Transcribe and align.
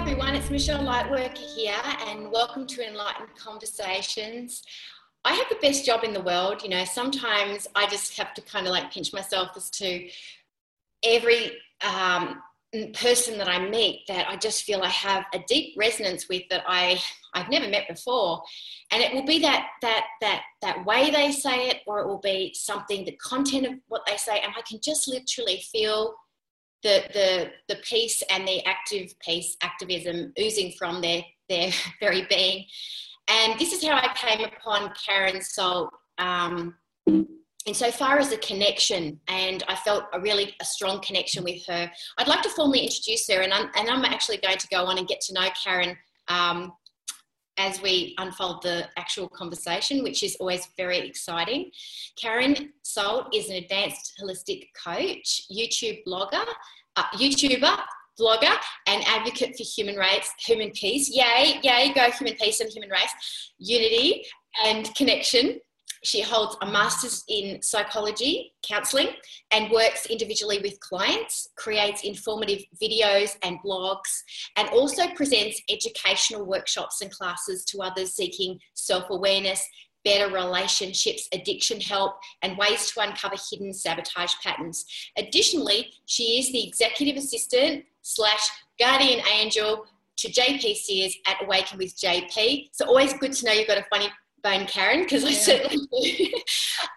Everyone, 0.00 0.34
it's 0.34 0.48
Michelle 0.48 0.82
Lightworker 0.82 1.36
here, 1.36 1.76
and 2.06 2.32
welcome 2.32 2.66
to 2.68 2.88
Enlightened 2.88 3.36
Conversations. 3.36 4.62
I 5.26 5.34
have 5.34 5.46
the 5.50 5.58
best 5.60 5.84
job 5.84 6.04
in 6.04 6.14
the 6.14 6.22
world. 6.22 6.62
You 6.62 6.70
know, 6.70 6.84
sometimes 6.86 7.68
I 7.74 7.86
just 7.86 8.16
have 8.16 8.32
to 8.32 8.40
kind 8.40 8.66
of 8.66 8.72
like 8.72 8.90
pinch 8.90 9.12
myself 9.12 9.50
as 9.56 9.68
to 9.72 10.08
every 11.04 11.52
um, 11.82 12.42
person 12.94 13.36
that 13.36 13.46
I 13.46 13.68
meet 13.68 14.06
that 14.08 14.26
I 14.26 14.36
just 14.36 14.64
feel 14.64 14.80
I 14.80 14.88
have 14.88 15.26
a 15.34 15.40
deep 15.46 15.74
resonance 15.76 16.30
with 16.30 16.44
that 16.48 16.64
I 16.66 16.98
I've 17.34 17.50
never 17.50 17.68
met 17.68 17.86
before, 17.86 18.42
and 18.90 19.02
it 19.02 19.12
will 19.12 19.26
be 19.26 19.38
that 19.40 19.66
that 19.82 20.06
that 20.22 20.42
that 20.62 20.86
way 20.86 21.10
they 21.10 21.30
say 21.30 21.68
it, 21.68 21.82
or 21.86 22.00
it 22.00 22.06
will 22.06 22.20
be 22.20 22.54
something 22.54 23.04
the 23.04 23.18
content 23.22 23.66
of 23.66 23.74
what 23.88 24.06
they 24.06 24.16
say, 24.16 24.40
and 24.40 24.54
I 24.56 24.62
can 24.62 24.80
just 24.82 25.08
literally 25.08 25.62
feel 25.70 26.14
the 26.82 27.04
the 27.12 27.50
the 27.68 27.80
peace 27.82 28.22
and 28.30 28.46
the 28.46 28.64
active 28.64 29.12
peace 29.20 29.56
activism 29.62 30.32
oozing 30.40 30.72
from 30.78 31.00
their 31.00 31.22
their 31.48 31.70
very 32.00 32.26
being. 32.28 32.66
And 33.28 33.58
this 33.60 33.72
is 33.72 33.84
how 33.84 33.94
I 33.94 34.12
came 34.14 34.44
upon 34.44 34.92
Karen 35.06 35.40
Solt. 35.40 35.90
Um, 36.18 36.74
insofar 37.66 38.18
as 38.18 38.32
a 38.32 38.38
connection, 38.38 39.20
and 39.28 39.62
I 39.68 39.76
felt 39.76 40.04
a 40.12 40.20
really 40.20 40.54
a 40.60 40.64
strong 40.64 41.00
connection 41.00 41.44
with 41.44 41.64
her. 41.66 41.90
I'd 42.18 42.28
like 42.28 42.42
to 42.42 42.48
formally 42.50 42.80
introduce 42.80 43.28
her, 43.28 43.40
and 43.42 43.52
I'm, 43.52 43.70
and 43.76 43.88
I'm 43.88 44.04
actually 44.04 44.38
going 44.38 44.58
to 44.58 44.68
go 44.68 44.86
on 44.86 44.98
and 44.98 45.06
get 45.06 45.20
to 45.22 45.34
know 45.34 45.48
Karen 45.62 45.96
um, 46.28 46.72
as 47.58 47.82
we 47.82 48.14
unfold 48.18 48.62
the 48.62 48.88
actual 48.96 49.28
conversation, 49.28 50.02
which 50.02 50.22
is 50.22 50.36
always 50.40 50.68
very 50.76 50.98
exciting. 50.98 51.70
Karen 52.16 52.72
Solt 52.82 53.34
is 53.34 53.50
an 53.50 53.56
advanced 53.56 54.14
holistic 54.20 54.68
coach, 54.82 55.42
YouTube 55.52 56.02
blogger, 56.06 56.44
uh, 57.00 57.16
YouTuber, 57.16 57.78
blogger, 58.18 58.54
and 58.86 59.02
advocate 59.06 59.56
for 59.56 59.64
human 59.64 59.96
rights, 59.96 60.32
human 60.38 60.70
peace. 60.72 61.08
Yay, 61.08 61.60
yay, 61.62 61.92
go 61.94 62.10
human 62.10 62.36
peace 62.36 62.60
and 62.60 62.70
human 62.70 62.90
rights, 62.90 63.52
unity 63.58 64.24
and 64.64 64.94
connection. 64.94 65.60
She 66.02 66.22
holds 66.22 66.56
a 66.62 66.66
master's 66.66 67.24
in 67.28 67.60
psychology, 67.60 68.54
counseling, 68.66 69.08
and 69.50 69.70
works 69.70 70.06
individually 70.06 70.58
with 70.62 70.80
clients, 70.80 71.48
creates 71.56 72.04
informative 72.04 72.62
videos 72.82 73.36
and 73.42 73.58
blogs, 73.64 74.22
and 74.56 74.68
also 74.70 75.08
presents 75.14 75.60
educational 75.68 76.46
workshops 76.46 77.02
and 77.02 77.10
classes 77.10 77.64
to 77.66 77.82
others 77.82 78.14
seeking 78.14 78.58
self 78.74 79.10
awareness, 79.10 79.62
better 80.04 80.32
relationships, 80.32 81.28
addiction 81.32 81.80
help, 81.80 82.14
and 82.42 82.56
ways 82.56 82.90
to 82.90 83.00
uncover 83.00 83.36
hidden 83.50 83.72
sabotage 83.72 84.32
patterns. 84.42 84.84
Additionally, 85.18 85.92
she 86.06 86.38
is 86.38 86.52
the 86.52 86.66
executive 86.66 87.16
assistant 87.16 87.84
slash 88.02 88.48
guardian 88.78 89.20
angel 89.32 89.86
to 90.16 90.28
JP 90.30 90.74
Sears 90.76 91.16
at 91.26 91.42
Awaken 91.42 91.78
with 91.78 91.96
JP. 91.96 92.70
So 92.72 92.86
always 92.86 93.12
good 93.14 93.32
to 93.32 93.46
know 93.46 93.52
you've 93.52 93.68
got 93.68 93.78
a 93.78 93.86
funny 93.90 94.10
bone, 94.42 94.66
Karen, 94.66 95.02
because 95.02 95.24
I 95.24 95.32
certainly 95.32 95.86
do. 96.02 96.26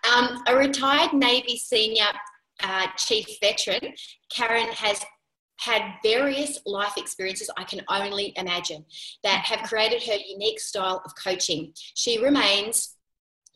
um, 0.14 0.44
a 0.48 0.56
retired 0.56 1.14
Navy 1.14 1.58
senior 1.58 2.08
uh, 2.62 2.88
chief 2.98 3.28
veteran, 3.42 3.94
Karen 4.30 4.68
has 4.74 5.04
had 5.60 5.94
various 6.04 6.60
life 6.66 6.94
experiences 6.98 7.50
I 7.58 7.64
can 7.64 7.82
only 7.90 8.34
imagine 8.36 8.86
that 9.24 9.46
have 9.46 9.68
created 9.70 10.04
her 10.04 10.18
unique 10.28 10.60
style 10.60 11.02
of 11.06 11.14
coaching. 11.16 11.74
She 11.94 12.22
remains 12.22 12.93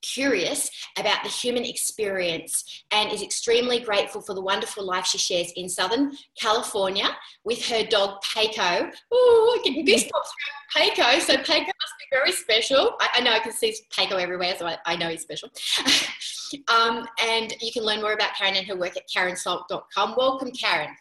curious 0.02 0.70
about 0.98 1.24
the 1.24 1.30
human 1.30 1.64
experience 1.66 2.84
and 2.92 3.12
is 3.12 3.22
extremely 3.22 3.80
grateful 3.80 4.22
for 4.22 4.34
the 4.34 4.42
wonderful 4.42 4.86
life 4.86 5.06
she 5.06 5.18
shares 5.18 5.52
in 5.56 5.70
Southern 5.70 6.12
California 6.40 7.08
with 7.44 7.66
her 7.68 7.84
dog 7.84 8.22
Peiko. 8.24 8.92
Oh, 9.12 9.60
I 9.60 9.70
get 9.70 9.86
goosebumps 9.86 10.12
around 10.12 10.92
Peiko. 10.92 11.22
So 11.22 11.36
Peiko 11.38 11.66
must 11.66 11.96
be 12.00 12.08
very 12.12 12.32
special. 12.32 12.96
I, 13.00 13.10
I 13.16 13.22
know 13.22 13.32
I 13.32 13.40
can 13.40 13.52
see 13.52 13.76
Peiko 13.92 14.22
everywhere, 14.22 14.56
so 14.58 14.68
I, 14.68 14.78
I 14.86 14.96
know 14.96 15.10
he's 15.10 15.22
special. 15.22 15.50
um, 16.68 17.08
and 17.24 17.54
you 17.62 17.72
can 17.72 17.84
learn 17.84 18.02
more 18.02 18.14
about 18.14 18.36
Karen 18.36 18.56
and 18.56 18.68
her 18.68 18.76
work 18.76 18.98
at 18.98 19.04
karensolt.com. 19.10 20.16
Welcome, 20.18 20.52
Karen. 20.52 20.96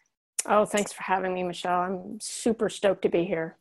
Oh, 0.48 0.64
thanks 0.64 0.92
for 0.92 1.02
having 1.02 1.34
me, 1.34 1.42
Michelle. 1.42 1.80
I'm 1.80 2.20
super 2.20 2.68
stoked 2.68 3.02
to 3.02 3.08
be 3.08 3.24
here. 3.24 3.56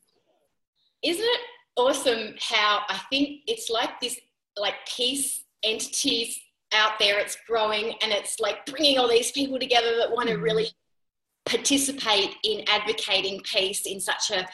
Isn't 1.03 1.23
it 1.23 1.41
awesome 1.75 2.35
how 2.39 2.81
I 2.87 2.99
think 3.09 3.41
it's 3.47 3.69
like 3.69 3.99
this 3.99 4.19
like 4.57 4.75
peace 4.87 5.43
entities 5.63 6.39
out 6.73 6.99
there. 6.99 7.19
It's 7.19 7.37
growing 7.47 7.93
and 8.01 8.11
it's 8.11 8.39
like 8.39 8.65
bringing 8.65 8.97
all 8.97 9.09
these 9.09 9.31
people 9.31 9.59
together 9.59 9.97
that 9.97 10.11
want 10.11 10.27
to 10.29 10.35
mm-hmm. 10.35 10.43
really 10.43 10.67
participate 11.45 12.35
in 12.43 12.63
advocating 12.67 13.39
peace 13.41 13.85
in 13.85 13.99
such 13.99 14.31
a 14.31 14.45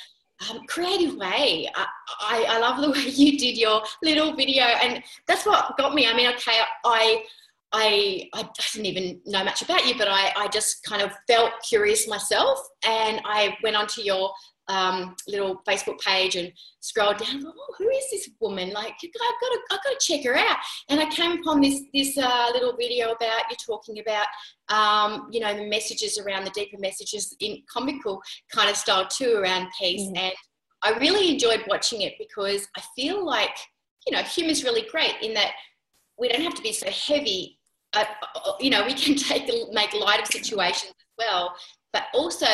um, 0.49 0.61
creative 0.67 1.15
way. 1.15 1.69
I, 1.75 1.85
I, 2.19 2.45
I, 2.49 2.59
love 2.59 2.81
the 2.81 2.91
way 2.91 3.11
you 3.11 3.37
did 3.37 3.57
your 3.57 3.81
little 4.03 4.35
video, 4.35 4.63
and 4.63 5.03
that's 5.27 5.45
what 5.45 5.77
got 5.77 5.93
me. 5.93 6.07
I 6.07 6.13
mean, 6.13 6.29
okay, 6.33 6.59
I. 6.85 7.23
I, 7.73 8.27
I 8.33 8.49
didn't 8.73 8.85
even 8.85 9.21
know 9.25 9.45
much 9.45 9.61
about 9.61 9.87
you, 9.87 9.97
but 9.97 10.09
I, 10.09 10.33
I 10.35 10.49
just 10.49 10.83
kind 10.83 11.01
of 11.01 11.13
felt 11.25 11.53
curious 11.65 12.05
myself. 12.05 12.59
And 12.85 13.21
I 13.23 13.55
went 13.63 13.77
onto 13.77 14.01
your 14.01 14.33
um, 14.71 15.15
little 15.27 15.61
Facebook 15.67 15.99
page 15.99 16.35
and 16.35 16.51
scrolled 16.79 17.17
down. 17.17 17.43
Oh, 17.45 17.73
who 17.77 17.89
is 17.89 18.05
this 18.09 18.29
woman? 18.39 18.71
Like, 18.71 18.93
I've 19.03 19.41
got 19.41 19.49
to, 19.49 19.59
I've 19.71 19.83
got 19.83 19.99
to 19.99 20.07
check 20.07 20.25
her 20.25 20.35
out. 20.35 20.57
And 20.89 20.99
I 20.99 21.09
came 21.09 21.39
upon 21.39 21.61
this 21.61 21.81
this 21.93 22.17
uh, 22.17 22.49
little 22.53 22.75
video 22.77 23.11
about 23.11 23.43
you 23.49 23.55
talking 23.65 23.99
about, 23.99 24.27
um, 24.69 25.27
you 25.29 25.41
know, 25.41 25.53
the 25.53 25.67
messages 25.67 26.17
around 26.17 26.45
the 26.45 26.51
deeper 26.51 26.77
messages 26.79 27.35
in 27.41 27.61
comical 27.71 28.21
kind 28.53 28.69
of 28.69 28.77
style 28.77 29.07
too 29.07 29.35
around 29.37 29.67
peace. 29.77 30.07
Mm. 30.09 30.17
And 30.17 30.33
I 30.83 30.97
really 30.99 31.31
enjoyed 31.33 31.65
watching 31.67 32.01
it 32.01 32.13
because 32.17 32.67
I 32.77 32.81
feel 32.95 33.25
like, 33.25 33.55
you 34.07 34.15
know, 34.15 34.23
humor's 34.23 34.63
really 34.63 34.87
great 34.89 35.15
in 35.21 35.33
that 35.33 35.51
we 36.17 36.29
don't 36.29 36.41
have 36.41 36.55
to 36.55 36.61
be 36.61 36.73
so 36.73 36.89
heavy. 36.89 37.59
Uh, 37.93 38.05
uh 38.45 38.53
you 38.61 38.69
know, 38.69 38.85
we 38.85 38.93
can 38.93 39.15
take 39.29 39.49
make 39.73 39.93
light 39.93 40.21
of 40.21 40.27
situations 40.27 40.93
as 40.97 41.25
well, 41.27 41.53
but 41.91 42.03
also 42.13 42.47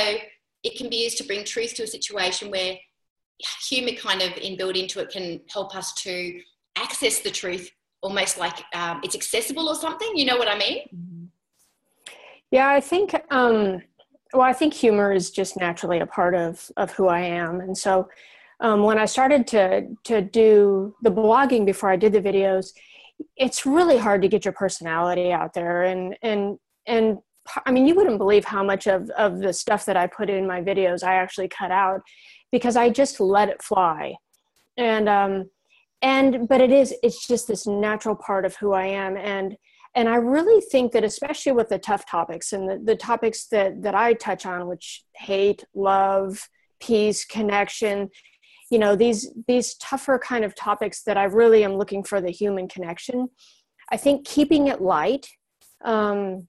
it 0.68 0.78
can 0.78 0.90
be 0.90 0.98
used 0.98 1.18
to 1.18 1.24
bring 1.24 1.44
truth 1.44 1.74
to 1.76 1.84
a 1.84 1.88
situation 1.88 2.52
where 2.52 2.76
humor 3.68 3.94
kind 3.94 4.22
of 4.22 4.32
inbuilt 4.34 4.80
into 4.82 5.00
it 5.00 5.10
can 5.10 5.40
help 5.50 5.76
us 5.76 5.94
to 5.94 6.42
access 6.76 7.20
the 7.20 7.32
truth 7.32 7.72
almost 8.02 8.38
like 8.38 8.58
um, 8.74 9.02
it's 9.04 9.16
accessible 9.16 9.68
or 9.68 9.76
something 9.76 10.12
you 10.16 10.26
know 10.26 10.38
what 10.38 10.48
i 10.48 10.58
mean? 10.58 10.80
Mm-hmm. 10.96 11.26
yeah 12.52 12.70
i 12.70 12.80
think 12.80 13.16
um, 13.32 13.82
well 14.34 14.44
i 14.44 14.54
think 14.54 14.74
humor 14.74 15.12
is 15.12 15.32
just 15.32 15.58
naturally 15.58 16.00
a 16.00 16.06
part 16.06 16.36
of 16.36 16.70
of 16.78 16.92
who 16.92 17.08
i 17.08 17.22
am. 17.22 17.62
And 17.62 17.78
so 17.78 18.10
um, 18.60 18.84
when 18.84 18.98
i 19.00 19.06
started 19.06 19.48
to 19.48 19.88
to 20.06 20.22
do 20.22 20.96
the 21.04 21.12
blogging 21.12 21.66
before 21.66 21.90
i 21.90 21.96
did 21.96 22.14
the 22.14 22.22
videos 22.22 22.72
it's 23.36 23.66
really 23.66 23.98
hard 23.98 24.22
to 24.22 24.28
get 24.28 24.46
your 24.46 24.54
personality 24.54 25.32
out 25.32 25.54
there. 25.54 25.84
And 25.84 26.16
and 26.22 26.58
and 26.86 27.18
I 27.66 27.72
mean, 27.72 27.88
you 27.88 27.96
wouldn't 27.96 28.18
believe 28.18 28.46
how 28.46 28.64
much 28.64 28.88
of, 28.88 29.10
of 29.12 29.40
the 29.40 29.54
stuff 29.54 29.86
that 29.86 29.98
I 29.98 30.08
put 30.08 30.30
in 30.30 30.48
my 30.48 30.62
videos 30.62 31.04
I 31.04 31.16
actually 31.16 31.48
cut 31.48 31.72
out 31.72 32.02
because 32.52 32.76
I 32.76 32.90
just 32.90 33.20
let 33.20 33.50
it 33.50 33.62
fly. 33.62 34.16
And, 34.78 35.10
um, 35.10 35.50
and, 36.02 36.48
but 36.48 36.62
it 36.62 36.72
is, 36.72 36.94
it's 37.04 37.28
just 37.28 37.48
this 37.48 37.66
natural 37.66 38.16
part 38.16 38.46
of 38.46 38.56
who 38.58 38.74
I 38.74 38.86
am. 38.86 39.18
And, 39.18 39.58
and 39.96 40.08
I 40.08 40.16
really 40.16 40.62
think 40.62 40.92
that 40.92 41.04
especially 41.04 41.54
with 41.54 41.70
the 41.70 41.80
tough 41.80 42.06
topics 42.06 42.54
and 42.54 42.70
the, 42.70 42.80
the 42.84 42.96
topics 42.96 43.48
that, 43.48 43.82
that 43.82 43.96
I 43.96 44.14
touch 44.14 44.46
on, 44.46 44.68
which 44.68 45.04
hate, 45.16 45.64
love, 45.74 46.48
peace, 46.80 47.26
connection, 47.26 48.10
you 48.70 48.78
know, 48.78 48.96
these, 48.96 49.32
these 49.48 49.76
tougher 49.76 50.20
kind 50.20 50.46
of 50.46 50.54
topics 50.54 51.04
that 51.04 51.18
I 51.18 51.24
really 51.24 51.64
am 51.64 51.78
looking 51.78 52.04
for 52.04 52.22
the 52.22 52.30
human 52.30 52.68
connection. 52.68 53.30
I 53.92 53.98
think 53.98 54.28
keeping 54.28 54.68
it 54.68 54.82
light, 54.82 55.28
um, 55.84 56.48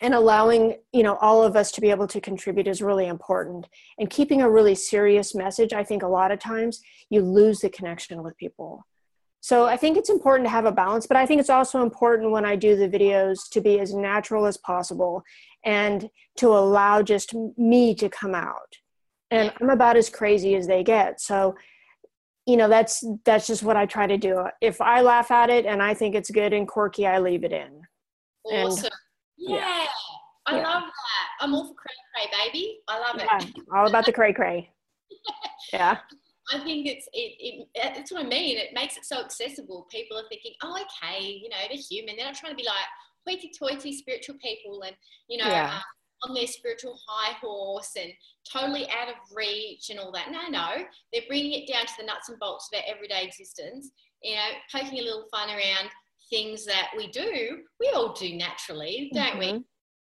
and 0.00 0.14
allowing 0.14 0.76
you 0.92 1.02
know 1.02 1.16
all 1.16 1.42
of 1.42 1.56
us 1.56 1.72
to 1.72 1.80
be 1.80 1.90
able 1.90 2.06
to 2.08 2.20
contribute 2.20 2.68
is 2.68 2.82
really 2.82 3.06
important. 3.06 3.66
And 3.98 4.10
keeping 4.10 4.42
a 4.42 4.50
really 4.50 4.74
serious 4.74 5.34
message 5.34 5.72
i 5.72 5.84
think 5.84 6.02
a 6.02 6.08
lot 6.08 6.32
of 6.32 6.38
times 6.38 6.80
you 7.10 7.22
lose 7.22 7.60
the 7.60 7.70
connection 7.70 8.22
with 8.22 8.36
people. 8.36 8.86
So 9.40 9.66
i 9.66 9.76
think 9.76 9.96
it's 9.96 10.10
important 10.10 10.46
to 10.46 10.50
have 10.50 10.64
a 10.66 10.72
balance 10.72 11.06
but 11.06 11.16
i 11.16 11.26
think 11.26 11.40
it's 11.40 11.50
also 11.50 11.82
important 11.82 12.30
when 12.30 12.44
i 12.44 12.56
do 12.56 12.76
the 12.76 12.88
videos 12.88 13.48
to 13.52 13.60
be 13.60 13.78
as 13.80 13.94
natural 13.94 14.46
as 14.46 14.56
possible 14.56 15.22
and 15.64 16.08
to 16.36 16.48
allow 16.48 17.02
just 17.02 17.34
me 17.56 17.94
to 17.94 18.08
come 18.08 18.34
out. 18.34 18.72
And 19.30 19.52
i'm 19.60 19.70
about 19.70 19.96
as 19.96 20.08
crazy 20.08 20.54
as 20.54 20.66
they 20.66 20.82
get. 20.82 21.20
So 21.20 21.54
you 22.46 22.56
know 22.56 22.68
that's 22.68 23.04
that's 23.24 23.46
just 23.46 23.64
what 23.64 23.76
i 23.76 23.86
try 23.86 24.06
to 24.06 24.16
do. 24.16 24.44
If 24.60 24.80
i 24.80 25.00
laugh 25.00 25.30
at 25.30 25.50
it 25.50 25.66
and 25.66 25.82
i 25.82 25.94
think 25.94 26.14
it's 26.14 26.30
good 26.30 26.52
and 26.52 26.66
quirky 26.66 27.06
i 27.06 27.18
leave 27.18 27.44
it 27.44 27.52
in. 27.52 27.82
Awesome. 28.44 28.84
and, 28.84 28.92
yeah. 29.38 29.56
yeah. 29.56 29.86
i 30.46 30.56
yeah. 30.56 30.62
love 30.62 30.82
that 30.82 31.44
i'm 31.44 31.54
all 31.54 31.66
for 31.66 31.74
cray 31.74 31.94
cray 32.14 32.44
baby 32.44 32.78
i 32.88 32.98
love 32.98 33.16
it 33.16 33.54
all 33.74 33.86
about 33.86 34.06
the 34.06 34.12
cray 34.12 34.32
cray 34.32 34.70
yeah 35.72 35.98
I 36.52 36.60
think 36.60 36.86
it's 36.86 37.08
it, 37.12 37.34
it 37.40 37.68
that's 37.74 38.12
what 38.12 38.24
I 38.24 38.28
mean. 38.28 38.56
It 38.56 38.68
makes 38.72 38.96
it 38.96 39.04
so 39.04 39.20
accessible. 39.20 39.86
People 39.90 40.16
are 40.16 40.28
thinking, 40.28 40.52
oh, 40.62 40.78
okay, 40.80 41.24
you 41.24 41.48
know, 41.48 41.56
they're 41.68 41.76
human. 41.76 42.16
They're 42.16 42.26
not 42.26 42.36
trying 42.36 42.52
to 42.52 42.56
be 42.56 42.64
like 42.64 42.86
hoity-toity 43.26 43.92
spiritual 43.96 44.36
people, 44.40 44.82
and 44.82 44.94
you 45.28 45.38
know, 45.38 45.48
yeah. 45.48 45.74
um, 45.74 46.30
on 46.30 46.34
their 46.34 46.46
spiritual 46.46 46.98
high 47.08 47.34
horse 47.42 47.92
and 48.00 48.12
totally 48.50 48.88
out 48.90 49.08
of 49.08 49.14
reach 49.34 49.90
and 49.90 49.98
all 49.98 50.12
that. 50.12 50.30
No, 50.30 50.48
no, 50.48 50.84
they're 51.12 51.22
bringing 51.28 51.52
it 51.52 51.72
down 51.72 51.84
to 51.84 51.92
the 51.98 52.06
nuts 52.06 52.28
and 52.28 52.38
bolts 52.38 52.68
of 52.72 52.78
our 52.78 52.94
everyday 52.94 53.24
existence. 53.24 53.90
You 54.22 54.36
know, 54.36 54.48
poking 54.72 55.00
a 55.00 55.02
little 55.02 55.26
fun 55.32 55.50
around 55.50 55.90
things 56.30 56.64
that 56.64 56.88
we 56.96 57.08
do. 57.08 57.58
We 57.80 57.90
all 57.94 58.12
do 58.12 58.34
naturally, 58.36 59.10
don't 59.14 59.38
mm-hmm. 59.38 59.38
we? 59.38 59.48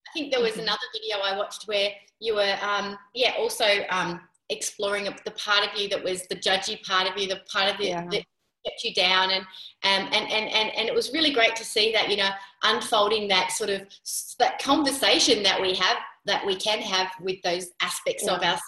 I 0.08 0.12
think 0.12 0.32
there 0.32 0.42
was 0.42 0.52
mm-hmm. 0.52 0.62
another 0.62 0.78
video 0.92 1.18
I 1.18 1.36
watched 1.36 1.64
where 1.64 1.90
you 2.18 2.34
were, 2.34 2.56
um, 2.62 2.98
yeah, 3.14 3.34
also 3.38 3.64
um, 3.90 4.20
exploring 4.48 5.04
the 5.04 5.30
part 5.32 5.66
of 5.66 5.80
you 5.80 5.88
that 5.88 6.02
was 6.02 6.26
the 6.28 6.36
judgy 6.36 6.82
part 6.82 7.08
of 7.08 7.16
you, 7.16 7.28
the 7.28 7.40
part 7.50 7.72
of 7.72 7.80
you 7.80 7.90
yeah. 7.90 8.04
that 8.10 8.24
kept 8.66 8.84
you 8.84 8.92
down 8.92 9.30
and, 9.30 9.42
um, 9.84 10.10
and, 10.12 10.30
and, 10.30 10.50
and, 10.50 10.70
and 10.76 10.88
it 10.88 10.94
was 10.94 11.12
really 11.12 11.32
great 11.32 11.56
to 11.56 11.64
see 11.64 11.92
that, 11.92 12.10
you 12.10 12.16
know, 12.16 12.28
unfolding 12.64 13.28
that 13.28 13.52
sort 13.52 13.70
of, 13.70 13.82
that 14.38 14.58
conversation 14.58 15.42
that 15.42 15.60
we 15.60 15.74
have, 15.74 15.96
that 16.26 16.44
we 16.44 16.56
can 16.56 16.80
have 16.80 17.08
with 17.22 17.40
those 17.42 17.68
aspects 17.80 18.24
yeah. 18.26 18.34
of 18.34 18.42
us. 18.42 18.60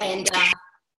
And 0.00 0.34
um, 0.34 0.52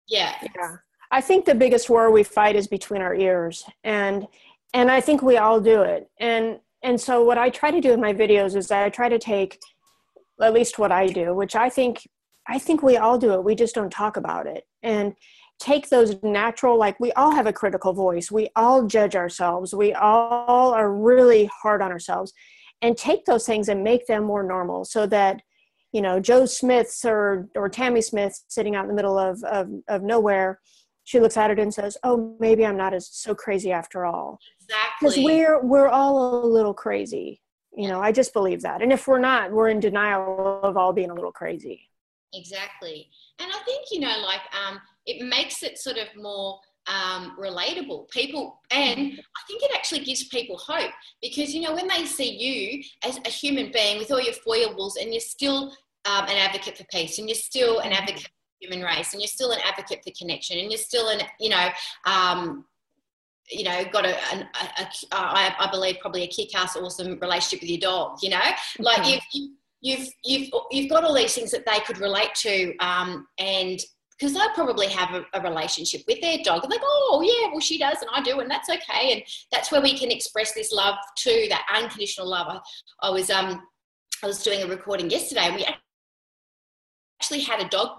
yeah. 0.08 0.34
Yeah. 0.42 0.76
I 1.10 1.20
think 1.20 1.44
the 1.44 1.54
biggest 1.54 1.88
war 1.88 2.10
we 2.10 2.24
fight 2.24 2.56
is 2.56 2.66
between 2.66 3.00
our 3.00 3.14
ears 3.14 3.64
and, 3.84 4.26
and 4.72 4.90
I 4.90 5.00
think 5.00 5.22
we 5.22 5.36
all 5.36 5.60
do 5.60 5.82
it. 5.82 6.08
And, 6.18 6.58
and 6.82 7.00
so 7.00 7.22
what 7.22 7.38
I 7.38 7.50
try 7.50 7.70
to 7.70 7.80
do 7.80 7.92
in 7.92 8.00
my 8.00 8.12
videos 8.12 8.56
is 8.56 8.70
I 8.70 8.88
try 8.88 9.08
to 9.08 9.18
take 9.18 9.58
at 10.40 10.52
least 10.52 10.78
what 10.78 10.92
I 10.92 11.06
do, 11.06 11.34
which 11.34 11.54
I 11.54 11.68
think 11.68 12.02
I 12.48 12.58
think 12.58 12.82
we 12.82 12.96
all 12.96 13.18
do 13.18 13.34
it. 13.34 13.44
We 13.44 13.54
just 13.54 13.74
don't 13.74 13.90
talk 13.90 14.16
about 14.16 14.46
it. 14.46 14.64
And 14.82 15.14
take 15.60 15.88
those 15.88 16.20
natural, 16.22 16.76
like 16.76 16.98
we 16.98 17.12
all 17.12 17.30
have 17.30 17.46
a 17.46 17.52
critical 17.52 17.92
voice. 17.92 18.32
We 18.32 18.48
all 18.56 18.86
judge 18.86 19.14
ourselves. 19.14 19.72
We 19.72 19.92
all 19.92 20.72
are 20.74 20.92
really 20.92 21.48
hard 21.62 21.82
on 21.82 21.92
ourselves. 21.92 22.32
And 22.80 22.96
take 22.96 23.26
those 23.26 23.46
things 23.46 23.68
and 23.68 23.84
make 23.84 24.06
them 24.08 24.24
more 24.24 24.42
normal 24.42 24.84
so 24.84 25.06
that, 25.06 25.40
you 25.92 26.02
know, 26.02 26.18
Joe 26.18 26.46
Smith's 26.46 27.04
or, 27.04 27.48
or 27.54 27.68
Tammy 27.68 28.02
Smith 28.02 28.42
sitting 28.48 28.74
out 28.74 28.82
in 28.82 28.88
the 28.88 28.94
middle 28.94 29.16
of, 29.16 29.42
of, 29.44 29.68
of 29.86 30.02
nowhere, 30.02 30.58
she 31.04 31.20
looks 31.20 31.36
at 31.36 31.50
it 31.50 31.58
and 31.58 31.72
says, 31.72 31.96
oh, 32.04 32.36
maybe 32.38 32.64
I'm 32.64 32.76
not 32.76 32.94
as 32.94 33.08
so 33.08 33.34
crazy 33.34 33.72
after 33.72 34.04
all. 34.04 34.38
Exactly. 34.60 35.08
Because 35.08 35.24
we're, 35.24 35.62
we're 35.64 35.88
all 35.88 36.44
a 36.44 36.46
little 36.46 36.74
crazy. 36.74 37.40
You 37.74 37.88
know, 37.88 38.00
I 38.00 38.12
just 38.12 38.32
believe 38.32 38.62
that. 38.62 38.82
And 38.82 38.92
if 38.92 39.08
we're 39.08 39.18
not, 39.18 39.50
we're 39.50 39.68
in 39.68 39.80
denial 39.80 40.60
of 40.62 40.76
all 40.76 40.92
being 40.92 41.10
a 41.10 41.14
little 41.14 41.32
crazy. 41.32 41.88
Exactly. 42.34 43.08
And 43.38 43.50
I 43.52 43.58
think, 43.64 43.86
you 43.90 44.00
know, 44.00 44.14
like 44.24 44.40
um, 44.66 44.80
it 45.06 45.26
makes 45.26 45.62
it 45.62 45.78
sort 45.78 45.96
of 45.96 46.06
more 46.16 46.60
um, 46.86 47.36
relatable. 47.38 48.10
People, 48.10 48.60
and 48.70 49.00
I 49.00 49.40
think 49.46 49.62
it 49.62 49.70
actually 49.74 50.04
gives 50.04 50.24
people 50.28 50.56
hope 50.58 50.90
because, 51.20 51.54
you 51.54 51.62
know, 51.62 51.74
when 51.74 51.88
they 51.88 52.04
see 52.06 52.30
you 52.30 52.82
as 53.04 53.18
a 53.24 53.28
human 53.28 53.70
being 53.72 53.98
with 53.98 54.10
all 54.10 54.20
your 54.20 54.34
foibles 54.34 54.96
and 54.96 55.12
you're 55.12 55.20
still 55.20 55.72
um, 56.04 56.24
an 56.24 56.36
advocate 56.36 56.76
for 56.76 56.84
peace 56.90 57.18
and 57.18 57.28
you're 57.28 57.36
still 57.36 57.80
an 57.80 57.92
advocate 57.92 58.24
for 58.24 58.30
human 58.62 58.84
race 58.84 59.12
and 59.12 59.20
you're 59.20 59.28
still 59.28 59.52
an 59.52 59.60
advocate 59.64 60.02
for 60.04 60.12
connection 60.16 60.58
and 60.58 60.70
you're 60.70 60.78
still 60.78 61.08
an, 61.08 61.20
you 61.40 61.50
know, 61.50 61.68
um, 62.06 62.64
you 63.50 63.64
know, 63.64 63.84
got 63.92 64.06
a, 64.06 64.14
a, 64.14 64.36
a, 64.38 64.82
a 64.82 64.88
I, 65.12 65.54
I 65.58 65.70
believe 65.70 65.96
probably 66.00 66.22
a 66.22 66.28
kick-ass, 66.28 66.76
awesome 66.76 67.18
relationship 67.20 67.60
with 67.60 67.70
your 67.70 67.80
dog. 67.80 68.18
You 68.22 68.30
know, 68.30 68.40
like 68.78 69.02
mm-hmm. 69.02 69.10
you, 69.10 69.18
you 69.32 69.50
you've 69.82 70.08
you've 70.24 70.48
you've 70.70 70.90
got 70.90 71.04
all 71.04 71.14
these 71.14 71.34
things 71.34 71.50
that 71.50 71.66
they 71.66 71.80
could 71.80 71.98
relate 71.98 72.34
to, 72.36 72.76
um, 72.78 73.26
and 73.38 73.80
because 74.18 74.32
they'll 74.32 74.54
probably 74.54 74.86
have 74.86 75.12
a, 75.14 75.24
a, 75.34 75.42
relationship 75.42 76.02
with 76.06 76.20
their 76.20 76.38
dog, 76.44 76.62
and 76.62 76.70
like, 76.70 76.80
oh 76.82 77.22
yeah, 77.24 77.50
well 77.50 77.60
she 77.60 77.78
does, 77.78 78.00
and 78.00 78.10
I 78.14 78.22
do, 78.22 78.40
and 78.40 78.50
that's 78.50 78.70
okay, 78.70 79.12
and 79.12 79.22
that's 79.50 79.70
where 79.72 79.82
we 79.82 79.98
can 79.98 80.10
express 80.10 80.52
this 80.52 80.72
love 80.72 80.94
too, 81.16 81.46
that 81.50 81.66
unconditional 81.74 82.28
love. 82.28 82.46
I, 82.48 83.08
I 83.08 83.10
was 83.10 83.28
um 83.28 83.62
I 84.22 84.28
was 84.28 84.42
doing 84.42 84.62
a 84.62 84.66
recording 84.66 85.10
yesterday, 85.10 85.42
and 85.42 85.56
we 85.56 85.66
actually 87.20 87.40
had 87.40 87.60
a 87.60 87.68
dog 87.68 87.98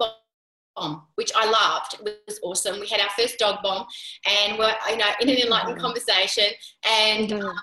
bomb, 0.76 1.04
which 1.16 1.32
I 1.36 1.46
loved. 1.46 2.08
It 2.08 2.22
was 2.28 2.40
awesome. 2.44 2.80
We 2.80 2.88
had 2.88 3.02
our 3.02 3.10
first 3.18 3.38
dog 3.40 3.58
bomb, 3.64 3.86
and 4.26 4.58
we're 4.58 4.74
you 4.90 4.98
know 4.98 5.10
in 5.22 5.30
an 5.30 5.38
enlightened 5.38 5.78
mm-hmm. 5.78 5.86
conversation, 5.86 6.46
and, 6.86 7.30
mm-hmm. 7.30 7.46
um, 7.48 7.56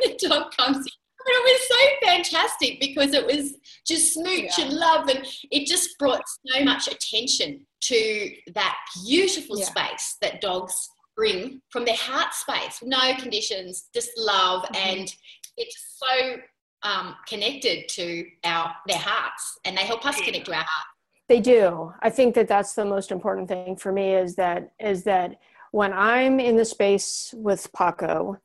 the 0.00 0.28
dog 0.28 0.52
comes 0.56 0.78
in 0.78 0.92
but 1.24 1.32
it 1.32 1.44
was 1.44 1.68
so 1.68 2.06
fantastic 2.06 2.80
because 2.80 3.14
it 3.14 3.26
was 3.26 3.54
just 3.86 4.14
smooch 4.14 4.58
yeah. 4.58 4.64
and 4.64 4.74
love 4.74 5.08
and 5.08 5.26
it 5.50 5.66
just 5.66 5.98
brought 5.98 6.22
so 6.46 6.64
much 6.64 6.88
attention 6.88 7.66
to 7.80 8.30
that 8.54 8.76
beautiful 9.04 9.58
yeah. 9.58 9.64
space 9.64 10.16
that 10.20 10.40
dogs 10.40 10.90
bring 11.16 11.60
from 11.70 11.84
their 11.84 11.96
heart 11.96 12.32
space 12.34 12.80
no 12.82 13.14
conditions 13.16 13.88
just 13.94 14.10
love 14.16 14.62
mm-hmm. 14.64 14.98
and 15.00 15.14
it's 15.56 15.96
so 15.98 16.36
um, 16.82 17.14
connected 17.26 17.88
to 17.88 18.26
our 18.44 18.74
their 18.86 18.98
hearts 18.98 19.58
and 19.64 19.76
they 19.76 19.82
help 19.82 20.04
us 20.04 20.20
connect 20.20 20.46
to 20.46 20.52
our 20.52 20.58
heart 20.58 20.86
they 21.28 21.40
do 21.40 21.92
i 22.00 22.10
think 22.10 22.34
that 22.34 22.48
that's 22.48 22.74
the 22.74 22.84
most 22.84 23.10
important 23.10 23.48
thing 23.48 23.76
for 23.76 23.92
me 23.92 24.14
is 24.14 24.36
that 24.36 24.72
is 24.80 25.04
that 25.04 25.38
when 25.72 25.92
i'm 25.92 26.38
in 26.40 26.56
the 26.56 26.64
space 26.64 27.34
with 27.36 27.72
paco 27.72 28.38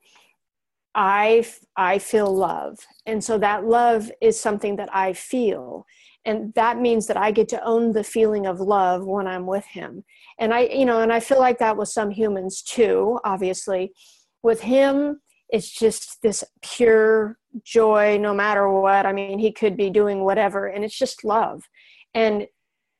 I 0.94 1.46
I 1.76 1.98
feel 1.98 2.34
love. 2.34 2.78
And 3.06 3.22
so 3.22 3.38
that 3.38 3.64
love 3.64 4.10
is 4.20 4.40
something 4.40 4.76
that 4.76 4.94
I 4.94 5.12
feel. 5.12 5.86
And 6.24 6.52
that 6.54 6.78
means 6.78 7.06
that 7.06 7.16
I 7.16 7.30
get 7.30 7.48
to 7.50 7.64
own 7.64 7.92
the 7.92 8.04
feeling 8.04 8.46
of 8.46 8.60
love 8.60 9.06
when 9.06 9.26
I'm 9.26 9.46
with 9.46 9.64
him. 9.64 10.04
And 10.38 10.52
I 10.52 10.60
you 10.62 10.84
know, 10.84 11.00
and 11.00 11.12
I 11.12 11.20
feel 11.20 11.38
like 11.38 11.58
that 11.58 11.76
with 11.76 11.88
some 11.88 12.10
humans 12.10 12.62
too, 12.62 13.18
obviously. 13.24 13.92
With 14.42 14.62
him, 14.62 15.20
it's 15.48 15.70
just 15.70 16.22
this 16.22 16.44
pure 16.62 17.38
joy 17.64 18.18
no 18.20 18.34
matter 18.34 18.68
what. 18.68 19.06
I 19.06 19.12
mean, 19.12 19.38
he 19.38 19.52
could 19.52 19.76
be 19.76 19.90
doing 19.90 20.24
whatever 20.24 20.66
and 20.66 20.84
it's 20.84 20.98
just 20.98 21.24
love. 21.24 21.62
And 22.14 22.46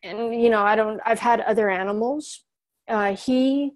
and 0.03 0.43
you 0.43 0.51
know, 0.51 0.63
I 0.63 0.77
don't 0.77 1.01
I've 1.05 1.19
had 1.19 1.41
other 1.41 1.71
animals. 1.71 2.45
Uh 2.89 3.15
he 3.15 3.73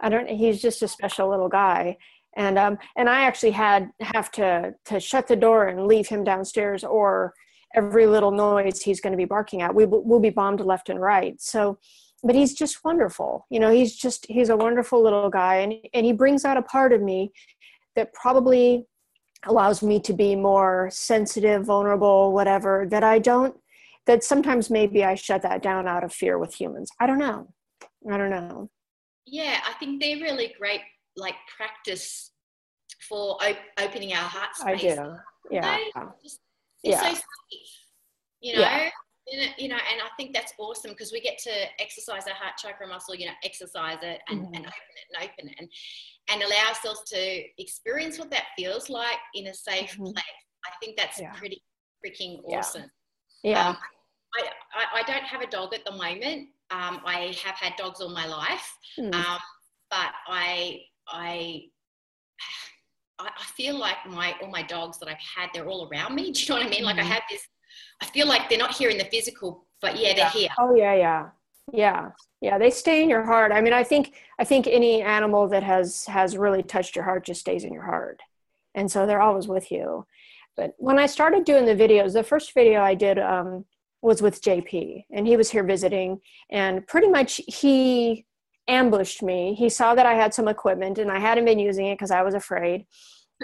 I 0.00 0.08
don't 0.08 0.28
he's 0.28 0.60
just 0.60 0.82
a 0.82 0.88
special 0.88 1.28
little 1.30 1.48
guy 1.48 1.96
and 2.36 2.58
um, 2.58 2.78
and 2.96 3.08
I 3.08 3.22
actually 3.22 3.52
had 3.52 3.90
have 4.00 4.30
to 4.32 4.74
to 4.86 5.00
shut 5.00 5.28
the 5.28 5.36
door 5.36 5.68
and 5.68 5.86
leave 5.86 6.08
him 6.08 6.24
downstairs, 6.24 6.84
or 6.84 7.34
every 7.74 8.06
little 8.06 8.30
noise 8.30 8.82
he's 8.82 9.00
going 9.00 9.12
to 9.12 9.16
be 9.16 9.24
barking 9.24 9.62
at, 9.62 9.74
we 9.74 9.84
will 9.84 10.20
be 10.20 10.30
bombed 10.30 10.60
left 10.60 10.88
and 10.88 11.00
right. 11.00 11.40
So, 11.40 11.78
but 12.22 12.34
he's 12.34 12.54
just 12.54 12.84
wonderful. 12.84 13.46
You 13.50 13.60
know, 13.60 13.70
he's 13.70 13.96
just 13.96 14.26
he's 14.28 14.48
a 14.48 14.56
wonderful 14.56 15.02
little 15.02 15.30
guy, 15.30 15.56
and 15.56 15.74
and 15.92 16.06
he 16.06 16.12
brings 16.12 16.44
out 16.44 16.56
a 16.56 16.62
part 16.62 16.92
of 16.92 17.02
me 17.02 17.32
that 17.96 18.12
probably 18.12 18.86
allows 19.46 19.82
me 19.82 20.00
to 20.00 20.12
be 20.12 20.34
more 20.34 20.88
sensitive, 20.90 21.64
vulnerable, 21.64 22.32
whatever. 22.32 22.86
That 22.88 23.04
I 23.04 23.18
don't. 23.18 23.56
That 24.06 24.22
sometimes 24.22 24.70
maybe 24.70 25.04
I 25.04 25.14
shut 25.14 25.42
that 25.42 25.62
down 25.62 25.88
out 25.88 26.04
of 26.04 26.12
fear 26.12 26.38
with 26.38 26.54
humans. 26.54 26.90
I 27.00 27.06
don't 27.06 27.18
know. 27.18 27.52
I 28.10 28.16
don't 28.18 28.30
know. 28.30 28.68
Yeah, 29.26 29.60
I 29.66 29.72
think 29.74 30.02
they're 30.02 30.18
really 30.18 30.54
great 30.58 30.82
like 31.16 31.36
practice 31.56 32.32
for 33.08 33.36
op- 33.42 33.56
opening 33.80 34.12
our 34.12 34.18
heart 34.18 34.54
space. 34.56 34.66
I 34.66 34.94
do. 34.94 35.16
Yeah. 35.50 35.78
Just, 36.22 36.40
yeah. 36.82 37.00
so 37.00 37.14
safe, 37.14 37.22
you 38.40 38.54
know. 38.54 38.60
Yeah. 38.60 38.90
You 39.56 39.68
know, 39.68 39.76
and 39.76 40.02
I 40.02 40.08
think 40.18 40.34
that's 40.34 40.52
awesome 40.58 40.90
because 40.90 41.10
we 41.10 41.18
get 41.18 41.38
to 41.38 41.50
exercise 41.80 42.24
our 42.26 42.34
heart 42.34 42.58
chakra 42.58 42.86
muscle, 42.86 43.14
you 43.14 43.24
know, 43.24 43.32
exercise 43.42 43.96
it 44.02 44.20
and, 44.28 44.40
mm-hmm. 44.40 44.54
and 44.54 44.66
open 44.66 44.68
it 44.68 45.06
and 45.08 45.24
open 45.24 45.48
it 45.48 45.54
and, 45.58 45.68
and 46.28 46.42
allow 46.42 46.68
ourselves 46.68 47.04
to 47.10 47.42
experience 47.56 48.18
what 48.18 48.30
that 48.30 48.44
feels 48.54 48.90
like 48.90 49.16
in 49.32 49.46
a 49.46 49.54
safe 49.54 49.92
mm-hmm. 49.92 50.12
place. 50.12 50.24
I 50.66 50.70
think 50.78 50.98
that's 50.98 51.18
yeah. 51.18 51.32
pretty 51.32 51.62
freaking 52.04 52.42
awesome. 52.52 52.82
Yeah. 53.44 53.68
Um, 53.68 53.76
I, 54.34 54.42
I, 54.74 55.00
I, 55.00 55.02
don't 55.04 55.22
have 55.22 55.42
a 55.42 55.46
dog 55.46 55.74
at 55.74 55.84
the 55.84 55.92
moment. 55.92 56.48
Um, 56.70 57.00
I 57.04 57.36
have 57.44 57.54
had 57.54 57.74
dogs 57.76 58.00
all 58.00 58.08
my 58.08 58.26
life. 58.26 58.76
Mm. 58.98 59.14
Um, 59.14 59.38
but 59.90 60.10
I 60.26 60.80
I 61.06 61.64
I 63.20 63.44
feel 63.56 63.78
like 63.78 63.96
my 64.08 64.34
all 64.42 64.50
my 64.50 64.62
dogs 64.62 64.98
that 64.98 65.08
I've 65.08 65.16
had, 65.18 65.50
they're 65.52 65.68
all 65.68 65.88
around 65.88 66.14
me. 66.14 66.32
Do 66.32 66.40
you 66.40 66.48
know 66.48 66.56
what 66.56 66.66
I 66.66 66.70
mean? 66.70 66.84
Like. 66.84 66.98
I 66.98 67.04
have 67.04 67.22
this. 67.30 67.46
I 68.00 68.06
feel 68.06 68.26
like 68.26 68.48
they're 68.48 68.58
not 68.58 68.74
here 68.74 68.88
in 68.88 68.98
the 68.98 69.04
physical, 69.04 69.66
but 69.80 69.98
yeah, 69.98 70.14
they're 70.14 70.30
here. 70.30 70.48
Oh 70.58 70.74
yeah, 70.74 70.94
yeah, 70.94 71.28
yeah, 71.72 72.10
yeah. 72.40 72.58
They 72.58 72.70
stay 72.70 73.02
in 73.02 73.10
your 73.10 73.24
heart. 73.24 73.52
I 73.52 73.60
mean, 73.60 73.72
I 73.72 73.84
think 73.84 74.14
I 74.38 74.44
think 74.44 74.66
any 74.66 75.02
animal 75.02 75.48
that 75.48 75.62
has 75.62 76.06
has 76.06 76.36
really 76.36 76.62
touched 76.62 76.96
your 76.96 77.04
heart 77.04 77.24
just 77.24 77.40
stays 77.40 77.64
in 77.64 77.72
your 77.72 77.84
heart, 77.84 78.20
and 78.74 78.90
so 78.90 79.06
they're 79.06 79.22
always 79.22 79.46
with 79.46 79.70
you. 79.70 80.06
But 80.56 80.74
when 80.78 80.98
I 80.98 81.06
started 81.06 81.44
doing 81.44 81.66
the 81.66 81.74
videos, 81.74 82.12
the 82.12 82.22
first 82.22 82.54
video 82.54 82.80
I 82.80 82.94
did 82.94 83.18
um, 83.18 83.64
was 84.02 84.22
with 84.22 84.42
JP, 84.42 85.04
and 85.12 85.26
he 85.26 85.36
was 85.36 85.50
here 85.50 85.64
visiting, 85.64 86.20
and 86.50 86.86
pretty 86.86 87.08
much 87.08 87.40
he 87.46 88.26
ambushed 88.68 89.22
me. 89.22 89.54
He 89.54 89.68
saw 89.68 89.94
that 89.94 90.06
I 90.06 90.14
had 90.14 90.32
some 90.32 90.48
equipment 90.48 90.98
and 90.98 91.10
I 91.10 91.18
hadn't 91.18 91.44
been 91.44 91.58
using 91.58 91.86
it 91.86 91.94
because 91.94 92.10
I 92.10 92.22
was 92.22 92.34
afraid. 92.34 92.86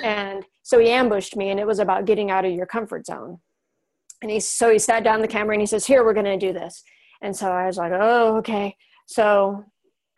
And 0.02 0.44
so 0.62 0.78
he 0.78 0.88
ambushed 0.90 1.36
me, 1.36 1.50
and 1.50 1.58
it 1.58 1.66
was 1.66 1.78
about 1.78 2.04
getting 2.04 2.30
out 2.30 2.44
of 2.44 2.52
your 2.52 2.66
comfort 2.66 3.06
zone. 3.06 3.38
And 4.22 4.30
he 4.30 4.40
so 4.40 4.70
he 4.70 4.78
sat 4.78 5.02
down 5.02 5.20
the 5.20 5.28
camera 5.28 5.54
and 5.54 5.62
he 5.62 5.66
says, 5.66 5.86
"Here, 5.86 6.04
we're 6.04 6.14
going 6.14 6.26
to 6.26 6.36
do 6.36 6.52
this." 6.52 6.82
And 7.22 7.36
so 7.36 7.50
I 7.50 7.66
was 7.66 7.76
like, 7.76 7.92
"Oh, 7.94 8.36
okay." 8.38 8.76
So 9.06 9.64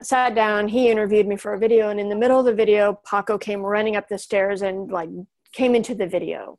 sat 0.02 0.34
down. 0.34 0.68
He 0.68 0.90
interviewed 0.90 1.26
me 1.26 1.36
for 1.36 1.54
a 1.54 1.58
video, 1.58 1.88
and 1.88 1.98
in 1.98 2.08
the 2.08 2.16
middle 2.16 2.38
of 2.38 2.46
the 2.46 2.54
video, 2.54 3.00
Paco 3.08 3.38
came 3.38 3.60
running 3.60 3.96
up 3.96 4.08
the 4.08 4.18
stairs 4.18 4.62
and 4.62 4.90
like 4.90 5.08
came 5.52 5.74
into 5.74 5.94
the 5.94 6.06
video, 6.06 6.58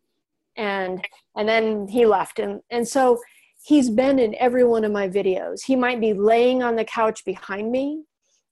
and 0.55 1.05
and 1.35 1.47
then 1.47 1.87
he 1.87 2.05
left. 2.05 2.39
And 2.39 2.61
and 2.69 2.87
so 2.87 3.19
he's 3.63 3.89
been 3.89 4.19
in 4.19 4.35
every 4.35 4.63
one 4.63 4.83
of 4.83 4.91
my 4.91 5.07
videos. 5.07 5.63
He 5.65 5.75
might 5.75 5.99
be 5.99 6.13
laying 6.13 6.63
on 6.63 6.75
the 6.75 6.85
couch 6.85 7.23
behind 7.25 7.71
me, 7.71 8.03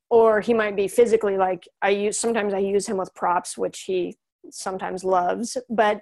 or 0.10 0.41
he 0.41 0.53
might 0.53 0.75
be 0.75 0.88
physically 0.88 1.38
like 1.38 1.67
I 1.81 1.89
use. 1.89 2.17
Sometimes 2.17 2.53
I 2.53 2.60
use 2.60 2.88
him 2.88 2.98
with 2.98 3.13
props, 3.13 3.58
which 3.58 3.81
he 3.81 4.17
sometimes 4.50 5.03
loves, 5.03 5.58
but 5.70 6.01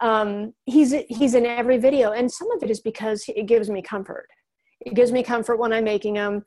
um, 0.00 0.54
he's 0.66 0.94
he's 1.08 1.34
in 1.34 1.46
every 1.46 1.78
video, 1.78 2.12
and 2.12 2.30
some 2.30 2.50
of 2.52 2.62
it 2.62 2.70
is 2.70 2.80
because 2.80 3.24
it 3.28 3.46
gives 3.46 3.70
me 3.70 3.82
comfort. 3.82 4.28
It 4.80 4.94
gives 4.94 5.12
me 5.12 5.22
comfort 5.22 5.58
when 5.58 5.72
I'm 5.72 5.84
making 5.84 6.14
them. 6.14 6.44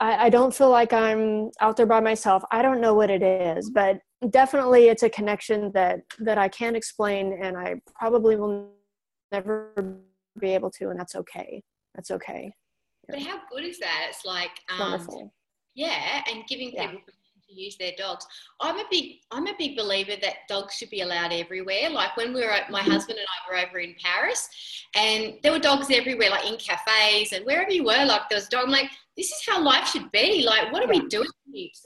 I, 0.00 0.26
I 0.26 0.30
don't 0.30 0.54
feel 0.54 0.70
like 0.70 0.92
I'm 0.92 1.50
out 1.60 1.76
there 1.76 1.86
by 1.86 2.00
myself. 2.00 2.42
I 2.50 2.62
don't 2.62 2.80
know 2.80 2.94
what 2.94 3.10
it 3.10 3.22
is, 3.22 3.70
but 3.70 4.00
definitely 4.30 4.88
it's 4.88 5.02
a 5.02 5.10
connection 5.10 5.70
that 5.72 6.00
that 6.20 6.38
I 6.38 6.48
can't 6.48 6.76
explain, 6.76 7.38
and 7.42 7.56
I 7.56 7.76
probably 7.94 8.36
will 8.36 8.70
never 9.30 9.72
be 10.38 10.54
able 10.54 10.70
to, 10.72 10.88
and 10.88 10.98
that's 10.98 11.14
okay. 11.14 11.62
That's 11.94 12.10
okay. 12.10 12.52
But 13.08 13.22
how 13.22 13.40
good 13.50 13.64
is 13.64 13.78
that? 13.78 14.06
It's 14.08 14.24
like 14.24 14.52
um, 14.70 14.78
Wonderful. 14.78 15.32
yeah, 15.74 16.22
and 16.30 16.46
giving 16.48 16.70
people 16.70 16.86
permission 16.86 17.19
to 17.50 17.60
use 17.60 17.76
their 17.76 17.92
dogs. 17.98 18.26
I'm 18.60 18.78
a 18.78 18.84
big 18.90 19.16
I'm 19.30 19.46
a 19.46 19.54
big 19.58 19.76
believer 19.76 20.14
that 20.20 20.48
dogs 20.48 20.74
should 20.74 20.90
be 20.90 21.00
allowed 21.02 21.32
everywhere. 21.32 21.90
Like 21.90 22.16
when 22.16 22.32
we 22.32 22.42
were 22.42 22.50
at, 22.50 22.70
my 22.70 22.82
husband 22.82 23.18
and 23.18 23.26
I 23.28 23.50
were 23.50 23.68
over 23.68 23.78
in 23.78 23.94
Paris, 24.02 24.48
and 24.94 25.34
there 25.42 25.52
were 25.52 25.58
dogs 25.58 25.88
everywhere, 25.90 26.30
like 26.30 26.46
in 26.46 26.56
cafes 26.56 27.32
and 27.32 27.44
wherever 27.44 27.70
you 27.70 27.84
were. 27.84 28.04
Like 28.04 28.28
there 28.28 28.36
was 28.36 28.46
a 28.46 28.50
dog. 28.50 28.64
I'm 28.64 28.70
like, 28.70 28.90
this 29.16 29.28
is 29.28 29.42
how 29.46 29.62
life 29.62 29.88
should 29.88 30.10
be. 30.12 30.44
Like, 30.44 30.72
what 30.72 30.82
are 30.82 30.88
we 30.88 31.06
doing? 31.08 31.28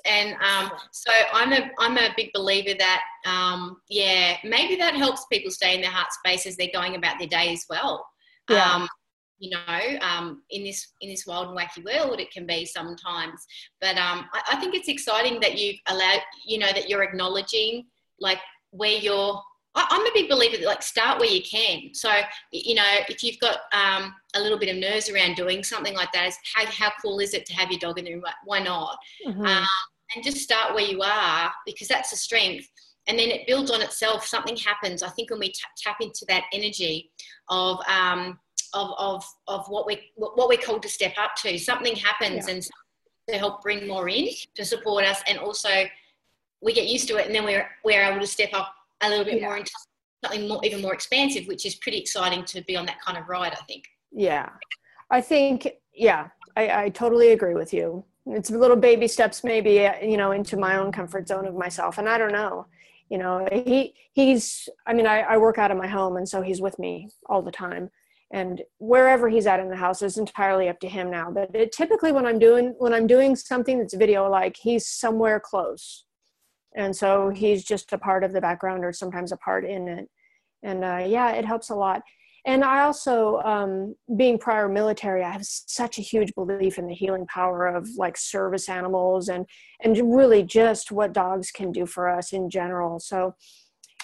And 0.06 0.35
um, 0.35 0.71
so 0.92 1.11
I'm 1.33 1.52
a 1.52 1.71
I'm 1.78 1.97
a 1.97 2.14
big 2.16 2.30
believer 2.35 2.76
that 2.78 3.02
um, 3.26 3.78
yeah, 3.88 4.37
maybe 4.44 4.76
that 4.76 4.94
helps 4.94 5.25
people 5.33 5.50
stay 5.50 5.75
in 5.75 5.80
their 5.80 5.90
heart 5.90 6.12
space 6.12 6.47
as 6.47 6.56
they're 6.56 6.68
going 6.73 6.97
about 6.97 7.18
their 7.18 7.28
day 7.28 7.52
as 7.52 7.64
well. 7.68 8.06
Yeah. 8.50 8.71
Um, 8.71 8.88
you 9.38 9.50
know, 9.50 9.98
um, 10.00 10.42
in 10.50 10.64
this 10.64 10.92
in 11.00 11.10
this 11.10 11.26
wild 11.26 11.48
and 11.48 11.58
wacky 11.58 11.84
world, 11.84 12.20
it 12.20 12.30
can 12.30 12.46
be 12.46 12.64
sometimes. 12.64 13.46
But 13.80 13.96
um, 13.96 14.26
I, 14.32 14.52
I 14.52 14.56
think 14.60 14.74
it's 14.74 14.88
exciting 14.88 15.40
that 15.40 15.58
you've 15.58 15.76
allowed, 15.86 16.20
you 16.46 16.58
know, 16.58 16.72
that 16.72 16.88
you're 16.88 17.02
acknowledging 17.02 17.86
like 18.20 18.38
where 18.70 18.96
you're. 18.96 19.40
I, 19.76 19.86
I'm 19.90 20.06
a 20.06 20.10
big 20.14 20.28
believer 20.28 20.56
that 20.58 20.66
like 20.66 20.82
start 20.82 21.18
where 21.18 21.28
you 21.30 21.42
can. 21.42 21.92
So 21.94 22.10
you 22.52 22.74
know, 22.74 22.84
if 23.08 23.22
you've 23.22 23.40
got 23.40 23.58
um, 23.72 24.14
a 24.34 24.40
little 24.40 24.58
bit 24.58 24.68
of 24.68 24.76
nerves 24.76 25.10
around 25.10 25.34
doing 25.36 25.64
something 25.64 25.94
like 25.94 26.12
that, 26.12 26.28
is 26.28 26.38
how 26.54 26.64
how 26.66 26.92
cool 27.02 27.18
is 27.18 27.34
it 27.34 27.44
to 27.46 27.54
have 27.54 27.70
your 27.70 27.80
dog 27.80 27.98
in 27.98 28.04
the 28.04 28.14
room? 28.14 28.24
Why- 28.44 28.60
not? 28.60 28.96
Mhm. 29.26 29.46
um, 29.46 29.66
and 30.14 30.24
just 30.24 30.38
start 30.38 30.74
where 30.74 30.84
you 30.84 31.02
are 31.02 31.52
because 31.66 31.88
that's 31.88 32.12
a 32.12 32.16
strength 32.16 32.68
and 33.06 33.18
then 33.18 33.28
it 33.28 33.46
builds 33.46 33.70
on 33.70 33.82
itself 33.82 34.26
something 34.26 34.56
happens 34.56 35.02
i 35.02 35.08
think 35.10 35.30
when 35.30 35.40
we 35.40 35.48
ta- 35.48 35.68
tap 35.76 35.96
into 36.00 36.24
that 36.28 36.44
energy 36.52 37.10
of 37.48 37.78
um, 37.88 38.38
of, 38.75 38.93
of, 38.99 39.25
of 39.49 39.66
what 39.69 39.87
we 39.87 40.11
what 40.16 40.49
we're 40.49 40.59
called 40.59 40.83
to 40.83 40.88
step 40.88 41.14
up 41.19 41.35
to 41.37 41.59
something 41.59 41.95
happens 41.97 42.49
and 42.49 42.62
to 43.28 43.38
help 43.38 43.62
bring 43.62 43.87
more 43.87 44.09
in 44.09 44.28
to 44.54 44.64
support 44.64 45.04
us 45.04 45.23
and 45.28 45.38
also 45.38 45.71
we 46.61 46.73
get 46.73 46.87
used 46.87 47.09
to 47.09 47.16
it 47.16 47.26
and 47.26 47.35
then 47.35 47.45
we're 47.45 47.66
we're 47.85 48.02
able 48.02 48.21
to 48.21 48.26
step 48.26 48.50
up 48.52 48.75
a 49.02 49.09
little 49.09 49.25
bit 49.25 49.40
Yeah. 49.40 49.47
more 49.47 49.57
into 49.57 49.71
something 50.25 50.49
more 50.49 50.61
even 50.64 50.83
more 50.83 50.95
expansive 50.95 51.47
which 51.47 51.64
is 51.64 51.75
pretty 51.76 51.99
exciting 51.99 52.45
to 52.47 52.62
be 52.62 52.76
on 52.76 52.85
that 52.87 53.00
kind 53.00 53.16
of 53.16 53.28
ride 53.28 53.52
i 53.52 53.62
think 53.64 53.85
Yeah. 54.12 54.49
I 55.11 55.21
think, 55.21 55.69
yeah, 55.95 56.28
I, 56.57 56.85
I 56.85 56.88
totally 56.88 57.33
agree 57.33 57.54
with 57.54 57.73
you. 57.75 58.04
It's 58.26 58.50
little 58.50 58.76
baby 58.76 59.07
steps, 59.07 59.45
maybe, 59.45 59.87
uh, 59.87 59.99
you 60.02 60.16
know, 60.16 60.33
into 60.33 60.57
my 60.57 60.76
own 60.78 60.90
comfort 60.93 61.28
zone 61.28 61.47
of 61.47 61.54
myself. 61.54 61.99
And 61.99 62.09
I 62.09 62.16
don't 62.16 62.33
know, 62.33 62.66
you 63.11 63.19
know, 63.19 63.47
he, 63.52 63.95
he's, 64.14 64.66
I 64.87 64.95
mean, 64.95 65.07
I, 65.07 65.21
I 65.21 65.37
work 65.37 65.59
out 65.59 65.71
of 65.71 65.76
my 65.76 65.87
home 65.87 66.16
and 66.16 66.26
so 66.28 66.40
he's 66.40 66.61
with 66.61 66.78
me 66.78 67.11
all 67.26 67.43
the 67.43 67.52
time. 67.52 67.90
And 68.34 68.62
wherever 68.78 69.28
he's 69.28 69.46
at 69.46 69.60
in 69.60 69.70
the 69.70 69.76
house 69.76 70.02
is 70.02 70.18
entirely 70.18 70.68
up 70.68 70.78
to 70.80 70.88
him 70.88 71.10
now. 71.10 71.30
But 71.30 71.54
it, 71.54 71.72
typically 71.72 72.12
when 72.12 72.26
I'm 72.26 72.38
doing, 72.38 72.74
when 72.78 72.92
I'm 72.92 73.06
doing 73.06 73.34
something 73.36 73.78
that's 73.78 73.94
video, 73.94 74.28
like 74.28 74.56
he's 74.56 74.86
somewhere 74.86 75.40
close. 75.40 76.04
And 76.76 76.94
so 76.94 77.30
he's 77.30 77.64
just 77.64 77.92
a 77.92 77.98
part 77.98 78.24
of 78.24 78.32
the 78.32 78.40
background 78.40 78.84
or 78.84 78.92
sometimes 78.92 79.32
a 79.32 79.36
part 79.36 79.64
in 79.64 79.88
it. 79.88 80.08
And 80.62 80.84
uh, 80.84 81.04
yeah, 81.06 81.30
it 81.30 81.44
helps 81.44 81.70
a 81.70 81.74
lot 81.74 82.02
and 82.46 82.62
I 82.62 82.80
also, 82.80 83.40
um, 83.42 83.94
being 84.16 84.38
prior 84.38 84.68
military, 84.68 85.22
I 85.22 85.30
have 85.30 85.44
such 85.44 85.98
a 85.98 86.02
huge 86.02 86.34
belief 86.34 86.78
in 86.78 86.86
the 86.86 86.94
healing 86.94 87.26
power 87.26 87.66
of 87.66 87.88
like 87.96 88.18
service 88.18 88.68
animals 88.68 89.28
and 89.28 89.46
and 89.80 90.14
really 90.14 90.42
just 90.42 90.92
what 90.92 91.14
dogs 91.14 91.50
can 91.50 91.72
do 91.72 91.86
for 91.86 92.08
us 92.08 92.34
in 92.34 92.50
general. 92.50 93.00
So, 93.00 93.34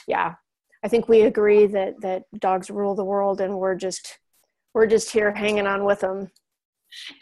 yeah, 0.09 0.35
I 0.83 0.89
think 0.89 1.07
we 1.09 1.23
agree 1.23 1.67
that 1.67 2.01
that 2.01 2.23
dogs 2.39 2.71
rule 2.71 2.95
the 2.95 3.05
world, 3.05 3.43
and 3.43 3.59
we're 3.59 3.75
just 3.75 4.19
we're 4.75 4.87
just 4.87 5.11
here 5.11 5.33
hanging 5.33 5.67
on 5.67 5.85
with 5.85 6.01
them. 6.01 6.31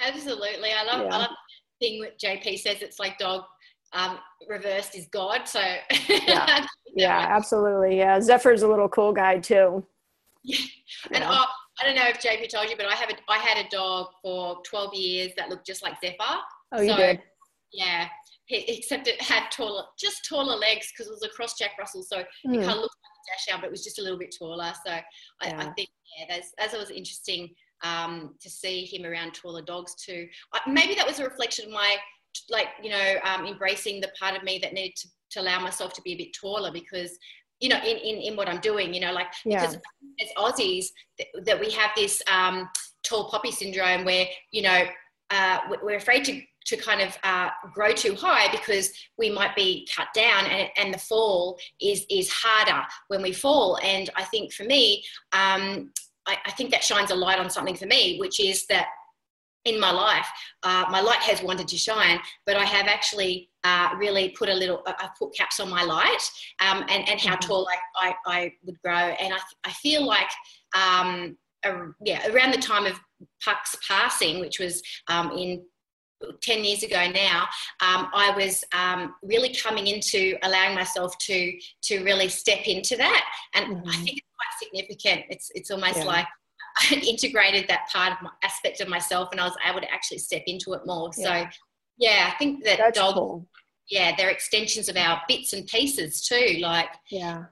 Absolutely. 0.04 0.70
I 0.72 0.84
love, 0.84 1.06
Yeah. 1.06 1.14
I 1.14 1.18
love 1.18 1.30
the 1.80 1.86
thing 1.86 2.00
that 2.02 2.18
JP 2.18 2.58
says 2.58 2.82
it's 2.82 2.98
like 2.98 3.18
dog 3.18 3.44
um, 3.92 4.18
reversed 4.48 4.94
is 4.96 5.06
God. 5.12 5.46
So 5.48 5.60
Yeah. 6.08 6.66
Yeah, 6.96 7.26
absolutely. 7.30 7.98
Yeah, 7.98 8.18
Zephyr's 8.20 8.62
a 8.62 8.68
little 8.68 8.88
cool 8.88 9.12
guy 9.12 9.38
too. 9.38 9.84
And 10.44 10.56
Yeah. 11.22 11.28
oh, 11.30 11.44
I 11.80 11.84
don't 11.86 11.94
know 11.94 12.08
if 12.08 12.18
JP 12.18 12.48
told 12.48 12.70
you, 12.70 12.76
but 12.76 12.86
I 12.86 12.94
have 12.94 13.10
a 13.10 13.14
I 13.28 13.38
had 13.38 13.64
a 13.64 13.68
dog 13.68 14.08
for 14.22 14.60
12 14.68 14.94
years 14.94 15.32
that 15.36 15.48
looked 15.48 15.66
just 15.66 15.82
like 15.82 16.00
Zephyr. 16.00 16.16
Oh, 16.72 16.80
you 16.80 16.88
so- 16.90 16.96
did. 16.96 17.22
Yeah. 17.72 18.08
Except 18.50 19.06
it 19.08 19.20
had 19.20 19.50
taller, 19.50 19.84
just 19.98 20.24
taller 20.26 20.56
legs 20.56 20.90
because 20.90 21.06
it 21.06 21.12
was 21.12 21.22
a 21.22 21.28
cross 21.28 21.58
Jack 21.58 21.72
Russell. 21.78 22.02
So 22.02 22.18
it 22.20 22.26
Hmm. 22.44 22.52
kind 22.54 22.70
of 22.70 22.76
looked 22.78 22.96
like 23.02 23.12
a 23.12 23.30
dachshund, 23.30 23.60
but 23.60 23.66
it 23.66 23.70
was 23.70 23.84
just 23.84 23.98
a 23.98 24.02
little 24.02 24.18
bit 24.18 24.34
taller. 24.38 24.72
So 24.86 24.92
I, 24.92 25.04
I 25.42 25.64
think, 25.76 25.88
yeah, 26.16 26.24
that's, 26.30 26.52
as 26.58 26.72
it 26.72 26.78
was 26.78 26.90
interesting 26.90 27.50
um, 27.84 28.34
to 28.40 28.48
see 28.48 28.84
him 28.84 29.04
around 29.04 29.34
taller 29.34 29.62
dogs 29.62 29.94
too. 30.02 30.26
I, 30.54 30.60
maybe 30.68 30.94
that 30.94 31.06
was 31.06 31.20
a 31.20 31.24
reflection 31.24 31.66
of 31.66 31.72
my, 31.72 31.96
like, 32.48 32.68
you 32.82 32.90
know, 32.90 33.14
um, 33.24 33.46
embracing 33.46 34.00
the 34.00 34.10
part 34.18 34.34
of 34.36 34.42
me 34.42 34.58
that 34.60 34.72
needed 34.72 34.96
to, 34.96 35.08
to 35.32 35.40
allow 35.42 35.60
myself 35.60 35.92
to 35.94 36.02
be 36.02 36.12
a 36.12 36.16
bit 36.16 36.32
taller 36.32 36.72
because, 36.72 37.18
you 37.60 37.68
know, 37.68 37.78
in, 37.78 37.96
in, 37.98 38.16
in 38.22 38.36
what 38.36 38.48
I'm 38.48 38.60
doing, 38.60 38.94
you 38.94 39.00
know, 39.00 39.12
like, 39.12 39.28
Yeah. 39.44 39.60
because 39.60 39.76
as 40.22 40.28
Aussies, 40.38 40.86
th- 41.18 41.28
that 41.44 41.60
we 41.60 41.70
have 41.72 41.90
this 41.96 42.22
um, 42.32 42.68
tall 43.02 43.28
poppy 43.28 43.50
syndrome 43.50 44.04
where, 44.04 44.26
you 44.52 44.62
know, 44.62 44.84
uh, 45.30 45.58
we're 45.82 45.96
afraid 45.96 46.24
to, 46.24 46.40
to 46.68 46.76
kind 46.76 47.00
of 47.00 47.16
uh, 47.24 47.48
grow 47.72 47.92
too 47.92 48.14
high 48.14 48.50
because 48.50 48.90
we 49.16 49.30
might 49.30 49.54
be 49.56 49.88
cut 49.94 50.08
down 50.14 50.44
and, 50.46 50.68
and 50.76 50.92
the 50.94 50.98
fall 50.98 51.58
is, 51.80 52.04
is 52.10 52.30
harder 52.30 52.82
when 53.08 53.22
we 53.22 53.32
fall. 53.32 53.78
And 53.82 54.10
I 54.16 54.24
think 54.24 54.52
for 54.52 54.64
me, 54.64 55.02
um, 55.32 55.90
I, 56.26 56.36
I 56.46 56.50
think 56.52 56.70
that 56.72 56.84
shines 56.84 57.10
a 57.10 57.14
light 57.14 57.38
on 57.38 57.48
something 57.48 57.74
for 57.76 57.86
me, 57.86 58.18
which 58.18 58.38
is 58.38 58.66
that 58.66 58.88
in 59.64 59.80
my 59.80 59.90
life, 59.90 60.26
uh, 60.62 60.84
my 60.90 61.00
light 61.00 61.18
has 61.20 61.42
wanted 61.42 61.68
to 61.68 61.76
shine, 61.76 62.18
but 62.46 62.56
I 62.56 62.64
have 62.64 62.86
actually 62.86 63.50
uh, 63.64 63.90
really 63.98 64.30
put 64.30 64.48
a 64.48 64.54
little, 64.54 64.82
I- 64.86 64.94
I've 65.00 65.14
put 65.18 65.34
caps 65.34 65.60
on 65.60 65.68
my 65.68 65.82
light 65.82 66.22
um, 66.60 66.84
and, 66.88 67.08
and 67.08 67.20
how 67.20 67.36
Mhm. 67.36 67.40
tall 67.40 67.68
I, 67.68 68.08
I, 68.08 68.14
I 68.26 68.52
would 68.64 68.80
grow. 68.82 68.92
And 68.92 69.34
I, 69.34 69.38
I 69.64 69.72
feel 69.72 70.06
like, 70.06 70.30
um, 70.74 71.36
uh, 71.66 71.86
yeah, 72.04 72.28
around 72.30 72.52
the 72.52 72.60
time 72.60 72.86
of 72.86 73.00
Puck's 73.44 73.74
passing, 73.86 74.38
which 74.40 74.58
was 74.60 74.82
um, 75.08 75.32
in 75.32 75.64
10 76.42 76.64
years 76.64 76.82
ago 76.82 77.10
now, 77.10 77.42
um, 77.80 78.10
I 78.12 78.32
was 78.36 78.64
um, 78.72 79.14
really 79.22 79.54
coming 79.54 79.86
into 79.86 80.36
allowing 80.42 80.74
myself 80.74 81.16
to 81.18 81.52
to 81.82 82.02
really 82.04 82.28
step 82.28 82.66
into 82.66 82.96
that, 82.96 83.24
and 83.54 83.64
I 83.66 83.68
Mhm. 83.80 84.04
think 84.04 84.18
it's 84.18 84.28
quite 84.36 84.58
significant. 84.58 85.26
It's 85.30 85.50
it's 85.54 85.70
almost 85.70 85.98
Yeah. 85.98 86.04
like 86.04 86.26
I 86.80 86.94
integrated 87.08 87.68
that 87.68 87.88
part 87.92 88.12
of 88.12 88.22
my 88.22 88.30
aspect 88.42 88.80
of 88.80 88.88
myself, 88.88 89.28
and 89.32 89.40
I 89.40 89.44
was 89.44 89.56
able 89.66 89.80
to 89.80 89.92
actually 89.92 90.18
step 90.18 90.42
into 90.46 90.72
it 90.74 90.82
more. 90.86 91.12
So, 91.12 91.22
Yeah. 91.32 91.50
yeah, 91.98 92.30
I 92.32 92.38
think 92.38 92.64
that 92.64 92.78
That's 92.78 92.98
dogs, 92.98 93.14
cool. 93.14 93.46
yeah, 93.88 94.14
they're 94.16 94.30
extensions 94.30 94.88
of 94.88 94.96
our 94.96 95.22
bits 95.28 95.52
and 95.52 95.66
pieces 95.66 96.20
too. 96.26 96.58
Like, 96.60 96.90
Yeah. 97.10 97.44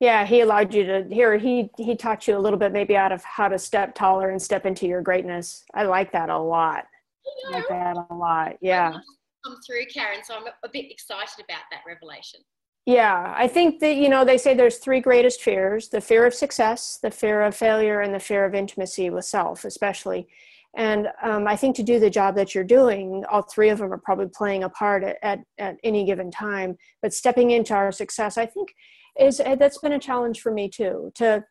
Yeah, 0.00 0.24
he 0.26 0.40
allowed 0.42 0.72
you 0.74 0.84
to 0.84 1.08
here 1.12 1.36
he 1.38 1.70
he 1.76 1.96
taught 1.96 2.28
you 2.28 2.36
a 2.36 2.38
little 2.38 2.58
bit 2.58 2.70
maybe 2.72 2.96
out 2.96 3.10
of 3.10 3.24
how 3.24 3.48
to 3.48 3.58
step 3.58 3.96
taller 3.96 4.30
and 4.30 4.40
step 4.40 4.64
into 4.64 4.86
your 4.86 5.02
greatness. 5.02 5.64
I 5.74 5.82
like 5.84 6.12
that 6.12 6.28
a 6.30 6.38
lot. 6.38 6.86
I 7.28 7.48
you 7.48 7.50
know, 7.50 7.58
like 7.58 7.68
that 7.68 7.96
a 8.10 8.14
lot. 8.14 8.56
Yeah. 8.60 8.92
come 9.44 9.56
through, 9.66 9.86
Karen. 9.92 10.20
So 10.24 10.34
I'm 10.34 10.46
a, 10.46 10.52
a 10.64 10.68
bit 10.72 10.90
excited 10.90 11.44
about 11.44 11.62
that 11.70 11.80
revelation. 11.86 12.40
Yeah, 12.86 13.34
I 13.36 13.48
think 13.48 13.80
that 13.80 13.96
you 13.96 14.08
know 14.08 14.24
they 14.24 14.38
say 14.38 14.54
there's 14.54 14.78
three 14.78 15.00
greatest 15.00 15.42
fears: 15.42 15.90
the 15.90 16.00
fear 16.00 16.24
of 16.24 16.32
success, 16.32 16.98
the 17.02 17.10
fear 17.10 17.42
of 17.42 17.54
failure, 17.54 18.00
and 18.00 18.14
the 18.14 18.20
fear 18.20 18.44
of 18.46 18.54
intimacy 18.54 19.10
with 19.10 19.26
self, 19.26 19.64
especially. 19.64 20.28
And 20.76 21.08
um, 21.22 21.46
I 21.46 21.56
think 21.56 21.76
to 21.76 21.82
do 21.82 21.98
the 21.98 22.10
job 22.10 22.34
that 22.36 22.54
you're 22.54 22.64
doing, 22.64 23.24
all 23.30 23.42
three 23.42 23.68
of 23.68 23.78
them 23.78 23.92
are 23.92 23.98
probably 23.98 24.28
playing 24.32 24.64
a 24.64 24.68
part 24.68 25.02
at, 25.02 25.16
at, 25.22 25.40
at 25.58 25.76
any 25.82 26.04
given 26.04 26.30
time. 26.30 26.76
But 27.02 27.12
stepping 27.12 27.50
into 27.50 27.74
our 27.74 27.90
success, 27.90 28.38
I 28.38 28.46
think, 28.46 28.74
is 29.18 29.38
that's 29.38 29.78
been 29.78 29.92
a 29.92 29.98
challenge 29.98 30.40
for 30.40 30.52
me 30.52 30.68
too. 30.68 31.10
To 31.16 31.44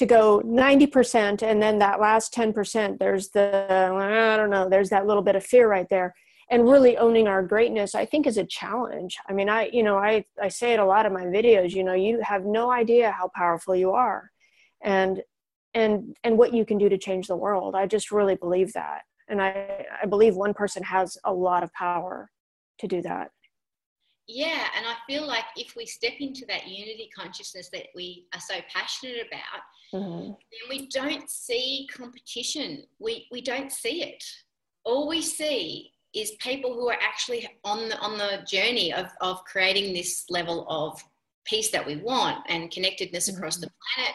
to 0.00 0.06
go 0.06 0.40
90% 0.46 1.42
and 1.42 1.62
then 1.62 1.78
that 1.78 2.00
last 2.00 2.32
10% 2.32 2.98
there's 2.98 3.28
the 3.28 3.66
i 3.70 4.34
don't 4.34 4.48
know 4.48 4.66
there's 4.66 4.88
that 4.88 5.06
little 5.06 5.22
bit 5.22 5.36
of 5.36 5.44
fear 5.44 5.68
right 5.68 5.88
there. 5.90 6.14
And 6.50 6.68
really 6.68 6.96
owning 6.96 7.28
our 7.28 7.42
greatness 7.42 7.94
i 7.94 8.06
think 8.06 8.26
is 8.26 8.38
a 8.38 8.46
challenge. 8.46 9.18
I 9.28 9.34
mean 9.34 9.50
i 9.50 9.68
you 9.70 9.82
know 9.82 9.98
i 9.98 10.24
i 10.40 10.48
say 10.48 10.72
it 10.72 10.80
a 10.80 10.84
lot 10.86 11.04
in 11.04 11.12
my 11.12 11.26
videos 11.26 11.72
you 11.72 11.84
know 11.84 11.92
you 11.92 12.18
have 12.22 12.46
no 12.46 12.70
idea 12.70 13.10
how 13.10 13.30
powerful 13.34 13.76
you 13.76 13.90
are. 13.90 14.30
And 14.82 15.22
and 15.74 16.16
and 16.24 16.38
what 16.38 16.54
you 16.54 16.64
can 16.64 16.78
do 16.78 16.88
to 16.88 16.96
change 16.96 17.26
the 17.26 17.36
world. 17.36 17.74
I 17.74 17.84
just 17.86 18.10
really 18.10 18.36
believe 18.36 18.72
that. 18.72 19.02
And 19.28 19.42
i 19.42 19.84
i 20.02 20.06
believe 20.06 20.34
one 20.34 20.54
person 20.54 20.82
has 20.82 21.18
a 21.24 21.34
lot 21.46 21.62
of 21.62 21.70
power 21.74 22.30
to 22.78 22.86
do 22.88 23.02
that 23.02 23.32
yeah 24.30 24.66
and 24.76 24.86
i 24.86 24.94
feel 25.06 25.26
like 25.26 25.44
if 25.56 25.74
we 25.76 25.84
step 25.86 26.12
into 26.20 26.44
that 26.46 26.68
unity 26.68 27.08
consciousness 27.16 27.68
that 27.72 27.86
we 27.94 28.26
are 28.34 28.40
so 28.40 28.54
passionate 28.72 29.26
about 29.26 30.00
mm-hmm. 30.00 30.28
then 30.28 30.68
we 30.68 30.86
don't 30.88 31.28
see 31.28 31.88
competition 31.92 32.82
we 32.98 33.26
we 33.30 33.40
don't 33.40 33.72
see 33.72 34.02
it 34.02 34.24
all 34.84 35.08
we 35.08 35.20
see 35.20 35.90
is 36.14 36.32
people 36.40 36.74
who 36.74 36.88
are 36.88 36.98
actually 37.00 37.48
on 37.64 37.88
the 37.88 37.98
on 37.98 38.18
the 38.18 38.44
journey 38.48 38.92
of 38.92 39.06
of 39.20 39.44
creating 39.44 39.92
this 39.92 40.24
level 40.30 40.66
of 40.68 41.02
peace 41.44 41.70
that 41.70 41.86
we 41.86 41.96
want 41.96 42.38
and 42.48 42.70
connectedness 42.70 43.28
mm-hmm. 43.28 43.38
across 43.38 43.56
the 43.56 43.70
planet 43.94 44.14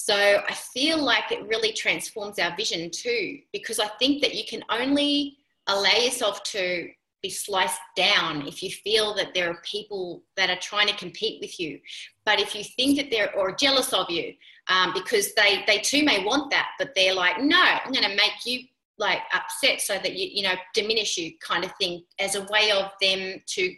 so 0.00 0.14
I 0.14 0.54
feel 0.54 1.02
like 1.02 1.32
it 1.32 1.46
really 1.48 1.72
transforms 1.72 2.38
our 2.38 2.56
vision 2.56 2.88
too, 2.88 3.40
because 3.52 3.80
I 3.80 3.88
think 3.98 4.22
that 4.22 4.34
you 4.34 4.44
can 4.48 4.62
only 4.70 5.38
allow 5.66 5.90
yourself 5.90 6.42
to 6.44 6.88
be 7.22 7.30
sliced 7.30 7.80
down 7.96 8.46
if 8.46 8.62
you 8.62 8.70
feel 8.70 9.14
that 9.14 9.34
there 9.34 9.50
are 9.50 9.60
people 9.64 10.22
that 10.36 10.50
are 10.50 10.60
trying 10.60 10.86
to 10.88 10.94
compete 10.96 11.40
with 11.40 11.58
you. 11.58 11.80
But 12.24 12.40
if 12.40 12.54
you 12.54 12.62
think 12.62 12.96
that 12.96 13.10
they're 13.10 13.34
or 13.36 13.54
jealous 13.54 13.92
of 13.92 14.10
you, 14.10 14.34
um, 14.68 14.92
because 14.92 15.34
they 15.34 15.64
they 15.66 15.78
too 15.78 16.04
may 16.04 16.24
want 16.24 16.50
that, 16.50 16.68
but 16.78 16.90
they're 16.94 17.14
like, 17.14 17.40
no, 17.40 17.60
I'm 17.60 17.92
going 17.92 18.08
to 18.08 18.16
make 18.16 18.44
you 18.44 18.62
like 18.98 19.20
upset 19.32 19.80
so 19.80 19.94
that 19.94 20.14
you 20.14 20.28
you 20.32 20.42
know 20.42 20.54
diminish 20.74 21.16
you 21.16 21.32
kind 21.40 21.64
of 21.64 21.72
thing 21.80 22.02
as 22.18 22.34
a 22.34 22.46
way 22.50 22.70
of 22.72 22.90
them 23.00 23.40
to 23.46 23.74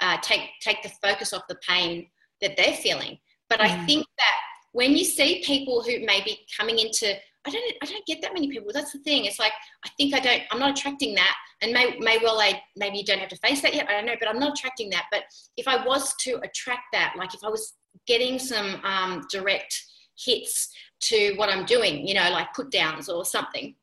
uh, 0.00 0.18
take 0.22 0.50
take 0.60 0.82
the 0.82 0.90
focus 1.02 1.32
off 1.32 1.42
the 1.48 1.58
pain 1.66 2.06
that 2.40 2.56
they're 2.56 2.74
feeling. 2.74 3.18
But 3.48 3.60
mm. 3.60 3.66
I 3.66 3.86
think 3.86 4.06
that 4.18 4.36
when 4.72 4.92
you 4.92 5.04
see 5.04 5.42
people 5.44 5.82
who 5.82 6.04
may 6.04 6.22
be 6.22 6.38
coming 6.56 6.78
into 6.78 7.14
I 7.46 7.50
don't 7.50 7.74
I 7.82 7.86
don't 7.86 8.06
get 8.06 8.20
that 8.22 8.34
many 8.34 8.48
people. 8.48 8.70
That's 8.72 8.92
the 8.92 8.98
thing. 9.00 9.24
It's 9.24 9.38
like 9.38 9.52
I 9.84 9.90
think 9.96 10.14
I 10.14 10.20
don't 10.20 10.42
I'm 10.50 10.58
not 10.58 10.70
attracting 10.70 11.14
that. 11.14 11.34
And 11.62 11.72
may 11.72 11.96
may 11.98 12.18
well 12.22 12.40
I 12.40 12.60
maybe 12.76 12.98
you 12.98 13.04
don't 13.04 13.18
have 13.18 13.28
to 13.30 13.36
face 13.36 13.62
that 13.62 13.74
yet. 13.74 13.88
I 13.88 13.92
don't 13.92 14.06
know, 14.06 14.16
but 14.18 14.28
I'm 14.28 14.38
not 14.38 14.58
attracting 14.58 14.90
that. 14.90 15.04
But 15.10 15.22
if 15.56 15.68
I 15.68 15.84
was 15.84 16.14
to 16.20 16.40
attract 16.42 16.84
that, 16.92 17.14
like 17.16 17.34
if 17.34 17.40
I 17.44 17.48
was 17.48 17.74
getting 18.06 18.38
some 18.38 18.80
um, 18.84 19.26
direct 19.30 19.74
hits 20.18 20.70
to 21.00 21.34
what 21.36 21.48
I'm 21.48 21.64
doing, 21.64 22.06
you 22.06 22.14
know, 22.14 22.30
like 22.30 22.52
put 22.54 22.70
downs 22.70 23.08
or 23.08 23.24
something. 23.24 23.74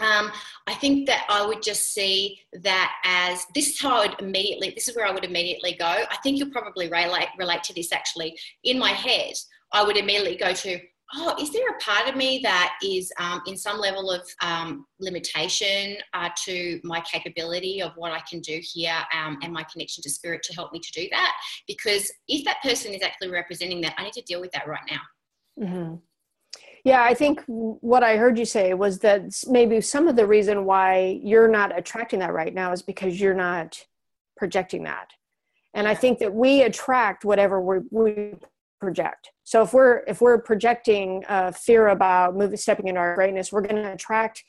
Um, 0.00 0.30
I 0.68 0.74
think 0.74 1.06
that 1.08 1.26
I 1.28 1.44
would 1.44 1.60
just 1.60 1.92
see 1.92 2.40
that 2.62 2.94
as 3.04 3.44
this 3.54 3.70
is 3.70 3.80
how 3.80 4.00
I 4.00 4.06
would 4.06 4.20
immediately, 4.20 4.70
this 4.70 4.88
is 4.88 4.94
where 4.94 5.06
I 5.06 5.10
would 5.10 5.24
immediately 5.24 5.74
go. 5.76 5.86
I 5.86 6.16
think 6.22 6.38
you'll 6.38 6.50
probably 6.50 6.88
relate, 6.88 7.28
relate 7.36 7.64
to 7.64 7.74
this 7.74 7.92
actually. 7.92 8.38
In 8.62 8.78
my 8.78 8.90
head, 8.90 9.32
I 9.72 9.82
would 9.82 9.96
immediately 9.96 10.36
go 10.36 10.52
to, 10.52 10.78
oh, 11.14 11.34
is 11.40 11.50
there 11.50 11.68
a 11.68 11.78
part 11.78 12.08
of 12.08 12.16
me 12.16 12.40
that 12.42 12.76
is 12.82 13.12
um, 13.18 13.40
in 13.46 13.56
some 13.56 13.78
level 13.78 14.10
of 14.10 14.22
um, 14.42 14.86
limitation 15.00 15.96
uh, 16.14 16.28
to 16.44 16.80
my 16.84 17.00
capability 17.00 17.80
of 17.82 17.92
what 17.96 18.12
I 18.12 18.20
can 18.28 18.40
do 18.40 18.60
here 18.62 18.96
um, 19.14 19.38
and 19.42 19.52
my 19.52 19.64
connection 19.72 20.02
to 20.02 20.10
spirit 20.10 20.42
to 20.44 20.54
help 20.54 20.72
me 20.72 20.80
to 20.80 20.92
do 20.92 21.08
that? 21.10 21.32
Because 21.66 22.12
if 22.28 22.44
that 22.44 22.62
person 22.62 22.92
is 22.92 23.02
actually 23.02 23.30
representing 23.30 23.80
that, 23.82 23.94
I 23.96 24.04
need 24.04 24.12
to 24.14 24.22
deal 24.22 24.40
with 24.40 24.52
that 24.52 24.68
right 24.68 24.80
now. 24.90 25.64
Mm-hmm. 25.64 25.94
Yeah, 26.84 27.02
I 27.02 27.14
think 27.14 27.42
what 27.46 28.02
I 28.02 28.16
heard 28.16 28.38
you 28.38 28.44
say 28.44 28.72
was 28.74 28.98
that 29.00 29.22
maybe 29.48 29.80
some 29.80 30.08
of 30.08 30.16
the 30.16 30.26
reason 30.26 30.64
why 30.64 31.20
you're 31.22 31.48
not 31.48 31.76
attracting 31.76 32.20
that 32.20 32.32
right 32.32 32.54
now 32.54 32.72
is 32.72 32.82
because 32.82 33.20
you're 33.20 33.34
not 33.34 33.84
projecting 34.36 34.84
that. 34.84 35.08
And 35.74 35.86
I 35.86 35.94
think 35.94 36.18
that 36.20 36.32
we 36.32 36.62
attract 36.62 37.24
whatever 37.24 37.60
we, 37.60 37.78
we 37.90 38.34
project. 38.80 39.30
So 39.44 39.62
if 39.62 39.72
we're 39.72 40.02
if 40.06 40.20
we're 40.20 40.38
projecting 40.38 41.24
uh, 41.28 41.52
fear 41.52 41.88
about 41.88 42.36
moving 42.36 42.56
stepping 42.56 42.88
into 42.88 43.00
our 43.00 43.14
greatness, 43.14 43.52
we're 43.52 43.62
going 43.62 43.82
to 43.82 43.92
attract 43.92 44.44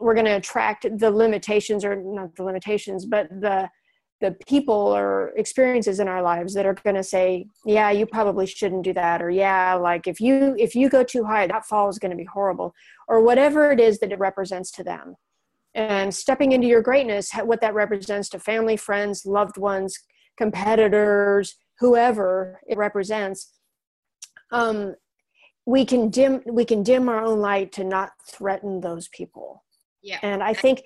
we're 0.00 0.14
going 0.14 0.26
to 0.26 0.36
attract 0.36 0.86
the 0.98 1.10
limitations 1.10 1.84
or 1.84 1.96
not 1.96 2.34
the 2.34 2.42
limitations, 2.42 3.06
but 3.06 3.28
the 3.30 3.70
the 4.22 4.34
people 4.46 4.74
or 4.74 5.32
experiences 5.36 5.98
in 5.98 6.08
our 6.08 6.22
lives 6.22 6.54
that 6.54 6.64
are 6.64 6.74
going 6.74 6.96
to 6.96 7.02
say 7.02 7.44
yeah 7.66 7.90
you 7.90 8.06
probably 8.06 8.46
shouldn't 8.46 8.84
do 8.84 8.92
that 8.92 9.20
or 9.20 9.30
yeah 9.30 9.74
like 9.74 10.06
if 10.06 10.20
you 10.20 10.54
if 10.58 10.74
you 10.76 10.88
go 10.88 11.02
too 11.02 11.24
high 11.24 11.46
that 11.46 11.66
fall 11.66 11.88
is 11.88 11.98
going 11.98 12.10
to 12.10 12.16
be 12.16 12.24
horrible 12.24 12.72
or 13.08 13.20
whatever 13.20 13.72
it 13.72 13.80
is 13.80 13.98
that 13.98 14.12
it 14.12 14.18
represents 14.20 14.70
to 14.70 14.84
them 14.84 15.16
and 15.74 16.14
stepping 16.14 16.52
into 16.52 16.68
your 16.68 16.80
greatness 16.80 17.32
what 17.44 17.60
that 17.60 17.74
represents 17.74 18.28
to 18.28 18.38
family 18.38 18.76
friends 18.76 19.26
loved 19.26 19.58
ones 19.58 19.98
competitors 20.38 21.56
whoever 21.82 22.60
it 22.68 22.78
represents 22.78 23.50
um, 24.52 24.94
we 25.66 25.84
can 25.84 26.10
dim 26.10 26.40
we 26.46 26.64
can 26.64 26.84
dim 26.84 27.08
our 27.08 27.24
own 27.24 27.40
light 27.40 27.72
to 27.72 27.82
not 27.82 28.10
threaten 28.30 28.80
those 28.80 29.08
people. 29.08 29.64
Yeah. 30.02 30.18
And 30.22 30.42
i 30.42 30.54
think 30.54 30.82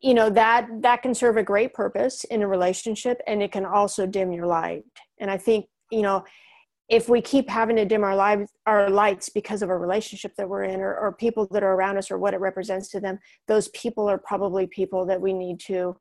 you 0.00 0.14
know 0.14 0.30
that 0.30 0.68
that 0.80 1.02
can 1.02 1.14
serve 1.14 1.36
a 1.36 1.42
great 1.42 1.74
purpose 1.74 2.24
in 2.24 2.42
a 2.42 2.48
relationship 2.48 3.20
and 3.26 3.42
it 3.42 3.50
can 3.50 3.64
also 3.64 4.06
dim 4.06 4.32
your 4.32 4.46
light. 4.46 4.84
And 5.20 5.30
i 5.30 5.36
think 5.36 5.66
you 5.90 6.02
know 6.02 6.24
if 6.88 7.08
we 7.08 7.20
keep 7.22 7.48
having 7.48 7.76
to 7.76 7.84
dim 7.84 8.04
our 8.04 8.14
lives 8.14 8.50
our 8.66 8.90
lights 8.90 9.28
because 9.28 9.62
of 9.62 9.70
a 9.70 9.78
relationship 9.86 10.32
that 10.36 10.48
we're 10.48 10.64
in 10.64 10.80
or, 10.80 10.94
or 10.96 11.12
people 11.12 11.48
that 11.50 11.64
are 11.64 11.74
around 11.74 11.96
us 11.96 12.10
or 12.10 12.18
what 12.18 12.34
it 12.34 12.40
represents 12.40 12.88
to 12.90 13.00
them 13.00 13.18
those 13.48 13.68
people 13.68 14.08
are 14.08 14.18
probably 14.18 14.66
people 14.66 15.06
that 15.06 15.20
we 15.20 15.32
need 15.32 15.58
to 15.58 15.96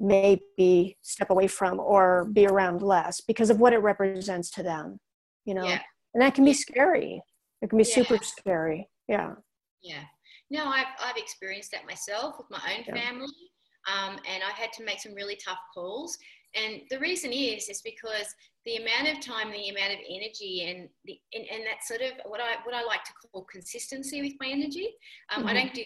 maybe 0.00 0.96
step 1.02 1.30
away 1.30 1.46
from 1.46 1.78
or 1.78 2.26
be 2.32 2.46
around 2.46 2.82
less 2.82 3.20
because 3.20 3.50
of 3.50 3.60
what 3.60 3.72
it 3.72 3.78
represents 3.78 4.50
to 4.50 4.62
them 4.62 4.98
you 5.44 5.54
know 5.54 5.64
yeah. 5.64 5.80
and 6.14 6.22
that 6.22 6.34
can 6.34 6.44
be 6.44 6.52
scary 6.52 7.22
it 7.62 7.70
can 7.70 7.78
be 7.78 7.84
yeah. 7.84 7.94
super 7.94 8.18
scary 8.22 8.88
yeah 9.08 9.32
yeah 9.82 10.02
no 10.50 10.66
I've, 10.66 10.86
I've 11.02 11.16
experienced 11.16 11.70
that 11.72 11.86
myself 11.86 12.36
with 12.38 12.50
my 12.50 12.76
own 12.76 12.84
yeah. 12.86 12.94
family 12.94 13.28
um, 13.86 14.18
and 14.28 14.42
i've 14.42 14.58
had 14.58 14.72
to 14.72 14.84
make 14.84 15.00
some 15.00 15.14
really 15.14 15.36
tough 15.36 15.58
calls 15.72 16.18
and 16.54 16.82
the 16.90 16.98
reason 16.98 17.32
is 17.32 17.68
is 17.68 17.80
because 17.82 18.34
the 18.66 18.76
amount 18.76 19.16
of 19.16 19.24
time 19.24 19.52
the 19.52 19.68
amount 19.68 19.92
of 19.92 19.98
energy 20.08 20.66
and 20.68 20.88
the 21.04 21.18
and, 21.34 21.44
and 21.52 21.64
that 21.64 21.84
sort 21.84 22.00
of 22.00 22.12
what 22.26 22.40
i 22.40 22.56
what 22.64 22.74
i 22.74 22.82
like 22.84 23.04
to 23.04 23.12
call 23.30 23.44
consistency 23.44 24.22
with 24.22 24.32
my 24.40 24.48
energy 24.48 24.88
um, 25.32 25.40
mm-hmm. 25.40 25.48
i 25.48 25.54
don't 25.54 25.74
do 25.74 25.84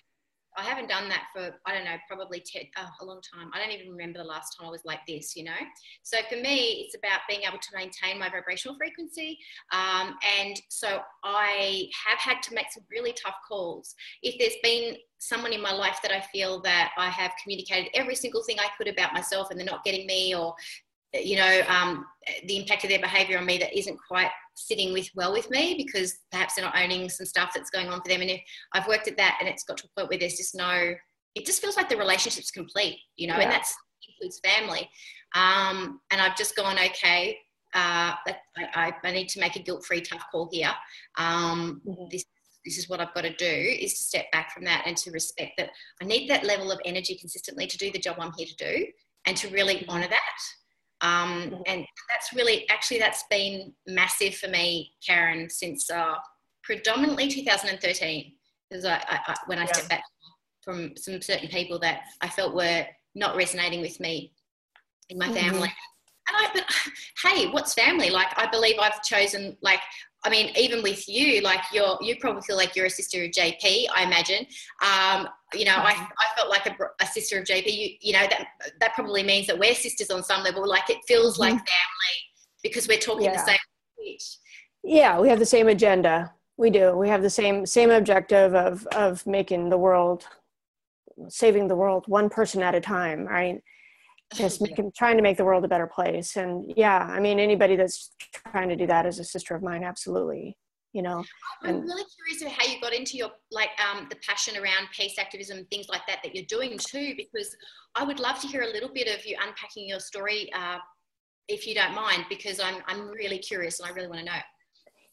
I 0.59 0.65
haven't 0.65 0.89
done 0.89 1.09
that 1.09 1.25
for, 1.33 1.55
I 1.67 1.75
don't 1.75 1.85
know, 1.85 1.97
probably 2.09 2.43
ten, 2.45 2.63
oh, 2.79 2.89
a 3.01 3.05
long 3.05 3.21
time. 3.35 3.51
I 3.55 3.59
don't 3.59 3.71
even 3.71 3.91
remember 3.91 4.19
the 4.19 4.25
last 4.25 4.57
time 4.59 4.67
I 4.67 4.71
was 4.71 4.85
like 4.85 5.01
this, 5.07 5.37
you 5.37 5.45
know? 5.45 5.53
So 6.03 6.19
for 6.29 6.37
me, 6.37 6.85
it's 6.85 6.97
about 6.97 7.21
being 7.29 7.43
able 7.43 7.59
to 7.59 7.69
maintain 7.77 8.19
my 8.19 8.29
vibrational 8.29 8.77
frequency. 8.77 9.39
Um, 9.73 10.17
and 10.41 10.61
so 10.69 11.01
I 11.23 11.89
have 12.07 12.19
had 12.19 12.43
to 12.43 12.55
make 12.55 12.73
some 12.73 12.83
really 12.91 13.13
tough 13.13 13.37
calls. 13.47 13.95
If 14.23 14.39
there's 14.39 14.57
been 14.63 14.97
someone 15.19 15.53
in 15.53 15.63
my 15.63 15.73
life 15.73 15.99
that 16.03 16.13
I 16.13 16.21
feel 16.33 16.61
that 16.63 16.93
I 16.97 17.09
have 17.09 17.33
communicated 17.43 17.91
every 17.95 18.15
single 18.15 18.43
thing 18.43 18.59
I 18.59 18.69
could 18.77 18.89
about 18.89 19.13
myself 19.13 19.51
and 19.51 19.59
they're 19.59 19.67
not 19.67 19.85
getting 19.85 20.07
me 20.07 20.35
or 20.35 20.55
you 21.15 21.37
know 21.37 21.61
um, 21.69 22.05
the 22.47 22.59
impact 22.59 22.85
of 22.85 22.91
their 22.91 22.99
behavior 22.99 23.39
on 23.39 23.47
me 23.47 23.59
that 23.59 23.77
isn't 23.77 23.99
quite 24.09 24.31
sitting 24.55 24.93
with 24.93 25.09
well 25.15 25.33
with 25.33 25.51
me 25.51 25.75
because 25.77 26.19
perhaps 26.31 26.55
they're 26.55 26.65
not 26.65 26.77
owning 26.77 27.09
some 27.09 27.27
stuff 27.27 27.51
that's 27.55 27.71
going 27.71 27.89
on 27.89 28.01
for 28.03 28.09
them 28.09 28.21
and 28.21 28.31
if 28.31 28.41
i've 28.73 28.87
worked 28.87 29.09
at 29.09 29.17
that 29.17 29.39
and 29.41 29.49
it's 29.49 29.65
got 29.65 29.77
to 29.77 29.87
a 29.87 30.01
point 30.01 30.11
where 30.11 30.19
there's 30.19 30.37
just 30.37 30.55
no 30.55 30.95
it 31.35 31.47
just 31.47 31.61
feels 31.61 31.77
like 31.77 31.89
the 31.89 31.97
relationship's 31.97 32.51
complete 32.51 32.99
you 33.17 33.27
know 33.27 33.37
yeah. 33.37 33.43
and 33.43 33.53
that's 33.53 33.75
includes 34.09 34.41
family 34.45 34.89
um, 35.35 36.01
and 36.11 36.21
i've 36.21 36.37
just 36.37 36.57
gone 36.57 36.77
okay 36.79 37.39
uh, 37.75 38.15
I, 38.75 38.95
I, 39.05 39.11
need 39.11 39.29
to 39.29 39.41
make 39.41 39.55
a 39.55 39.63
guilt-free 39.63 40.01
tough 40.01 40.25
call 40.33 40.49
here 40.51 40.73
um, 41.19 41.83
mm-hmm. 41.87 42.05
this 42.11 42.25
this 42.65 42.79
is 42.79 42.89
what 42.89 43.01
I've 43.01 43.15
got 43.15 43.23
to 43.23 43.35
do 43.37 43.47
is 43.47 43.95
to 43.95 44.03
step 44.03 44.31
back 44.33 44.53
from 44.53 44.65
that 44.65 44.83
and 44.85 44.97
to 44.99 45.11
respect 45.11 45.53
that 45.59 45.71
I 46.03 46.05
need 46.05 46.29
that 46.29 46.45
level 46.45 46.71
of 46.71 46.81
energy 46.85 47.15
consistently 47.15 47.67
to 47.67 47.79
do 47.79 47.91
the 47.91 47.99
job 47.99 48.17
I'm 48.19 48.33
here 48.37 48.47
to 48.47 48.57
do 48.57 48.87
and 49.27 49.37
to 49.39 49.49
really 49.49 49.77
mm-hmm. 49.77 49.91
honor 49.91 50.09
that 50.09 50.39
um, 51.01 51.43
mm-hmm. 51.43 51.63
and 51.67 51.87
that's 52.11 52.33
really, 52.35 52.69
actually, 52.71 52.99
that's 52.99 53.25
been 53.31 53.73
massive 53.87 54.35
for 54.35 54.49
me, 54.49 54.93
Karen, 55.07 55.49
since 55.49 55.89
uh, 55.91 56.15
predominantly 56.65 57.29
2013. 57.29 58.33
Because 58.69 58.85
I, 58.85 58.97
I, 58.97 59.19
I, 59.29 59.35
when 59.47 59.59
I 59.59 59.63
yeah. 59.63 59.73
stepped 59.73 59.89
back 59.89 60.03
from 60.63 60.93
some 60.97 61.23
certain 61.23 61.49
people 61.49 61.79
that 61.81 62.03
I 62.21 62.29
felt 62.29 62.55
were 62.55 62.85
not 63.15 63.37
resonating 63.37 63.81
with 63.81 63.99
me 64.01 64.33
in 65.09 65.19
my 65.19 65.27
mm-hmm. 65.27 65.35
family. 65.35 65.73
And 66.29 66.37
I, 66.37 66.51
but 66.53 66.65
hey, 67.25 67.47
what's 67.51 67.75
family? 67.75 68.11
Like, 68.11 68.29
I 68.37 68.47
believe 68.51 68.77
I've 68.81 69.03
chosen, 69.03 69.57
like, 69.63 69.81
I 70.25 70.31
mean, 70.31 70.51
even 70.57 70.83
with 70.83 71.09
you, 71.09 71.41
like 71.43 71.61
you're, 71.73 71.97
you 72.01 72.17
probably 72.21 72.43
feel 72.43 72.57
like 72.57 72.75
you're 72.75 72.87
a 72.87 72.91
sister 72.91 73.25
of 73.25 73.31
JP, 73.31 73.87
I 73.95 74.03
imagine. 74.03 74.47
Um, 74.83 75.29
you 75.55 75.65
know, 75.65 75.77
I, 75.77 75.93
I 75.93 76.37
felt 76.37 76.51
like 76.51 76.67
a, 76.67 76.77
a 77.01 77.07
sister 77.07 77.39
of 77.39 77.45
JP. 77.45 77.67
You, 77.67 77.89
you, 78.01 78.13
know, 78.13 78.27
that 78.29 78.49
that 78.81 78.95
probably 78.95 79.23
means 79.23 79.47
that 79.47 79.59
we're 79.59 79.75
sisters 79.75 80.11
on 80.11 80.23
some 80.25 80.43
level. 80.43 80.67
Like 80.67 80.91
it 80.91 80.99
feels 81.07 81.35
mm-hmm. 81.35 81.43
like 81.43 81.53
family 81.53 82.19
because 82.63 82.89
we're 82.89 82.99
talking 82.99 83.27
yeah. 83.27 83.33
the 83.33 83.47
same 83.47 83.59
speech. 83.97 84.39
Yeah, 84.83 85.21
we 85.21 85.29
have 85.29 85.39
the 85.39 85.47
same 85.47 85.69
agenda. 85.69 86.33
We 86.57 86.71
do. 86.71 86.97
We 86.97 87.09
have 87.09 87.23
the 87.23 87.31
same 87.31 87.65
same 87.65 87.91
objective 87.91 88.55
of 88.55 88.87
of 88.89 89.27
making 89.27 89.71
the 89.71 89.79
world, 89.79 90.27
saving 91.29 91.69
the 91.69 91.77
world 91.77 92.05
one 92.09 92.29
person 92.29 92.63
at 92.63 92.75
a 92.75 92.81
time, 92.81 93.25
right? 93.25 93.63
Just 94.35 94.61
making, 94.63 94.93
trying 94.97 95.17
to 95.17 95.23
make 95.23 95.37
the 95.37 95.45
world 95.45 95.65
a 95.65 95.69
better 95.69 95.87
place. 95.87 96.37
And 96.37 96.73
yeah, 96.77 96.99
I 96.99 97.21
mean, 97.21 97.39
anybody 97.39 97.77
that's 97.77 98.13
trying 98.33 98.69
to 98.69 98.77
do 98.77 98.87
that 98.87 99.07
is 99.07 99.19
a 99.19 99.25
sister 99.25 99.55
of 99.55 99.63
mine. 99.63 99.85
Absolutely 99.85 100.57
you 100.95 101.03
know 101.03 101.23
i'm 101.65 101.83
really 101.83 102.03
curious 102.17 102.41
about 102.41 102.55
how 102.55 102.67
you 102.67 102.81
got 102.81 102.95
into 102.95 103.19
your 103.19 103.29
like 103.51 103.69
um, 103.79 104.07
the 104.09 104.17
passion 104.27 104.57
around 104.57 104.89
peace 104.97 105.19
activism 105.19 105.67
things 105.71 105.87
like 105.91 106.01
that 106.07 106.21
that 106.25 106.35
you're 106.35 106.47
doing 106.47 106.79
too 106.79 107.13
because 107.15 107.55
i 107.95 108.03
would 108.03 108.19
love 108.19 108.41
to 108.41 108.47
hear 108.47 108.63
a 108.63 108.73
little 108.73 108.89
bit 108.89 109.07
of 109.07 109.25
you 109.27 109.37
unpacking 109.47 109.87
your 109.87 110.01
story 110.01 110.51
uh, 110.55 110.79
if 111.47 111.67
you 111.67 111.75
don't 111.75 111.95
mind 111.95 112.25
because 112.31 112.59
i'm 112.59 112.77
i'm 112.87 113.07
really 113.11 113.37
curious 113.37 113.81
and 113.81 113.91
i 113.91 113.93
really 113.93 114.09
want 114.09 114.19
to 114.19 114.25
know 114.25 114.41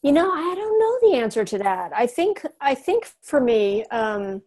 you 0.02 0.12
know, 0.12 0.30
I 0.30 0.54
don't 0.54 0.78
know 0.78 1.10
the 1.10 1.16
answer 1.16 1.44
to 1.44 1.58
that. 1.58 1.90
I 1.92 2.06
think 2.06 2.46
I 2.60 2.76
think 2.76 3.10
for 3.22 3.40
me, 3.40 3.84
um, 3.86 4.40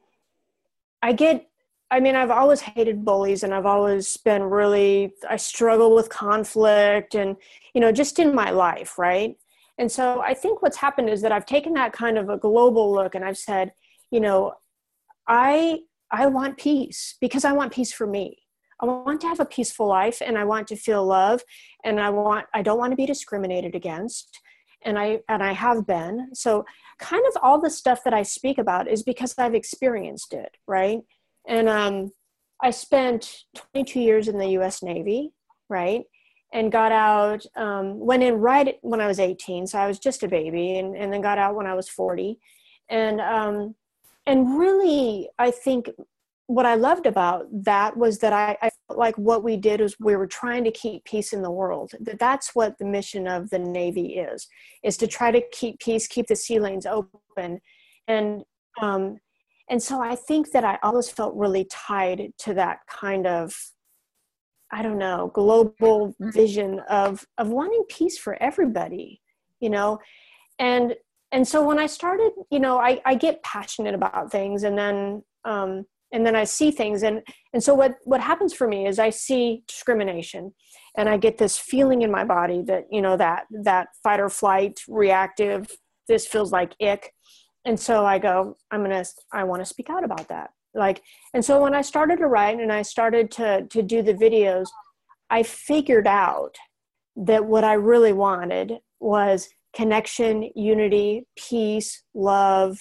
I 1.01 1.11
get. 1.11 1.48
I 1.91 1.99
mean, 1.99 2.15
I've 2.15 2.29
always 2.29 2.61
hated 2.61 3.03
bullies, 3.03 3.43
and 3.43 3.53
I've 3.53 3.65
always 3.65 4.15
been 4.17 4.43
really. 4.43 5.13
I 5.27 5.37
struggle 5.37 5.95
with 5.95 6.09
conflict, 6.09 7.15
and 7.15 7.35
you 7.73 7.81
know, 7.81 7.91
just 7.91 8.19
in 8.19 8.33
my 8.35 8.51
life, 8.51 8.97
right? 8.99 9.35
And 9.77 9.91
so 9.91 10.21
I 10.21 10.33
think 10.33 10.61
what's 10.61 10.77
happened 10.77 11.09
is 11.09 11.21
that 11.21 11.31
I've 11.31 11.45
taken 11.45 11.73
that 11.73 11.93
kind 11.93 12.17
of 12.17 12.29
a 12.29 12.37
global 12.37 12.93
look, 12.93 13.15
and 13.15 13.25
I've 13.25 13.37
said, 13.37 13.73
you 14.11 14.19
know, 14.19 14.53
I 15.27 15.79
I 16.11 16.27
want 16.27 16.57
peace 16.57 17.15
because 17.21 17.45
I 17.45 17.53
want 17.53 17.73
peace 17.73 17.91
for 17.93 18.07
me. 18.07 18.37
I 18.81 18.85
want 18.85 19.19
to 19.21 19.27
have 19.27 19.39
a 19.39 19.45
peaceful 19.45 19.87
life, 19.87 20.21
and 20.25 20.37
I 20.37 20.45
want 20.45 20.67
to 20.67 20.75
feel 20.75 21.05
love, 21.05 21.41
and 21.83 21.99
I 21.99 22.09
want 22.11 22.45
I 22.53 22.61
don't 22.61 22.77
want 22.79 22.91
to 22.91 22.97
be 22.97 23.05
discriminated 23.07 23.75
against 23.75 24.39
and 24.83 24.97
I 24.97 25.19
and 25.27 25.43
I 25.43 25.53
have 25.53 25.85
been. 25.85 26.29
So 26.33 26.65
kind 26.99 27.23
of 27.27 27.41
all 27.41 27.59
the 27.59 27.69
stuff 27.69 28.03
that 28.03 28.13
I 28.13 28.23
speak 28.23 28.57
about 28.57 28.87
is 28.87 29.03
because 29.03 29.33
I've 29.37 29.55
experienced 29.55 30.33
it, 30.33 30.57
right? 30.67 30.99
And 31.49 31.67
um, 31.67 32.11
I 32.61 32.71
spent 32.71 33.43
22 33.73 33.99
years 33.99 34.27
in 34.29 34.37
the 34.37 34.51
U.S. 34.51 34.81
Navy, 34.81 35.31
right? 35.67 36.03
And 36.53 36.71
got 36.71 36.91
out, 36.91 37.45
um, 37.57 37.99
went 37.99 38.23
in 38.23 38.35
right 38.35 38.77
when 38.81 39.01
I 39.01 39.07
was 39.07 39.19
18, 39.19 39.67
so 39.67 39.77
I 39.77 39.87
was 39.87 39.99
just 39.99 40.23
a 40.23 40.27
baby, 40.27 40.77
and, 40.77 40.95
and 40.95 41.11
then 41.11 41.21
got 41.21 41.37
out 41.37 41.55
when 41.55 41.67
I 41.67 41.73
was 41.73 41.89
40, 41.89 42.39
and 42.89 43.21
um, 43.21 43.75
and 44.25 44.57
really, 44.57 45.29
I 45.37 45.51
think 45.51 45.89
what 46.45 46.65
I 46.65 46.75
loved 46.75 47.05
about 47.05 47.45
that 47.51 47.95
was 47.95 48.19
that 48.19 48.33
I, 48.33 48.57
I, 48.61 48.71
felt 48.87 48.97
like 48.97 49.15
what 49.19 49.43
we 49.43 49.55
did 49.55 49.81
was 49.81 49.95
we 49.99 50.15
were 50.15 50.25
trying 50.25 50.63
to 50.63 50.71
keep 50.71 51.03
peace 51.03 51.31
in 51.31 51.43
the 51.43 51.51
world. 51.51 51.91
That 51.99 52.17
that's 52.17 52.55
what 52.55 52.77
the 52.79 52.85
mission 52.85 53.27
of 53.27 53.51
the 53.51 53.59
Navy 53.59 54.17
is, 54.17 54.47
is 54.83 54.97
to 54.97 55.07
try 55.07 55.29
to 55.29 55.43
keep 55.51 55.79
peace, 55.79 56.07
keep 56.07 56.25
the 56.25 56.35
sea 56.35 56.59
lanes 56.59 56.87
open. 56.87 57.61
And 58.07 58.43
um, 58.81 59.19
and 59.69 59.81
so 59.81 60.01
I 60.01 60.15
think 60.15 60.51
that 60.51 60.63
I 60.63 60.79
always 60.81 61.09
felt 61.09 61.35
really 61.35 61.65
tied 61.69 62.33
to 62.39 62.53
that 62.55 62.79
kind 62.87 63.27
of 63.27 63.53
I 64.71 64.83
don't 64.83 64.99
know, 64.99 65.31
global 65.33 66.13
vision 66.19 66.79
of 66.89 67.25
of 67.37 67.49
wanting 67.49 67.83
peace 67.89 68.17
for 68.17 68.41
everybody, 68.41 69.21
you 69.59 69.69
know. 69.69 69.99
And 70.59 70.95
and 71.31 71.47
so 71.47 71.63
when 71.63 71.79
I 71.79 71.85
started, 71.85 72.31
you 72.51 72.59
know, 72.59 72.77
I, 72.79 73.01
I 73.05 73.15
get 73.15 73.41
passionate 73.43 73.95
about 73.95 74.31
things 74.31 74.63
and 74.63 74.77
then 74.77 75.23
um 75.45 75.85
and 76.11 76.25
then 76.25 76.35
i 76.35 76.43
see 76.43 76.71
things. 76.71 77.03
And 77.03 77.21
and 77.53 77.63
so 77.63 77.73
what 77.73 77.95
what 78.03 78.21
happens 78.21 78.53
for 78.53 78.67
me 78.67 78.87
is 78.87 78.99
i 78.99 79.09
see 79.09 79.63
discrimination 79.67 80.53
and 80.97 81.07
i 81.07 81.17
get 81.17 81.37
this 81.37 81.57
feeling 81.57 82.01
in 82.01 82.11
my 82.11 82.23
body 82.23 82.61
that 82.67 82.85
you 82.91 83.01
know 83.01 83.15
that 83.17 83.45
that 83.63 83.87
fight 84.03 84.19
or 84.19 84.29
flight 84.29 84.79
reactive 84.87 85.67
this 86.07 86.25
feels 86.25 86.51
like 86.51 86.73
ick 86.81 87.13
and 87.65 87.79
so 87.79 88.05
i 88.05 88.17
go 88.17 88.55
i'm 88.71 88.81
gonna 88.81 89.03
i 89.33 89.43
want 89.43 89.61
to 89.61 89.65
speak 89.65 89.89
out 89.89 90.03
about 90.03 90.27
that 90.27 90.51
like 90.73 91.01
and 91.33 91.43
so 91.43 91.61
when 91.61 91.73
i 91.73 91.81
started 91.81 92.17
to 92.17 92.27
write 92.27 92.59
and 92.59 92.71
i 92.71 92.81
started 92.81 93.31
to 93.31 93.65
to 93.67 93.81
do 93.81 94.01
the 94.01 94.13
videos 94.13 94.67
i 95.29 95.43
figured 95.43 96.07
out 96.07 96.55
that 97.15 97.43
what 97.43 97.63
i 97.63 97.73
really 97.73 98.13
wanted 98.13 98.77
was 98.99 99.49
connection 99.73 100.49
unity 100.55 101.25
peace 101.35 102.03
love 102.13 102.79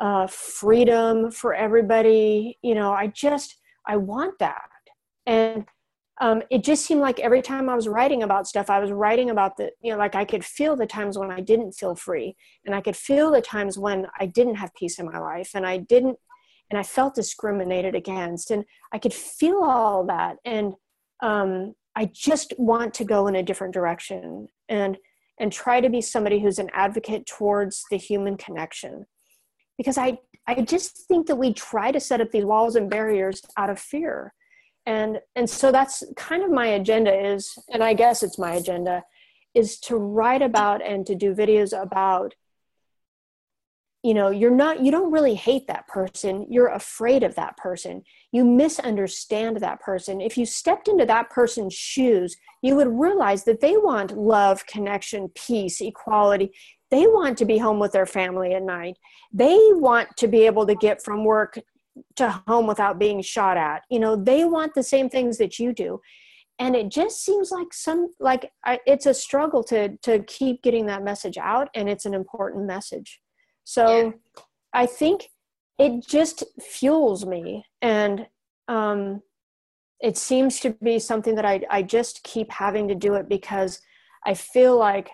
uh, 0.00 0.26
freedom 0.26 1.30
for 1.30 1.54
everybody. 1.54 2.58
You 2.62 2.74
know, 2.74 2.92
I 2.92 3.08
just, 3.08 3.56
I 3.86 3.96
want 3.96 4.38
that. 4.38 4.68
And 5.26 5.66
um, 6.20 6.42
it 6.50 6.64
just 6.64 6.84
seemed 6.84 7.00
like 7.00 7.20
every 7.20 7.42
time 7.42 7.68
I 7.68 7.76
was 7.76 7.86
writing 7.86 8.22
about 8.22 8.48
stuff, 8.48 8.70
I 8.70 8.80
was 8.80 8.90
writing 8.90 9.30
about 9.30 9.56
the, 9.56 9.70
you 9.80 9.92
know, 9.92 9.98
like 9.98 10.14
I 10.14 10.24
could 10.24 10.44
feel 10.44 10.74
the 10.74 10.86
times 10.86 11.16
when 11.16 11.30
I 11.30 11.40
didn't 11.40 11.72
feel 11.72 11.94
free. 11.94 12.36
And 12.66 12.74
I 12.74 12.80
could 12.80 12.96
feel 12.96 13.30
the 13.30 13.40
times 13.40 13.78
when 13.78 14.06
I 14.18 14.26
didn't 14.26 14.56
have 14.56 14.74
peace 14.74 14.98
in 14.98 15.06
my 15.06 15.18
life 15.18 15.50
and 15.54 15.64
I 15.66 15.78
didn't, 15.78 16.18
and 16.70 16.78
I 16.78 16.82
felt 16.82 17.14
discriminated 17.14 17.94
against. 17.94 18.50
And 18.50 18.64
I 18.92 18.98
could 18.98 19.14
feel 19.14 19.62
all 19.62 20.04
that. 20.06 20.36
And 20.44 20.74
um, 21.22 21.74
I 21.94 22.10
just 22.12 22.52
want 22.58 22.94
to 22.94 23.04
go 23.04 23.28
in 23.28 23.36
a 23.36 23.42
different 23.42 23.74
direction 23.74 24.48
and, 24.68 24.96
and 25.38 25.52
try 25.52 25.80
to 25.80 25.88
be 25.88 26.00
somebody 26.00 26.40
who's 26.40 26.58
an 26.58 26.70
advocate 26.72 27.26
towards 27.26 27.84
the 27.90 27.96
human 27.96 28.36
connection 28.36 29.06
because 29.78 29.96
I, 29.96 30.18
I 30.46 30.60
just 30.62 31.06
think 31.06 31.28
that 31.28 31.36
we 31.36 31.54
try 31.54 31.92
to 31.92 32.00
set 32.00 32.20
up 32.20 32.32
these 32.32 32.44
walls 32.44 32.74
and 32.74 32.90
barriers 32.90 33.40
out 33.56 33.70
of 33.70 33.78
fear. 33.78 34.34
And, 34.88 35.20
and 35.36 35.48
so 35.48 35.70
that's 35.70 36.02
kind 36.16 36.42
of 36.42 36.50
my 36.50 36.68
agenda 36.68 37.12
is, 37.12 37.58
and 37.70 37.84
I 37.84 37.92
guess 37.92 38.22
it's 38.22 38.38
my 38.38 38.54
agenda, 38.54 39.04
is 39.54 39.78
to 39.80 39.96
write 39.96 40.42
about 40.42 40.82
and 40.82 41.06
to 41.06 41.14
do 41.14 41.34
videos 41.34 41.78
about 41.78 42.34
you 44.04 44.14
know 44.14 44.30
you're 44.30 44.54
not 44.54 44.80
you 44.80 44.92
don't 44.92 45.10
really 45.10 45.34
hate 45.34 45.66
that 45.66 45.88
person. 45.88 46.46
You're 46.48 46.68
afraid 46.68 47.24
of 47.24 47.34
that 47.34 47.56
person. 47.56 48.04
You 48.30 48.44
misunderstand 48.44 49.56
that 49.56 49.80
person. 49.80 50.20
If 50.20 50.38
you 50.38 50.46
stepped 50.46 50.86
into 50.86 51.04
that 51.06 51.30
person's 51.30 51.74
shoes 51.74 52.36
you 52.62 52.74
would 52.76 52.88
realize 52.88 53.44
that 53.44 53.60
they 53.60 53.76
want 53.76 54.16
love 54.16 54.66
connection 54.66 55.28
peace 55.34 55.80
equality. 55.80 56.52
They 56.90 57.06
want 57.06 57.38
to 57.38 57.44
be 57.44 57.58
home 57.58 57.78
with 57.78 57.92
their 57.92 58.06
family 58.06 58.54
at 58.54 58.62
night. 58.62 58.96
They 59.32 59.58
want 59.72 60.16
to 60.16 60.26
be 60.26 60.46
able 60.46 60.66
to 60.66 60.74
get 60.74 61.02
from 61.02 61.24
work 61.24 61.58
to 62.16 62.42
home 62.46 62.66
without 62.66 62.98
being 62.98 63.20
shot 63.22 63.56
at 63.56 63.82
you 63.90 63.98
know 63.98 64.16
they 64.16 64.44
want 64.44 64.74
the 64.74 64.82
same 64.82 65.08
things 65.08 65.38
that 65.38 65.58
you 65.58 65.72
do 65.72 66.00
and 66.58 66.74
it 66.74 66.88
just 66.88 67.24
seems 67.24 67.50
like 67.50 67.72
some 67.72 68.08
like 68.18 68.50
I, 68.64 68.80
it's 68.86 69.06
a 69.06 69.14
struggle 69.14 69.62
to 69.64 69.96
to 69.98 70.20
keep 70.24 70.62
getting 70.62 70.86
that 70.86 71.04
message 71.04 71.38
out 71.38 71.68
and 71.74 71.88
it's 71.88 72.06
an 72.06 72.14
important 72.14 72.66
message 72.66 73.20
so 73.64 74.06
yeah. 74.06 74.42
i 74.72 74.86
think 74.86 75.28
it 75.78 76.06
just 76.06 76.44
fuels 76.60 77.26
me 77.26 77.64
and 77.82 78.26
um 78.68 79.22
it 80.00 80.16
seems 80.16 80.60
to 80.60 80.70
be 80.80 81.00
something 81.00 81.34
that 81.34 81.44
I, 81.44 81.60
I 81.68 81.82
just 81.82 82.22
keep 82.22 82.52
having 82.52 82.86
to 82.88 82.94
do 82.94 83.14
it 83.14 83.28
because 83.28 83.80
i 84.26 84.34
feel 84.34 84.76
like 84.76 85.10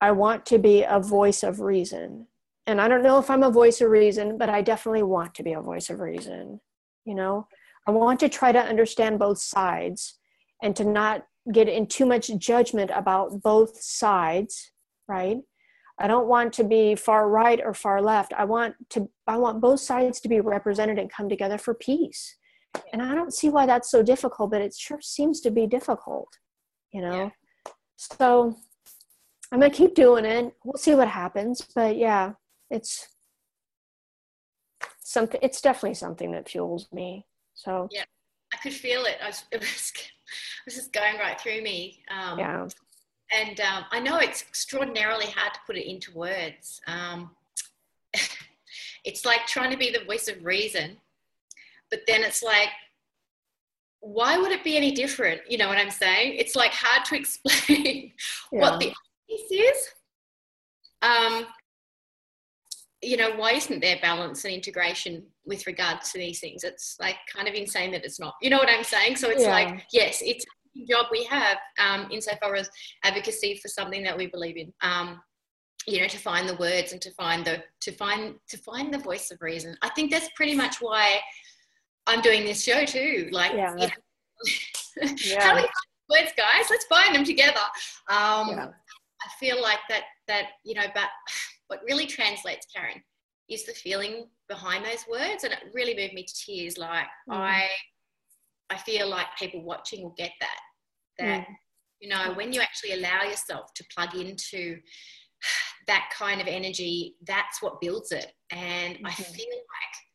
I 0.00 0.12
want 0.12 0.46
to 0.46 0.58
be 0.58 0.84
a 0.84 1.00
voice 1.00 1.42
of 1.42 1.60
reason. 1.60 2.28
And 2.68 2.82
I 2.82 2.86
don't 2.86 3.02
know 3.02 3.18
if 3.18 3.30
I'm 3.30 3.42
a 3.42 3.50
voice 3.50 3.80
of 3.80 3.88
reason, 3.88 4.36
but 4.36 4.50
I 4.50 4.60
definitely 4.60 5.02
want 5.02 5.34
to 5.36 5.42
be 5.42 5.54
a 5.54 5.60
voice 5.60 5.88
of 5.88 6.00
reason. 6.00 6.60
You 7.06 7.14
know, 7.14 7.48
I 7.86 7.92
want 7.92 8.20
to 8.20 8.28
try 8.28 8.52
to 8.52 8.58
understand 8.60 9.18
both 9.18 9.38
sides 9.38 10.18
and 10.62 10.76
to 10.76 10.84
not 10.84 11.24
get 11.50 11.66
in 11.66 11.86
too 11.86 12.04
much 12.04 12.30
judgment 12.36 12.90
about 12.94 13.42
both 13.42 13.80
sides, 13.80 14.70
right? 15.08 15.38
I 15.98 16.06
don't 16.08 16.28
want 16.28 16.52
to 16.54 16.64
be 16.64 16.94
far 16.94 17.30
right 17.30 17.58
or 17.64 17.72
far 17.72 18.02
left. 18.02 18.34
I 18.34 18.44
want 18.44 18.74
to 18.90 19.08
I 19.26 19.38
want 19.38 19.62
both 19.62 19.80
sides 19.80 20.20
to 20.20 20.28
be 20.28 20.40
represented 20.40 20.98
and 20.98 21.10
come 21.10 21.30
together 21.30 21.56
for 21.56 21.72
peace. 21.72 22.36
And 22.92 23.00
I 23.00 23.14
don't 23.14 23.32
see 23.32 23.48
why 23.48 23.64
that's 23.64 23.90
so 23.90 24.02
difficult, 24.02 24.50
but 24.50 24.60
it 24.60 24.74
sure 24.76 25.00
seems 25.00 25.40
to 25.40 25.50
be 25.50 25.66
difficult, 25.66 26.28
you 26.92 27.00
know. 27.00 27.32
Yeah. 27.66 27.72
So 27.96 28.56
I'm 29.50 29.58
gonna 29.58 29.70
keep 29.70 29.94
doing 29.94 30.26
it. 30.26 30.52
We'll 30.64 30.76
see 30.76 30.94
what 30.94 31.08
happens. 31.08 31.66
But 31.74 31.96
yeah, 31.96 32.34
it's 32.70 33.08
something. 35.00 35.40
It's 35.42 35.60
definitely 35.60 35.94
something 35.94 36.32
that 36.32 36.48
fuels 36.48 36.88
me. 36.92 37.26
So 37.54 37.88
yeah, 37.90 38.04
I 38.54 38.58
could 38.58 38.72
feel 38.72 39.04
it. 39.04 39.16
I 39.22 39.28
was, 39.28 39.44
it 39.52 39.60
was, 39.60 39.92
it 39.96 40.64
was 40.66 40.74
just 40.74 40.92
going 40.92 41.18
right 41.18 41.40
through 41.40 41.62
me. 41.62 42.02
Um, 42.10 42.38
yeah. 42.38 42.68
And 43.30 43.60
um, 43.60 43.84
I 43.90 44.00
know 44.00 44.18
it's 44.18 44.42
extraordinarily 44.42 45.26
hard 45.26 45.52
to 45.52 45.60
put 45.66 45.76
it 45.76 45.88
into 45.88 46.12
words. 46.12 46.80
Um, 46.86 47.30
it's 49.04 49.26
like 49.26 49.46
trying 49.46 49.70
to 49.70 49.76
be 49.76 49.90
the 49.90 50.04
voice 50.04 50.28
of 50.28 50.42
reason, 50.44 50.96
but 51.90 52.00
then 52.06 52.22
it's 52.22 52.42
like 52.42 52.70
why 54.00 54.38
would 54.38 54.52
it 54.52 54.64
be 54.64 54.76
any 54.76 54.92
different? 54.92 55.40
You 55.48 55.58
know 55.58 55.68
what 55.68 55.78
I'm 55.78 55.90
saying? 55.90 56.34
It's 56.38 56.54
like 56.54 56.72
hard 56.72 57.04
to 57.06 57.16
explain 57.20 58.12
yeah. 58.52 58.60
what 58.60 58.80
the 58.80 58.92
this 59.28 59.50
is. 59.50 59.88
Um, 61.02 61.46
you 63.02 63.16
know, 63.16 63.30
why 63.36 63.52
isn't 63.52 63.80
there 63.80 63.98
balance 64.02 64.44
and 64.44 64.54
integration 64.54 65.24
with 65.46 65.66
regard 65.66 66.00
to 66.00 66.18
these 66.18 66.40
things? 66.40 66.64
It's 66.64 66.96
like 67.00 67.16
kind 67.34 67.48
of 67.48 67.54
insane 67.54 67.92
that 67.92 68.04
it's 68.04 68.18
not. 68.18 68.34
You 68.42 68.50
know 68.50 68.58
what 68.58 68.68
I'm 68.68 68.84
saying? 68.84 69.16
So 69.16 69.30
it's 69.30 69.42
yeah. 69.42 69.50
like, 69.50 69.86
yes, 69.92 70.20
it's 70.20 70.44
a 70.76 70.84
job 70.86 71.06
we 71.10 71.24
have 71.24 71.58
um, 71.78 72.08
insofar 72.10 72.56
as 72.56 72.68
advocacy 73.04 73.58
for 73.62 73.68
something 73.68 74.02
that 74.02 74.16
we 74.16 74.26
believe 74.26 74.56
in. 74.56 74.72
Um, 74.82 75.20
you 75.86 76.00
know, 76.00 76.08
to 76.08 76.18
find 76.18 76.48
the 76.48 76.56
words 76.56 76.92
and 76.92 77.00
to 77.00 77.10
find 77.12 77.44
the 77.44 77.62
to 77.80 77.92
find 77.92 78.34
to 78.48 78.58
find 78.58 78.92
the 78.92 78.98
voice 78.98 79.30
of 79.30 79.38
reason. 79.40 79.76
I 79.80 79.88
think 79.90 80.10
that's 80.10 80.28
pretty 80.34 80.54
much 80.54 80.76
why 80.80 81.18
I'm 82.06 82.20
doing 82.20 82.44
this 82.44 82.62
show 82.62 82.84
too. 82.84 83.28
Like, 83.32 83.52
yeah. 83.52 83.74
You 83.76 83.86
know, 83.86 83.92
yeah. 85.24 85.42
how 85.42 85.54
do 85.54 85.62
we 85.62 85.68
words, 86.10 86.32
guys? 86.36 86.66
Let's 86.68 86.84
find 86.86 87.14
them 87.14 87.24
together. 87.24 87.60
Um, 88.08 88.50
yeah. 88.50 88.68
I 89.22 89.28
feel 89.38 89.62
like 89.62 89.78
that 89.88 90.02
that 90.26 90.46
you 90.64 90.74
know, 90.74 90.86
but 90.94 91.08
what 91.68 91.80
really 91.86 92.06
translates, 92.06 92.66
Karen, 92.74 93.02
is 93.48 93.64
the 93.64 93.72
feeling 93.72 94.26
behind 94.48 94.84
those 94.84 95.04
words, 95.10 95.44
and 95.44 95.52
it 95.52 95.60
really 95.72 95.94
moved 95.94 96.14
me 96.14 96.24
to 96.24 96.34
tears. 96.34 96.76
Like 96.76 97.06
mm. 97.30 97.34
I, 97.34 97.68
I 98.70 98.76
feel 98.78 99.08
like 99.08 99.26
people 99.38 99.62
watching 99.62 100.02
will 100.02 100.14
get 100.18 100.32
that. 100.40 100.60
That 101.18 101.46
mm. 101.46 101.54
you 102.00 102.08
know, 102.08 102.32
when 102.34 102.52
you 102.52 102.60
actually 102.60 102.92
allow 102.92 103.22
yourself 103.22 103.72
to 103.74 103.84
plug 103.94 104.14
into 104.14 104.78
that 105.86 106.10
kind 106.16 106.40
of 106.40 106.46
energy, 106.46 107.14
that's 107.26 107.62
what 107.62 107.80
builds 107.80 108.12
it. 108.12 108.32
And 108.50 108.96
mm-hmm. 108.96 109.06
I 109.06 109.12
feel 109.12 109.46
like 109.46 110.07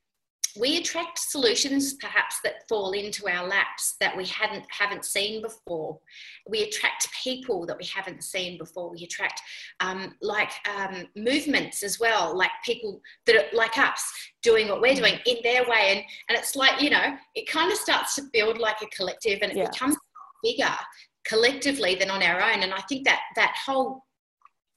we 0.56 0.78
attract 0.78 1.18
solutions 1.18 1.94
perhaps 1.96 2.40
that 2.44 2.68
fall 2.70 2.92
into 2.92 3.28
our 3.28 3.48
laps 3.48 3.96
that 4.00 4.16
we 4.16 4.26
hadn't 4.26 4.66
haven't 4.70 5.06
seen 5.06 5.42
before. 5.42 6.00
We 6.48 6.64
attract 6.64 7.10
people 7.24 7.66
that 7.66 7.78
we 7.78 7.86
haven't 7.86 8.24
seen 8.24 8.58
before. 8.58 8.92
We 8.92 9.04
attract 9.04 9.42
um, 9.80 10.16
like 10.22 10.52
um, 10.78 11.08
movements 11.16 11.82
as 11.82 12.00
well 12.00 12.38
like 12.38 12.52
people 12.64 13.02
that 13.26 13.36
are 13.36 13.56
like 13.56 13.78
us 13.78 14.04
doing 14.44 14.68
what 14.68 14.82
we're 14.82 14.96
doing 14.96 15.20
in 15.26 15.38
their 15.44 15.64
way. 15.64 15.90
And 15.90 16.04
and 16.30 16.38
it's 16.38 16.56
like 16.56 16.82
you 16.82 16.90
know 16.90 17.18
it 17.36 17.48
kind 17.48 17.72
of 17.72 17.78
starts 17.78 18.16
to 18.16 18.24
build 18.32 18.60
like 18.60 18.82
a 18.82 18.88
collective 18.88 19.40
and 19.42 19.52
it 19.52 19.58
yeah. 19.58 19.70
becomes 19.70 19.98
bigger 20.44 20.76
collectively 21.26 21.96
than 21.96 22.12
on 22.12 22.22
our 22.22 22.42
own. 22.42 22.64
And 22.64 22.74
i 22.74 22.82
think 22.82 23.06
that 23.06 23.22
that 23.36 23.56
whole 23.66 24.04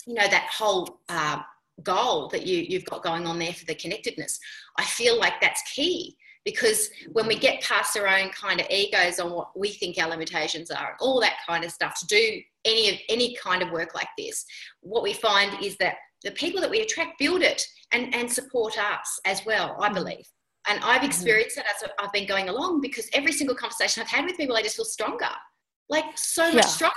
you 0.07 0.15
know 0.15 0.29
that 0.29 0.49
whole 0.51 1.01
uh, 1.09 1.41
goal 1.83 2.29
that 2.29 2.47
you, 2.47 2.59
you've 2.59 2.85
got 2.85 3.03
going 3.03 3.27
on 3.27 3.39
there 3.39 3.53
for 3.53 3.65
the 3.67 3.75
connectedness. 3.75 4.39
I 4.79 4.85
feel 4.85 5.19
like 5.19 5.41
that's 5.41 5.63
key 5.73 6.17
because 6.45 6.91
when 7.13 7.27
we 7.27 7.37
get 7.37 7.61
past 7.61 7.97
our 7.99 8.07
own 8.07 8.31
kind 8.31 8.61
of 8.61 8.67
egos 8.71 9.19
on 9.19 9.33
what 9.33 9.59
we 9.59 9.71
think 9.71 9.99
our 9.99 10.09
limitations 10.09 10.71
are 10.71 10.91
and 10.91 10.97
all 11.01 11.21
that 11.21 11.39
kind 11.47 11.65
of 11.65 11.73
stuff 11.73 11.99
to 11.99 12.07
do 12.07 12.41
any 12.65 12.89
of 12.91 12.97
any 13.09 13.35
kind 13.37 13.63
of 13.63 13.71
work 13.73 13.95
like 13.95 14.09
this, 14.17 14.45
what 14.81 15.03
we 15.03 15.13
find 15.13 15.63
is 15.63 15.77
that 15.79 15.97
the 16.23 16.31
people 16.31 16.61
that 16.61 16.71
we 16.71 16.81
attract 16.81 17.19
build 17.19 17.43
it 17.43 17.63
and, 17.93 18.15
and 18.15 18.31
support 18.31 18.79
us 18.79 19.21
as 19.25 19.45
well, 19.45 19.77
I 19.81 19.91
mm. 19.91 19.95
believe. 19.95 20.27
And 20.69 20.81
I've 20.83 20.99
mm-hmm. 20.99 21.07
experienced 21.07 21.57
that 21.57 21.67
as 21.67 21.89
I've 21.99 22.13
been 22.13 22.27
going 22.27 22.49
along 22.49 22.81
because 22.81 23.09
every 23.13 23.33
single 23.33 23.57
conversation 23.57 24.03
I've 24.03 24.09
had 24.09 24.25
with 24.25 24.37
people, 24.37 24.57
I 24.57 24.63
just 24.63 24.77
feel 24.77 24.85
stronger, 24.85 25.29
like 25.89 26.05
so 26.17 26.53
much 26.53 26.67
stronger 26.67 26.95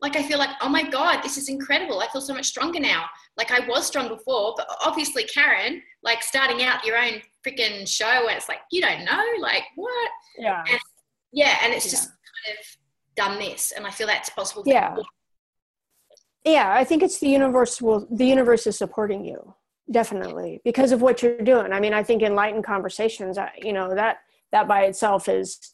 like 0.00 0.16
I 0.16 0.22
feel 0.22 0.38
like, 0.38 0.50
oh 0.60 0.68
my 0.68 0.88
God, 0.88 1.22
this 1.22 1.38
is 1.38 1.48
incredible. 1.48 2.00
I 2.00 2.08
feel 2.08 2.20
so 2.20 2.34
much 2.34 2.46
stronger 2.46 2.78
now. 2.78 3.06
Like 3.36 3.50
I 3.50 3.66
was 3.66 3.86
strong 3.86 4.08
before, 4.08 4.54
but 4.56 4.68
obviously, 4.84 5.24
Karen, 5.24 5.82
like 6.02 6.22
starting 6.22 6.62
out 6.62 6.84
your 6.84 6.98
own 6.98 7.22
freaking 7.46 7.88
show 7.88 8.24
where 8.24 8.36
it's 8.36 8.48
like, 8.48 8.60
you 8.70 8.82
don't 8.82 9.04
know, 9.04 9.24
like 9.40 9.64
what? 9.76 10.10
Yeah. 10.38 10.62
And, 10.68 10.80
yeah. 11.32 11.58
And 11.62 11.72
it's 11.72 11.86
yeah. 11.86 11.90
just 11.92 12.08
kind 12.08 12.58
of 12.58 12.66
done 13.16 13.38
this. 13.38 13.72
And 13.72 13.86
I 13.86 13.90
feel 13.90 14.06
that's 14.06 14.30
possible. 14.30 14.64
Yeah. 14.66 14.96
Yeah. 16.44 16.72
I 16.72 16.84
think 16.84 17.02
it's 17.02 17.18
the 17.18 17.28
universe 17.28 17.80
will, 17.80 18.06
the 18.10 18.26
universe 18.26 18.66
is 18.66 18.76
supporting 18.76 19.24
you 19.24 19.54
definitely 19.90 20.60
because 20.64 20.92
of 20.92 21.00
what 21.00 21.22
you're 21.22 21.38
doing. 21.38 21.72
I 21.72 21.80
mean, 21.80 21.94
I 21.94 22.02
think 22.02 22.22
enlightened 22.22 22.64
conversations, 22.64 23.38
you 23.62 23.72
know, 23.72 23.94
that, 23.94 24.18
that 24.52 24.68
by 24.68 24.82
itself 24.82 25.28
is, 25.28 25.72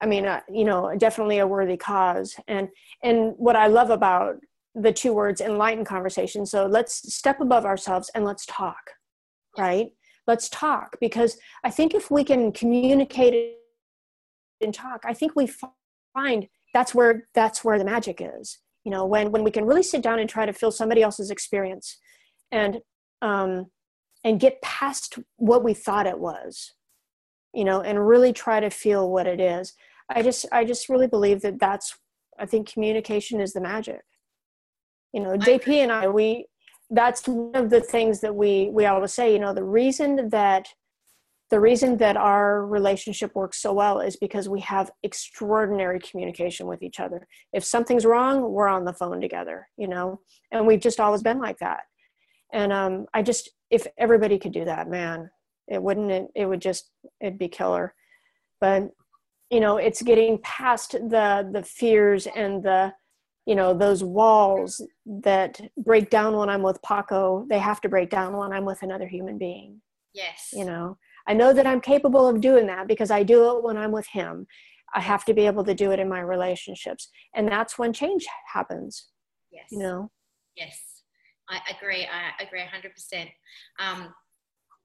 I 0.00 0.06
mean, 0.06 0.26
uh, 0.26 0.40
you 0.48 0.64
know, 0.64 0.94
definitely 0.96 1.38
a 1.38 1.46
worthy 1.46 1.76
cause. 1.76 2.36
And 2.46 2.68
and 3.02 3.34
what 3.36 3.56
I 3.56 3.66
love 3.66 3.90
about 3.90 4.36
the 4.74 4.92
two 4.92 5.12
words 5.12 5.40
enlightened 5.40 5.86
conversation. 5.86 6.46
So 6.46 6.66
let's 6.66 7.14
step 7.14 7.40
above 7.40 7.64
ourselves 7.64 8.10
and 8.14 8.24
let's 8.24 8.46
talk, 8.46 8.90
right? 9.56 9.88
Let's 10.26 10.48
talk 10.48 10.96
because 11.00 11.38
I 11.64 11.70
think 11.70 11.94
if 11.94 12.10
we 12.10 12.22
can 12.22 12.52
communicate 12.52 13.54
and 14.60 14.72
talk, 14.72 15.02
I 15.04 15.14
think 15.14 15.34
we 15.34 15.50
find 16.14 16.48
that's 16.74 16.94
where 16.94 17.28
that's 17.34 17.64
where 17.64 17.78
the 17.78 17.84
magic 17.84 18.20
is. 18.20 18.58
You 18.84 18.92
know, 18.92 19.04
when 19.04 19.32
when 19.32 19.42
we 19.42 19.50
can 19.50 19.64
really 19.64 19.82
sit 19.82 20.02
down 20.02 20.18
and 20.18 20.28
try 20.28 20.46
to 20.46 20.52
feel 20.52 20.70
somebody 20.70 21.02
else's 21.02 21.30
experience, 21.30 21.98
and 22.52 22.78
um, 23.22 23.66
and 24.24 24.38
get 24.38 24.60
past 24.62 25.18
what 25.36 25.64
we 25.64 25.74
thought 25.74 26.06
it 26.06 26.18
was, 26.18 26.74
you 27.54 27.64
know, 27.64 27.80
and 27.80 28.06
really 28.06 28.32
try 28.32 28.60
to 28.60 28.70
feel 28.70 29.10
what 29.10 29.26
it 29.26 29.40
is. 29.40 29.74
I 30.10 30.22
just 30.22 30.46
I 30.52 30.64
just 30.64 30.88
really 30.88 31.06
believe 31.06 31.42
that 31.42 31.58
that's 31.58 31.96
I 32.38 32.46
think 32.46 32.72
communication 32.72 33.40
is 33.40 33.52
the 33.52 33.60
magic. 33.60 34.02
You 35.12 35.20
know, 35.20 35.36
JP 35.36 35.68
and 35.68 35.92
I 35.92 36.08
we 36.08 36.46
that's 36.90 37.26
one 37.28 37.54
of 37.54 37.70
the 37.70 37.80
things 37.80 38.20
that 38.20 38.34
we 38.34 38.70
we 38.72 38.86
always 38.86 39.12
say, 39.12 39.32
you 39.32 39.38
know, 39.38 39.54
the 39.54 39.64
reason 39.64 40.28
that 40.30 40.68
the 41.50 41.60
reason 41.60 41.96
that 41.96 42.16
our 42.16 42.66
relationship 42.66 43.34
works 43.34 43.60
so 43.60 43.72
well 43.72 44.00
is 44.00 44.16
because 44.16 44.48
we 44.48 44.60
have 44.60 44.90
extraordinary 45.02 45.98
communication 45.98 46.66
with 46.66 46.82
each 46.82 47.00
other. 47.00 47.26
If 47.54 47.64
something's 47.64 48.04
wrong, 48.04 48.52
we're 48.52 48.68
on 48.68 48.84
the 48.84 48.92
phone 48.92 49.20
together, 49.20 49.66
you 49.78 49.88
know, 49.88 50.20
and 50.52 50.66
we've 50.66 50.80
just 50.80 51.00
always 51.00 51.22
been 51.22 51.38
like 51.38 51.58
that. 51.58 51.80
And 52.52 52.72
um, 52.72 53.06
I 53.14 53.22
just, 53.22 53.50
if 53.70 53.86
everybody 53.96 54.38
could 54.38 54.52
do 54.52 54.66
that, 54.66 54.90
man, 54.90 55.30
it 55.68 55.82
wouldn't, 55.82 56.10
it, 56.10 56.28
it 56.34 56.46
would 56.46 56.60
just, 56.60 56.90
it'd 57.20 57.38
be 57.38 57.48
killer. 57.48 57.94
But 58.60 58.90
you 59.50 59.60
know 59.60 59.76
it's 59.78 60.02
getting 60.02 60.38
past 60.42 60.92
the 60.92 61.48
the 61.52 61.62
fears 61.62 62.26
and 62.34 62.62
the 62.62 62.92
you 63.46 63.54
know 63.54 63.72
those 63.72 64.04
walls 64.04 64.82
that 65.06 65.60
break 65.78 66.10
down 66.10 66.36
when 66.36 66.50
i'm 66.50 66.62
with 66.62 66.82
paco. 66.82 67.46
They 67.48 67.58
have 67.58 67.80
to 67.82 67.88
break 67.88 68.10
down 68.10 68.36
when 68.36 68.52
i'm 68.52 68.64
with 68.64 68.82
another 68.82 69.06
human 69.06 69.38
being. 69.38 69.80
Yes. 70.12 70.50
You 70.52 70.64
know 70.64 70.98
i 71.26 71.32
know 71.32 71.52
that 71.52 71.66
i'm 71.66 71.80
capable 71.80 72.28
of 72.28 72.40
doing 72.40 72.66
that 72.66 72.88
because 72.88 73.10
i 73.10 73.22
do 73.22 73.56
it 73.56 73.64
when 73.64 73.76
i'm 73.76 73.92
with 73.92 74.06
him. 74.08 74.46
I 74.94 75.00
have 75.00 75.24
to 75.26 75.34
be 75.34 75.46
able 75.46 75.64
to 75.64 75.74
do 75.74 75.92
it 75.92 76.00
in 76.00 76.08
my 76.08 76.20
relationships. 76.20 77.10
And 77.34 77.46
that's 77.46 77.78
when 77.78 77.92
change 77.92 78.26
happens 78.52 79.08
yes. 79.52 79.66
you 79.70 79.78
know? 79.78 80.10
Yes. 80.56 81.02
I 81.50 81.60
agree. 81.74 82.06
I 82.06 82.42
agree 82.42 82.60
100% 82.60 83.30
um, 83.78 84.12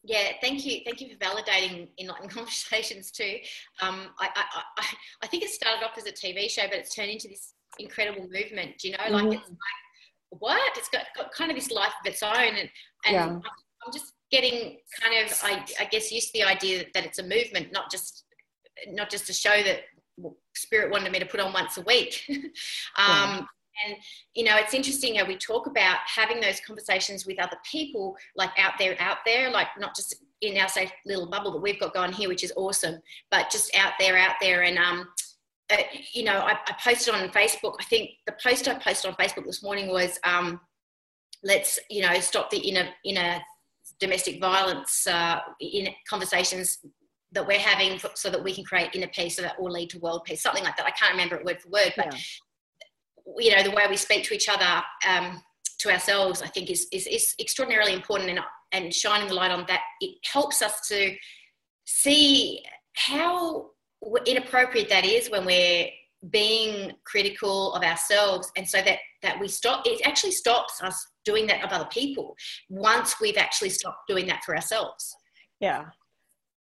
yeah, 0.04 0.34
thank 0.42 0.66
you. 0.66 0.82
Thank 0.86 1.00
you 1.00 1.10
for 1.10 1.16
validating 1.16 1.88
Enlightened 2.00 2.30
Conversations 2.36 3.10
too. 3.12 3.38
Um, 3.82 4.08
I, 4.20 4.30
I, 4.36 4.86
I, 5.24 5.28
think 5.28 5.44
it 5.44 5.50
started 5.50 5.86
off 5.86 5.98
as 5.98 6.06
a 6.06 6.12
TV 6.12 6.50
show, 6.50 6.64
but 6.64 6.78
it's 6.78 6.94
turned 6.94 7.10
into 7.10 7.30
this 7.30 7.54
incredible 7.80 8.28
movement. 8.30 8.78
Do 8.80 8.90
you 8.90 8.98
know, 8.98 9.04
mm-hmm. 9.04 9.28
like 9.28 9.40
it's 9.40 9.50
like 9.50 10.40
what? 10.40 10.78
It's 10.78 10.90
got, 10.90 11.04
got 11.16 11.32
kind 11.32 11.52
of 11.52 11.58
this 11.58 11.72
life 11.72 11.94
of 12.04 12.12
its 12.12 12.22
own, 12.22 12.34
and 12.34 12.70
and 13.06 13.14
yeah. 13.14 13.26
I'm 13.26 13.94
just 13.94 14.14
getting 14.30 14.78
kind 15.02 15.26
of, 15.26 15.40
I, 15.44 15.64
I 15.80 15.86
guess, 15.86 16.12
used 16.12 16.34
to 16.34 16.40
the 16.40 16.44
idea 16.44 16.86
that 16.94 17.06
it's 17.06 17.20
a 17.20 17.24
movement, 17.24 17.72
not 17.72 17.90
just 17.90 18.26
not 18.90 19.10
just 19.10 19.30
a 19.30 19.34
show 19.34 19.64
that 19.64 19.82
Spirit 20.56 20.92
wanted 20.92 21.12
me 21.12 21.20
to 21.20 21.26
put 21.26 21.40
on 21.40 21.54
once 21.54 21.78
a 21.78 21.82
week. 21.82 22.24
um, 22.30 22.40
yeah. 22.98 23.42
And, 23.86 23.96
you 24.34 24.44
know, 24.44 24.56
it's 24.58 24.74
interesting 24.74 25.16
how 25.16 25.26
we 25.26 25.38
talk 25.38 25.68
about 25.68 25.98
having 26.06 26.40
those 26.40 26.60
conversations 26.60 27.26
with 27.26 27.40
other 27.40 27.58
people, 27.70 28.16
like 28.36 28.52
out 28.58 28.74
there, 28.78 28.96
out 29.00 29.18
there, 29.26 29.50
like 29.50 29.68
not 29.80 29.96
just 29.96 30.16
in 30.42 30.58
our 30.58 30.68
safe 30.68 30.92
little 31.06 31.30
bubble 31.30 31.52
that 31.52 31.62
we've 31.62 31.80
got 31.80 31.94
going 31.94 32.12
here, 32.12 32.30
which 32.30 32.44
is 32.44 32.54
awesome, 32.56 33.02
but 33.32 33.50
just 33.50 33.76
out 33.76 33.94
there, 34.00 34.18
out 34.18 34.36
there. 34.42 34.64
And, 34.64 34.78
um, 34.78 35.08
uh, 35.72 35.78
you 36.12 36.24
know, 36.24 36.40
I, 36.40 36.52
I, 36.52 36.76
posted 36.84 37.16
on 37.16 37.30
Facebook, 37.30 37.76
I 37.80 37.86
think 37.86 38.12
the 38.28 38.36
post 38.44 38.68
I 38.68 38.76
posted 38.76 39.12
on 39.12 39.18
Facebook 39.18 39.46
this 39.46 39.64
morning 39.64 39.90
was, 39.90 40.20
um, 40.24 40.60
let's, 41.44 41.80
you 41.90 42.02
know, 42.02 42.20
stop 42.20 42.50
the 42.50 42.58
inner, 42.58 42.90
inner 43.06 43.42
domestic 44.00 44.40
violence 44.40 45.08
uh, 45.08 45.40
in 45.60 45.88
conversations 46.08 46.80
that 47.32 47.48
we're 47.48 47.60
having 47.60 48.00
so 48.14 48.30
that 48.30 48.44
we 48.44 48.54
can 48.54 48.64
create 48.64 48.94
inner 48.94 49.08
peace 49.08 49.38
so 49.38 49.42
that 49.42 49.60
will 49.60 49.72
lead 49.72 49.90
to 49.90 49.98
world 50.00 50.24
peace 50.24 50.44
something 50.44 50.64
like 50.64 50.78
that 50.78 50.86
i 50.86 50.92
can't 50.92 51.12
remember 51.12 51.36
it 51.36 51.44
word 51.44 51.60
for 51.60 51.70
word 51.70 51.92
but 51.98 52.14
yeah 52.14 52.20
you 53.38 53.56
know 53.56 53.64
the 53.64 53.72
way 53.72 53.84
we 53.90 53.98
speak 53.98 54.24
to 54.26 54.34
each 54.34 54.50
other 54.50 54.84
um, 55.08 55.42
to 55.80 55.92
ourselves 55.92 56.42
i 56.42 56.48
think 56.48 56.70
is, 56.70 56.88
is, 56.92 57.08
is 57.08 57.34
extraordinarily 57.40 57.94
important 57.94 58.30
and, 58.30 58.40
and 58.72 58.94
shining 58.94 59.28
the 59.28 59.34
light 59.34 59.52
on 59.52 59.66
that 59.68 59.82
it 60.02 60.18
helps 60.24 60.62
us 60.62 60.88
to 60.88 61.16
see 61.86 62.64
how 62.96 63.70
inappropriate 64.26 64.90
that 64.90 65.06
is 65.06 65.30
when 65.30 65.46
we're 65.46 65.88
being 66.30 66.92
critical 67.06 67.74
of 67.74 67.84
ourselves 67.84 68.52
and 68.56 68.68
so 68.68 68.82
that 68.82 69.00
that 69.22 69.40
we 69.40 69.48
stop 69.48 69.86
it 69.86 70.02
actually 70.06 70.32
stops 70.32 70.82
us 70.82 71.08
doing 71.26 71.46
that 71.48 71.64
of 71.64 71.72
other 71.72 71.88
people 71.92 72.36
once 72.70 73.20
we've 73.20 73.38
actually 73.38 73.70
stopped 73.70 74.08
doing 74.08 74.26
that 74.26 74.44
for 74.44 74.56
ourselves 74.56 75.16
yeah 75.60 75.86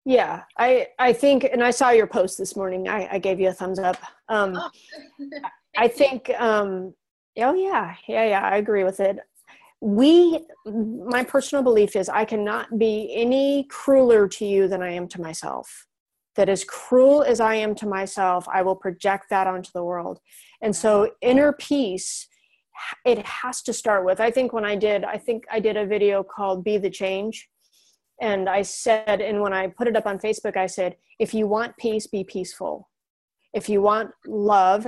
Yeah, 0.04 0.42
I 0.58 0.88
I 0.98 1.12
think, 1.12 1.44
and 1.44 1.62
I 1.62 1.70
saw 1.70 1.90
your 1.90 2.08
post 2.08 2.36
this 2.36 2.56
morning. 2.56 2.88
I, 2.88 3.08
I 3.12 3.18
gave 3.18 3.38
you 3.38 3.48
a 3.48 3.52
thumbs 3.52 3.78
up. 3.78 3.96
Um, 4.28 4.56
oh. 4.56 4.70
I 5.76 5.88
think, 5.88 6.30
um, 6.38 6.94
oh 7.38 7.54
yeah, 7.54 7.94
yeah, 8.06 8.24
yeah. 8.26 8.42
I 8.42 8.56
agree 8.56 8.84
with 8.84 9.00
it. 9.00 9.18
We, 9.80 10.40
my 10.64 11.24
personal 11.24 11.64
belief 11.64 11.96
is, 11.96 12.08
I 12.08 12.24
cannot 12.24 12.78
be 12.78 13.12
any 13.14 13.64
crueler 13.68 14.28
to 14.28 14.44
you 14.44 14.68
than 14.68 14.82
I 14.82 14.92
am 14.92 15.08
to 15.08 15.20
myself. 15.20 15.86
That 16.36 16.48
as 16.48 16.64
cruel 16.64 17.22
as 17.22 17.40
I 17.40 17.56
am 17.56 17.74
to 17.76 17.86
myself, 17.86 18.46
I 18.52 18.62
will 18.62 18.76
project 18.76 19.28
that 19.30 19.46
onto 19.46 19.70
the 19.74 19.84
world. 19.84 20.20
And 20.62 20.74
so, 20.74 21.12
inner 21.20 21.52
peace, 21.52 22.28
it 23.04 23.26
has 23.26 23.60
to 23.62 23.72
start 23.72 24.04
with. 24.04 24.20
I 24.20 24.30
think 24.30 24.52
when 24.52 24.64
I 24.64 24.76
did, 24.76 25.04
I 25.04 25.18
think 25.18 25.44
I 25.50 25.60
did 25.60 25.76
a 25.76 25.84
video 25.84 26.22
called 26.22 26.64
"Be 26.64 26.78
the 26.78 26.90
Change." 26.90 27.50
and 28.22 28.48
I 28.48 28.62
said, 28.62 29.20
and 29.20 29.40
when 29.40 29.52
I 29.52 29.66
put 29.66 29.88
it 29.88 29.96
up 29.96 30.06
on 30.06 30.18
Facebook, 30.18 30.56
I 30.56 30.66
said, 30.66 30.96
if 31.18 31.34
you 31.34 31.48
want 31.48 31.76
peace, 31.76 32.06
be 32.06 32.22
peaceful. 32.22 32.88
If 33.52 33.68
you 33.68 33.82
want 33.82 34.10
love, 34.24 34.86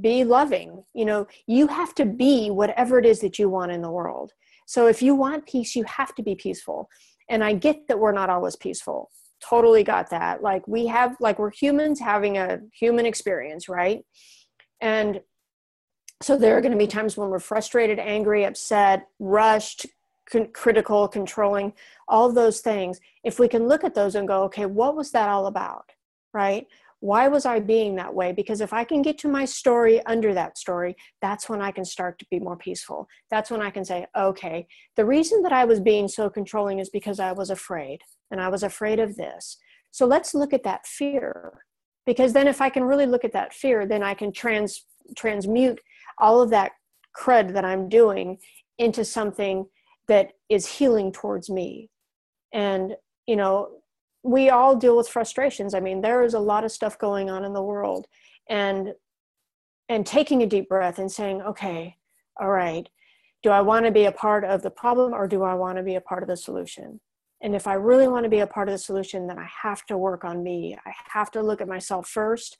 be 0.00 0.24
loving. 0.24 0.84
You 0.94 1.04
know, 1.04 1.26
you 1.46 1.66
have 1.68 1.94
to 1.96 2.04
be 2.04 2.50
whatever 2.50 2.98
it 2.98 3.06
is 3.06 3.20
that 3.20 3.38
you 3.38 3.48
want 3.48 3.72
in 3.72 3.82
the 3.82 3.90
world. 3.90 4.32
So 4.66 4.86
if 4.86 5.02
you 5.02 5.14
want 5.14 5.46
peace, 5.46 5.74
you 5.74 5.84
have 5.84 6.14
to 6.14 6.22
be 6.22 6.34
peaceful. 6.34 6.88
And 7.28 7.42
I 7.42 7.54
get 7.54 7.88
that 7.88 7.98
we're 7.98 8.12
not 8.12 8.30
always 8.30 8.56
peaceful. 8.56 9.10
Totally 9.42 9.82
got 9.82 10.10
that. 10.10 10.42
Like 10.42 10.66
we 10.68 10.86
have, 10.86 11.16
like 11.20 11.38
we're 11.38 11.50
humans 11.50 11.98
having 12.00 12.36
a 12.38 12.58
human 12.78 13.06
experience, 13.06 13.68
right? 13.68 14.04
And 14.80 15.20
so 16.22 16.36
there 16.36 16.56
are 16.56 16.60
going 16.60 16.72
to 16.72 16.78
be 16.78 16.86
times 16.86 17.16
when 17.16 17.30
we're 17.30 17.38
frustrated, 17.38 17.98
angry, 17.98 18.44
upset, 18.44 19.06
rushed, 19.18 19.86
con- 20.30 20.50
critical, 20.52 21.08
controlling, 21.08 21.72
all 22.08 22.30
those 22.30 22.60
things. 22.60 23.00
If 23.24 23.38
we 23.38 23.48
can 23.48 23.66
look 23.66 23.84
at 23.84 23.94
those 23.94 24.14
and 24.14 24.28
go, 24.28 24.42
okay, 24.44 24.66
what 24.66 24.96
was 24.96 25.12
that 25.12 25.28
all 25.28 25.46
about? 25.46 25.90
Right? 26.34 26.66
Why 27.00 27.28
was 27.28 27.46
I 27.46 27.60
being 27.60 27.96
that 27.96 28.14
way? 28.14 28.32
Because 28.32 28.60
if 28.60 28.72
I 28.72 28.84
can 28.84 29.00
get 29.00 29.18
to 29.18 29.28
my 29.28 29.44
story 29.44 30.04
under 30.04 30.34
that 30.34 30.58
story, 30.58 30.96
that's 31.22 31.48
when 31.48 31.62
I 31.62 31.70
can 31.70 31.84
start 31.84 32.18
to 32.18 32.26
be 32.30 32.38
more 32.38 32.56
peaceful. 32.56 33.08
That's 33.30 33.50
when 33.50 33.62
I 33.62 33.70
can 33.70 33.84
say, 33.84 34.06
okay, 34.16 34.66
the 34.96 35.06
reason 35.06 35.42
that 35.42 35.52
I 35.52 35.64
was 35.64 35.80
being 35.80 36.08
so 36.08 36.28
controlling 36.28 36.78
is 36.78 36.90
because 36.90 37.18
I 37.18 37.32
was 37.32 37.48
afraid 37.48 38.02
and 38.30 38.40
I 38.40 38.48
was 38.48 38.62
afraid 38.62 39.00
of 39.00 39.16
this. 39.16 39.56
So 39.90 40.06
let's 40.06 40.34
look 40.34 40.52
at 40.52 40.62
that 40.64 40.86
fear. 40.86 41.64
Because 42.04 42.32
then 42.32 42.46
if 42.46 42.60
I 42.60 42.68
can 42.68 42.84
really 42.84 43.06
look 43.06 43.24
at 43.24 43.32
that 43.32 43.54
fear, 43.54 43.86
then 43.86 44.02
I 44.02 44.14
can 44.14 44.32
trans 44.32 44.84
transmute 45.16 45.80
all 46.18 46.40
of 46.40 46.50
that 46.50 46.72
crud 47.16 47.54
that 47.54 47.64
I'm 47.64 47.88
doing 47.88 48.38
into 48.78 49.04
something 49.04 49.66
that 50.08 50.32
is 50.48 50.66
healing 50.66 51.12
towards 51.12 51.50
me 51.50 51.88
and 52.52 52.94
you 53.26 53.36
know 53.36 53.68
we 54.22 54.50
all 54.50 54.76
deal 54.76 54.96
with 54.96 55.08
frustrations. 55.08 55.74
I 55.74 55.80
mean 55.80 56.00
there 56.00 56.22
is 56.22 56.34
a 56.34 56.40
lot 56.40 56.64
of 56.64 56.72
stuff 56.72 56.98
going 56.98 57.30
on 57.30 57.44
in 57.44 57.52
the 57.52 57.62
world 57.62 58.06
and 58.48 58.94
and 59.88 60.06
taking 60.06 60.42
a 60.42 60.46
deep 60.46 60.68
breath 60.68 60.98
and 60.98 61.10
saying 61.10 61.40
okay 61.42 61.96
all 62.40 62.50
right 62.50 62.88
do 63.42 63.50
i 63.50 63.60
want 63.60 63.86
to 63.86 63.92
be 63.92 64.04
a 64.04 64.12
part 64.12 64.44
of 64.44 64.62
the 64.62 64.70
problem 64.70 65.14
or 65.14 65.26
do 65.26 65.42
i 65.42 65.54
want 65.54 65.78
to 65.78 65.82
be 65.82 65.94
a 65.94 66.00
part 66.00 66.22
of 66.22 66.28
the 66.28 66.36
solution? 66.36 67.00
And 67.42 67.54
if 67.54 67.66
i 67.66 67.74
really 67.74 68.08
want 68.08 68.24
to 68.24 68.30
be 68.30 68.40
a 68.40 68.46
part 68.46 68.68
of 68.68 68.72
the 68.72 68.78
solution 68.78 69.26
then 69.26 69.38
i 69.38 69.48
have 69.62 69.86
to 69.86 69.96
work 69.96 70.24
on 70.24 70.42
me. 70.42 70.76
I 70.84 70.92
have 71.12 71.30
to 71.32 71.42
look 71.42 71.60
at 71.60 71.68
myself 71.68 72.08
first 72.08 72.58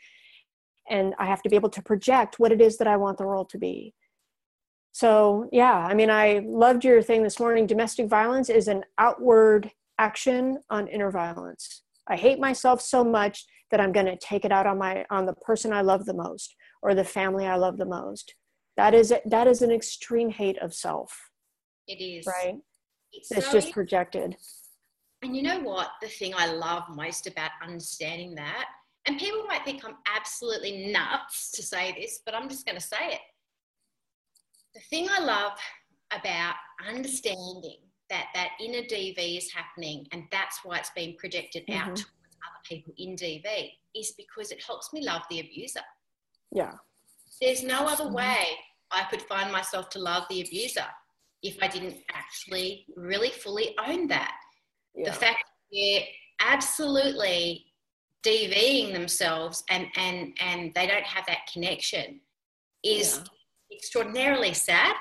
and 0.89 1.15
i 1.19 1.27
have 1.27 1.43
to 1.43 1.51
be 1.51 1.57
able 1.57 1.71
to 1.71 1.83
project 1.83 2.39
what 2.39 2.53
it 2.53 2.61
is 2.61 2.79
that 2.79 2.89
i 2.89 2.97
want 2.97 3.19
the 3.19 3.27
world 3.27 3.51
to 3.51 3.59
be. 3.59 3.95
So, 4.93 5.49
yeah, 5.53 5.77
I 5.77 5.95
mean, 5.95 6.11
I 6.11 6.43
loved 6.45 6.85
your 6.85 7.01
thing 7.01 7.23
this 7.23 7.39
morning. 7.39 7.65
Domestic 7.65 8.09
violence 8.09 8.51
is 8.51 8.67
an 8.67 8.85
outward 8.99 9.71
action 10.01 10.59
on 10.71 10.89
inner 10.89 11.11
violence. 11.11 11.83
I 12.09 12.17
hate 12.17 12.41
myself 12.41 12.81
so 12.81 13.05
much 13.05 13.45
that 13.71 13.81
I'm 13.81 13.93
going 13.93 14.07
to 14.07 14.17
take 14.17 14.45
it 14.45 14.53
out 14.53 14.67
on 14.67 14.79
my 14.79 15.05
on 15.11 15.27
the 15.27 15.35
person 15.35 15.73
I 15.73 15.83
love 15.83 16.07
the 16.07 16.15
most 16.15 16.55
or 16.83 16.95
the 16.95 17.05
family 17.05 17.47
I 17.47 17.57
love 17.57 17.77
the 17.77 17.85
most. 17.85 18.35
That 18.77 18.95
is 18.95 19.15
that 19.27 19.47
is 19.47 19.63
an 19.63 19.71
extreme 19.71 20.31
hate 20.31 20.59
of 20.59 20.75
self. 20.75 21.31
It 21.87 22.03
is. 22.03 22.27
Right? 22.27 22.57
It's, 23.13 23.31
it's 23.31 23.47
so 23.47 23.53
just 23.53 23.73
projected. 23.73 24.37
And 25.23 25.37
you 25.37 25.43
know 25.43 25.61
what? 25.61 25.91
The 26.01 26.09
thing 26.09 26.33
I 26.37 26.47
love 26.47 26.85
most 26.95 27.27
about 27.27 27.51
understanding 27.63 28.35
that, 28.37 28.67
and 29.07 29.19
people 29.19 29.45
might 29.45 29.65
think 29.65 29.85
I'm 29.85 29.97
absolutely 30.17 30.91
nuts 30.93 31.51
to 31.53 31.63
say 31.63 31.95
this, 32.01 32.21
but 32.25 32.35
I'm 32.35 32.49
just 32.49 32.65
going 32.65 32.79
to 32.79 32.85
say 32.85 33.13
it 33.13 33.21
the 34.75 34.81
thing 34.81 35.09
I 35.11 35.21
love 35.21 35.53
about 36.13 36.55
understanding 36.89 37.79
that 38.11 38.27
that 38.35 38.51
inner 38.61 38.83
DV 38.83 39.39
is 39.39 39.51
happening 39.53 40.07
and 40.13 40.25
that's 40.31 40.61
why 40.65 40.79
it's 40.79 40.91
being 40.95 41.17
projected 41.17 41.65
mm-hmm. 41.67 41.81
out 41.81 41.97
towards 41.97 42.03
other 42.03 42.63
people 42.65 42.93
in 42.99 43.17
DV 43.17 43.45
is 43.95 44.13
because 44.17 44.51
it 44.51 44.63
helps 44.63 44.93
me 44.93 45.05
love 45.05 45.23
the 45.31 45.41
abuser. 45.41 45.81
Yeah. 46.53 46.73
There's 47.41 47.63
no 47.63 47.87
other 47.87 48.05
mm-hmm. 48.05 48.15
way 48.15 48.47
I 48.91 49.05
could 49.11 49.23
find 49.23 49.53
myself 49.53 49.89
to 49.91 49.99
love 49.99 50.25
the 50.29 50.43
abuser 50.43 50.87
if 51.43 51.57
I 51.63 51.69
didn't 51.69 51.97
actually 52.13 52.87
really 52.97 53.31
fully 53.31 53.75
own 53.87 54.09
that. 54.09 54.35
Yeah. 54.95 55.11
The 55.11 55.17
fact 55.17 55.45
that 55.45 55.73
they're 55.73 56.03
absolutely 56.41 57.67
DVing 58.27 58.93
themselves 58.93 59.65
and 59.71 59.87
and 59.97 60.37
and 60.43 60.75
they 60.75 60.87
don't 60.87 61.05
have 61.05 61.25
that 61.27 61.49
connection 61.51 62.21
is 62.85 63.17
yeah 63.17 63.25
extraordinarily 63.73 64.53
sad 64.53 64.95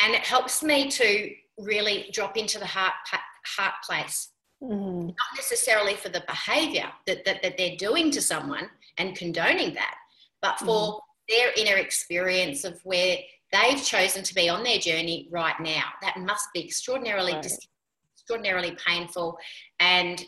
and 0.00 0.14
it 0.14 0.20
helps 0.20 0.62
me 0.62 0.90
to 0.90 1.30
really 1.58 2.10
drop 2.12 2.36
into 2.36 2.58
the 2.58 2.66
heart 2.66 2.94
heart 3.46 3.74
place 3.86 4.30
mm. 4.62 5.06
not 5.06 5.16
necessarily 5.36 5.94
for 5.94 6.08
the 6.08 6.24
behavior 6.26 6.90
that, 7.06 7.24
that, 7.24 7.42
that 7.42 7.56
they're 7.56 7.76
doing 7.76 8.10
to 8.10 8.20
someone 8.20 8.68
and 8.98 9.16
condoning 9.16 9.74
that 9.74 9.94
but 10.42 10.58
for 10.58 10.94
mm. 10.94 11.00
their 11.28 11.50
inner 11.56 11.76
experience 11.76 12.64
of 12.64 12.80
where 12.84 13.18
they've 13.52 13.84
chosen 13.84 14.22
to 14.22 14.34
be 14.34 14.48
on 14.48 14.62
their 14.64 14.78
journey 14.78 15.28
right 15.30 15.58
now 15.60 15.84
that 16.02 16.18
must 16.18 16.48
be 16.52 16.64
extraordinarily 16.64 17.32
right. 17.32 17.46
extraordinarily 18.16 18.76
painful 18.84 19.36
and 19.80 20.24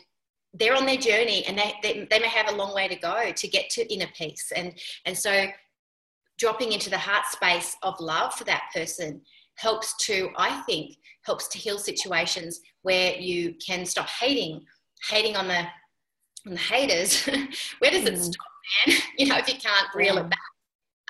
they're 0.53 0.75
on 0.75 0.85
their 0.85 0.97
journey 0.97 1.45
and 1.45 1.57
they, 1.57 1.73
they, 1.83 2.07
they 2.09 2.19
may 2.19 2.27
have 2.27 2.49
a 2.49 2.55
long 2.55 2.73
way 2.73 2.87
to 2.87 2.95
go 2.95 3.31
to 3.35 3.47
get 3.47 3.69
to 3.69 3.93
inner 3.93 4.07
peace 4.15 4.51
and 4.55 4.73
and 5.05 5.17
so 5.17 5.47
dropping 6.37 6.71
into 6.71 6.89
the 6.89 6.97
heart 6.97 7.25
space 7.25 7.75
of 7.83 7.99
love 7.99 8.33
for 8.33 8.43
that 8.43 8.63
person 8.73 9.21
helps 9.57 9.95
to, 10.05 10.29
I 10.37 10.61
think, 10.61 10.95
helps 11.23 11.47
to 11.49 11.57
heal 11.57 11.77
situations 11.77 12.61
where 12.83 13.15
you 13.15 13.55
can 13.65 13.85
stop 13.85 14.07
hating, 14.07 14.65
hating 15.09 15.35
on 15.35 15.47
the 15.47 15.65
on 16.45 16.53
the 16.53 16.57
haters. 16.57 17.23
where 17.79 17.91
does 17.91 18.03
mm. 18.03 18.13
it 18.13 18.23
stop, 18.23 18.47
man? 18.87 18.97
You 19.17 19.27
know, 19.27 19.37
if 19.37 19.47
you 19.47 19.59
can't 19.59 19.87
reel 19.95 20.15
yeah. 20.15 20.21
it 20.21 20.29
back. 20.29 20.39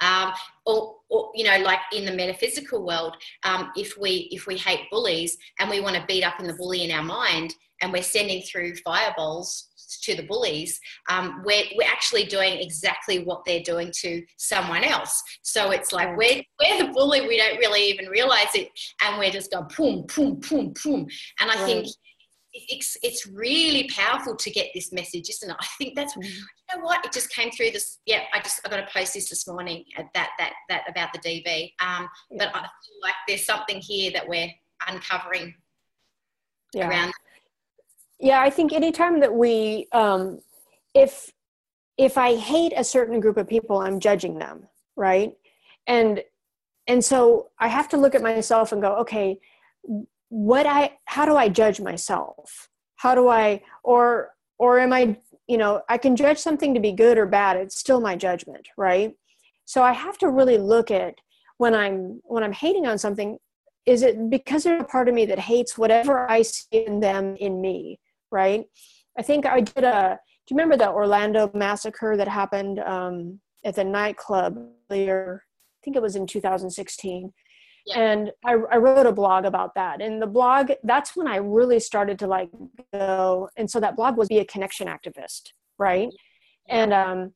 Um, 0.02 0.34
or, 0.66 0.96
or, 1.10 1.32
you 1.36 1.44
know, 1.44 1.58
like 1.60 1.80
in 1.94 2.06
the 2.06 2.14
metaphysical 2.14 2.86
world, 2.86 3.16
um, 3.44 3.72
if 3.76 3.98
we 3.98 4.28
if 4.32 4.48
we 4.48 4.58
hate 4.58 4.90
bullies 4.92 5.38
and 5.60 5.70
we 5.70 5.80
want 5.80 5.96
to 5.96 6.06
beat 6.08 6.24
up 6.24 6.40
in 6.40 6.48
the 6.48 6.54
bully 6.54 6.84
in 6.84 6.92
our 6.92 7.04
mind, 7.04 7.54
and 7.82 7.94
we're 7.94 8.04
sending 8.04 8.42
through 8.42 8.76
fireballs 8.78 9.70
to 10.02 10.16
the 10.16 10.24
bullies, 10.24 10.80
um, 11.10 11.44
we're, 11.46 11.64
we're 11.78 11.88
actually 11.88 12.26
doing 12.26 12.60
exactly 12.60 13.24
what 13.24 13.46
they're 13.46 13.62
doing 13.62 13.90
to 13.94 14.22
someone 14.36 14.84
else. 14.84 15.22
So 15.44 15.72
it's 15.72 15.94
like 15.94 16.10
we're, 16.18 16.42
we're 16.60 16.86
the 16.86 16.92
bully, 16.94 17.22
we 17.22 17.38
don't 17.38 17.58
really 17.58 17.84
even 17.84 18.08
realize 18.08 18.54
it, 18.54 18.70
and 19.04 19.18
we're 19.18 19.32
just 19.32 19.52
going 19.52 19.68
boom, 19.78 20.06
boom, 20.14 20.42
boom, 20.42 20.74
boom. 20.84 21.08
And 21.40 21.52
I 21.52 21.56
right. 21.56 21.66
think 21.66 21.88
it's, 22.70 22.98
it's 23.04 23.28
really 23.28 23.90
powerful 23.90 24.36
to 24.36 24.52
get 24.52 24.68
this 24.74 24.92
message, 24.92 25.30
isn't 25.30 25.50
it? 25.50 25.56
I 25.60 25.66
think 25.78 25.96
that's 25.96 26.16
mm. 26.16 26.24
you 26.24 26.42
know 26.76 26.84
what 26.84 27.06
it 27.06 27.12
just 27.12 27.30
came 27.30 27.52
through 27.52 27.72
this. 27.72 28.00
Yeah, 28.06 28.22
I 28.34 28.40
just 28.40 28.62
I 28.66 28.70
got 28.70 28.78
to 28.78 28.88
post 28.92 29.14
this 29.14 29.30
this 29.30 29.48
morning 29.48 29.84
that 29.98 30.30
that 30.38 30.54
that 30.70 30.84
about 30.90 31.14
the 31.14 31.20
DV. 31.20 31.72
Um, 31.80 32.08
yeah. 32.32 32.38
But 32.38 32.56
I 32.56 32.60
feel 32.62 33.02
like 33.02 33.16
there's 33.28 33.46
something 33.46 33.80
here 33.80 34.12
that 34.12 34.28
we're 34.28 34.50
uncovering 34.88 35.54
yeah. 36.74 36.90
around 36.90 37.14
yeah 38.20 38.42
i 38.42 38.50
think 38.50 38.74
anytime 38.74 39.20
that 39.20 39.34
we 39.34 39.88
um 39.92 40.40
if 40.94 41.32
if 41.98 42.18
i 42.18 42.36
hate 42.36 42.74
a 42.76 42.84
certain 42.84 43.20
group 43.20 43.38
of 43.38 43.48
people 43.48 43.78
i'm 43.78 44.00
judging 44.00 44.38
them 44.38 44.68
right 44.96 45.34
and 45.88 46.24
and 46.88 47.04
so 47.04 47.50
i 47.60 47.68
have 47.68 47.88
to 47.90 47.98
look 47.98 48.16
at 48.16 48.22
myself 48.22 48.72
and 48.72 48.82
go 48.82 48.96
okay 48.96 49.40
what 50.30 50.66
i 50.66 50.92
how 51.06 51.26
do 51.26 51.36
i 51.36 51.48
judge 51.48 51.80
myself 51.80 52.70
how 52.98 53.16
do 53.16 53.28
i 53.28 53.62
or 53.84 54.30
or 54.60 54.80
am 54.80 54.92
i 54.94 55.18
you 55.48 55.58
know 55.58 55.82
i 55.90 55.98
can 55.98 56.16
judge 56.16 56.38
something 56.38 56.74
to 56.74 56.80
be 56.80 56.92
good 56.92 57.18
or 57.18 57.26
bad 57.26 57.58
it's 57.58 57.80
still 57.80 58.02
my 58.02 58.16
judgment 58.16 58.68
right 58.78 59.14
so 59.66 59.82
i 59.84 59.94
have 59.94 60.18
to 60.18 60.30
really 60.30 60.58
look 60.58 60.92
at 60.92 61.16
when 61.58 61.74
i'm 61.74 62.20
when 62.24 62.44
i'm 62.44 62.52
hating 62.52 62.86
on 62.86 62.98
something 62.98 63.38
is 63.86 64.02
it 64.02 64.30
because 64.30 64.64
there's 64.64 64.82
a 64.82 64.86
part 64.86 65.08
of 65.08 65.16
me 65.16 65.26
that 65.26 65.40
hates 65.40 65.78
whatever 65.78 66.30
i 66.30 66.42
see 66.42 66.66
in 66.72 67.00
them 67.00 67.36
in 67.38 67.62
me 67.62 67.98
right? 68.32 68.66
I 69.18 69.22
think 69.22 69.46
I 69.46 69.62
did 69.62 69.84
a. 69.84 70.20
Do 70.46 70.54
you 70.54 70.58
remember 70.58 70.78
the 70.78 70.90
Orlando 70.90 71.52
massacre 71.54 72.16
that 72.16 72.28
happened 72.28 72.80
um, 72.80 73.40
at 73.66 73.76
the 73.76 73.84
nightclub 73.84 74.58
earlier? 74.90 75.44
I 75.44 75.80
think 75.84 75.96
it 75.96 76.02
was 76.02 76.16
in 76.16 76.28
2016. 76.28 77.34
Yeah. 77.88 78.00
and 78.00 78.32
I, 78.46 78.54
I 78.72 78.78
wrote 78.78 79.06
a 79.06 79.12
blog 79.12 79.46
about 79.46 79.74
that. 79.76 80.02
And 80.02 80.22
the 80.22 80.28
blog 80.28 80.72
that's 80.84 81.16
when 81.16 81.28
i 81.28 81.38
really 81.38 81.80
started 81.80 82.20
to 82.20 82.28
like 82.28 82.50
go 82.94 83.50
and 83.58 83.70
so 83.70 83.80
that 83.80 83.96
blog 83.96 84.18
was 84.18 84.28
be 84.28 84.40
a 84.40 84.46
connection 84.46 84.88
activist 84.88 85.52
right? 85.80 86.10
Yeah. 86.68 86.76
and 86.76 86.94
um 86.94 87.34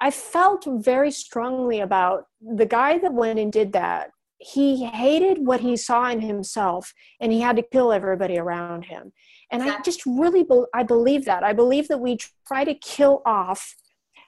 i 0.00 0.10
felt 0.10 0.66
very 0.68 1.10
strongly 1.10 1.80
about 1.80 2.24
the 2.40 2.66
guy 2.66 2.98
that 2.98 3.12
went 3.12 3.38
and 3.38 3.52
did 3.52 3.72
that. 3.72 4.10
He 4.38 4.84
hated 4.84 5.46
what 5.46 5.60
he 5.60 5.76
saw 5.76 6.10
in 6.10 6.20
himself 6.20 6.92
and 7.20 7.32
he 7.32 7.40
had 7.40 7.56
to 7.56 7.62
kill 7.62 7.90
everybody 7.92 8.38
around 8.38 8.84
him. 8.84 9.12
And 9.50 9.62
i 9.62 9.80
just 9.82 10.04
really 10.06 10.42
be- 10.42 10.72
i 10.74 10.82
believe 10.82 11.24
that. 11.26 11.42
I 11.44 11.52
believe 11.52 11.88
that 11.88 11.98
we 11.98 12.18
try 12.46 12.64
to 12.64 12.74
kill 12.74 13.22
off 13.24 13.74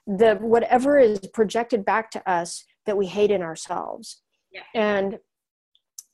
the 0.07 0.37
whatever 0.37 0.99
is 0.99 1.21
projected 1.35 1.85
back 1.85 2.11
to 2.13 2.31
us 2.31 2.65
that 2.87 2.97
we 2.97 3.07
hate 3.07 3.31
in 3.31 3.43
ourselves. 3.43 4.23
Yeah. 4.51 4.63
and 4.75 5.19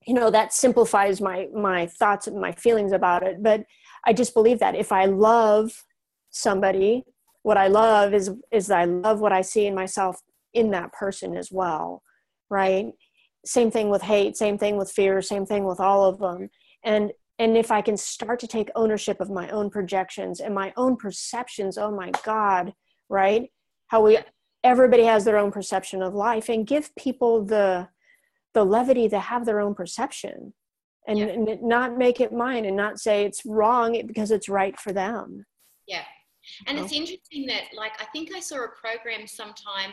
you 0.07 0.15
know 0.15 0.31
that 0.31 0.53
simplifies 0.53 1.21
my 1.21 1.49
my 1.55 1.87
thoughts 1.87 2.27
and 2.27 2.41
my 2.41 2.53
feelings 2.53 2.93
about 2.93 3.23
it. 3.23 3.43
But 3.43 3.65
i 4.05 4.13
just 4.13 4.35
believe 4.35 4.59
that 4.59 4.75
if 4.75 4.93
i 4.93 5.07
love 5.07 5.73
somebody 6.31 7.05
what 7.43 7.57
i 7.57 7.69
love 7.69 8.13
is 8.15 8.31
is 8.53 8.71
i 8.71 8.85
love 8.85 9.21
what 9.21 9.33
i 9.33 9.41
see 9.41 9.67
in 9.67 9.75
myself 9.75 10.21
in 10.53 10.71
that 10.71 10.93
person 10.93 11.37
as 11.37 11.51
well 11.51 12.03
right? 12.51 12.93
Same 13.45 13.71
thing 13.71 13.91
with 13.91 14.03
hate 14.03 14.37
same 14.37 14.59
thing 14.59 14.77
with 14.77 14.91
fear 14.91 15.21
same 15.23 15.47
thing 15.47 15.65
with 15.65 15.81
all 15.81 16.05
of 16.05 16.19
them. 16.19 16.49
And 16.83 17.13
and 17.39 17.57
if 17.57 17.71
i 17.73 17.83
can 17.83 17.97
start 17.97 18.39
to 18.41 18.47
take 18.47 18.71
ownership 18.77 19.21
of 19.21 19.31
my 19.31 19.49
own 19.51 19.69
projections 19.71 20.41
and 20.41 20.55
my 20.55 20.73
own 20.77 20.97
perceptions 20.97 21.77
oh 21.79 21.91
my 21.91 22.11
god 22.25 22.73
right? 23.09 23.51
How 23.89 24.03
we 24.03 24.19
everybody 24.63 25.05
has 25.05 25.25
their 25.25 25.37
own 25.37 25.53
perception 25.53 26.03
of 26.03 26.15
life 26.15 26.49
and 26.49 26.67
give 26.67 26.95
people 26.97 27.45
the 27.45 27.89
the 28.55 28.65
levity 28.65 29.09
to 29.09 29.19
have 29.19 29.45
their 29.45 29.61
own 29.61 29.75
perception 29.75 30.55
and, 31.07 31.19
yeah. 31.19 31.27
and 31.27 31.63
not 31.63 31.99
make 31.99 32.21
it 32.21 32.33
mine 32.33 32.65
and 32.65 32.77
not 32.77 32.99
say 32.99 33.25
it's 33.25 33.45
wrong 33.45 34.01
because 34.07 34.31
it's 34.31 34.49
right 34.49 34.79
for 34.79 34.93
them 34.93 35.45
yeah 35.87 36.05
and 36.67 36.79
it's 36.79 36.93
interesting 36.93 37.47
that 37.47 37.65
like 37.77 37.93
i 38.01 38.05
think 38.13 38.31
i 38.35 38.41
saw 38.41 38.65
a 38.65 38.69
program 38.81 39.27
sometime 39.27 39.91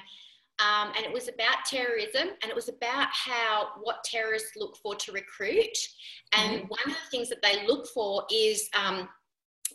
um, 0.59 0.91
and 0.95 1.03
it 1.05 1.12
was 1.12 1.28
about 1.28 1.66
terrorism 1.66 2.30
and 2.41 2.49
it 2.49 2.55
was 2.55 2.70
about 2.70 3.07
how 3.12 3.70
what 3.82 4.03
terrorists 4.03 4.51
look 4.55 4.78
for 4.78 4.95
to 4.95 5.12
recruit 5.12 5.76
and 6.34 6.59
mm-hmm. 6.59 6.68
one 6.68 6.80
of 6.86 6.91
the 6.91 7.09
things 7.09 7.30
that 7.30 7.41
they 7.41 7.66
look 7.66 7.88
for 7.88 8.26
is 8.32 8.70
um, 8.80 9.09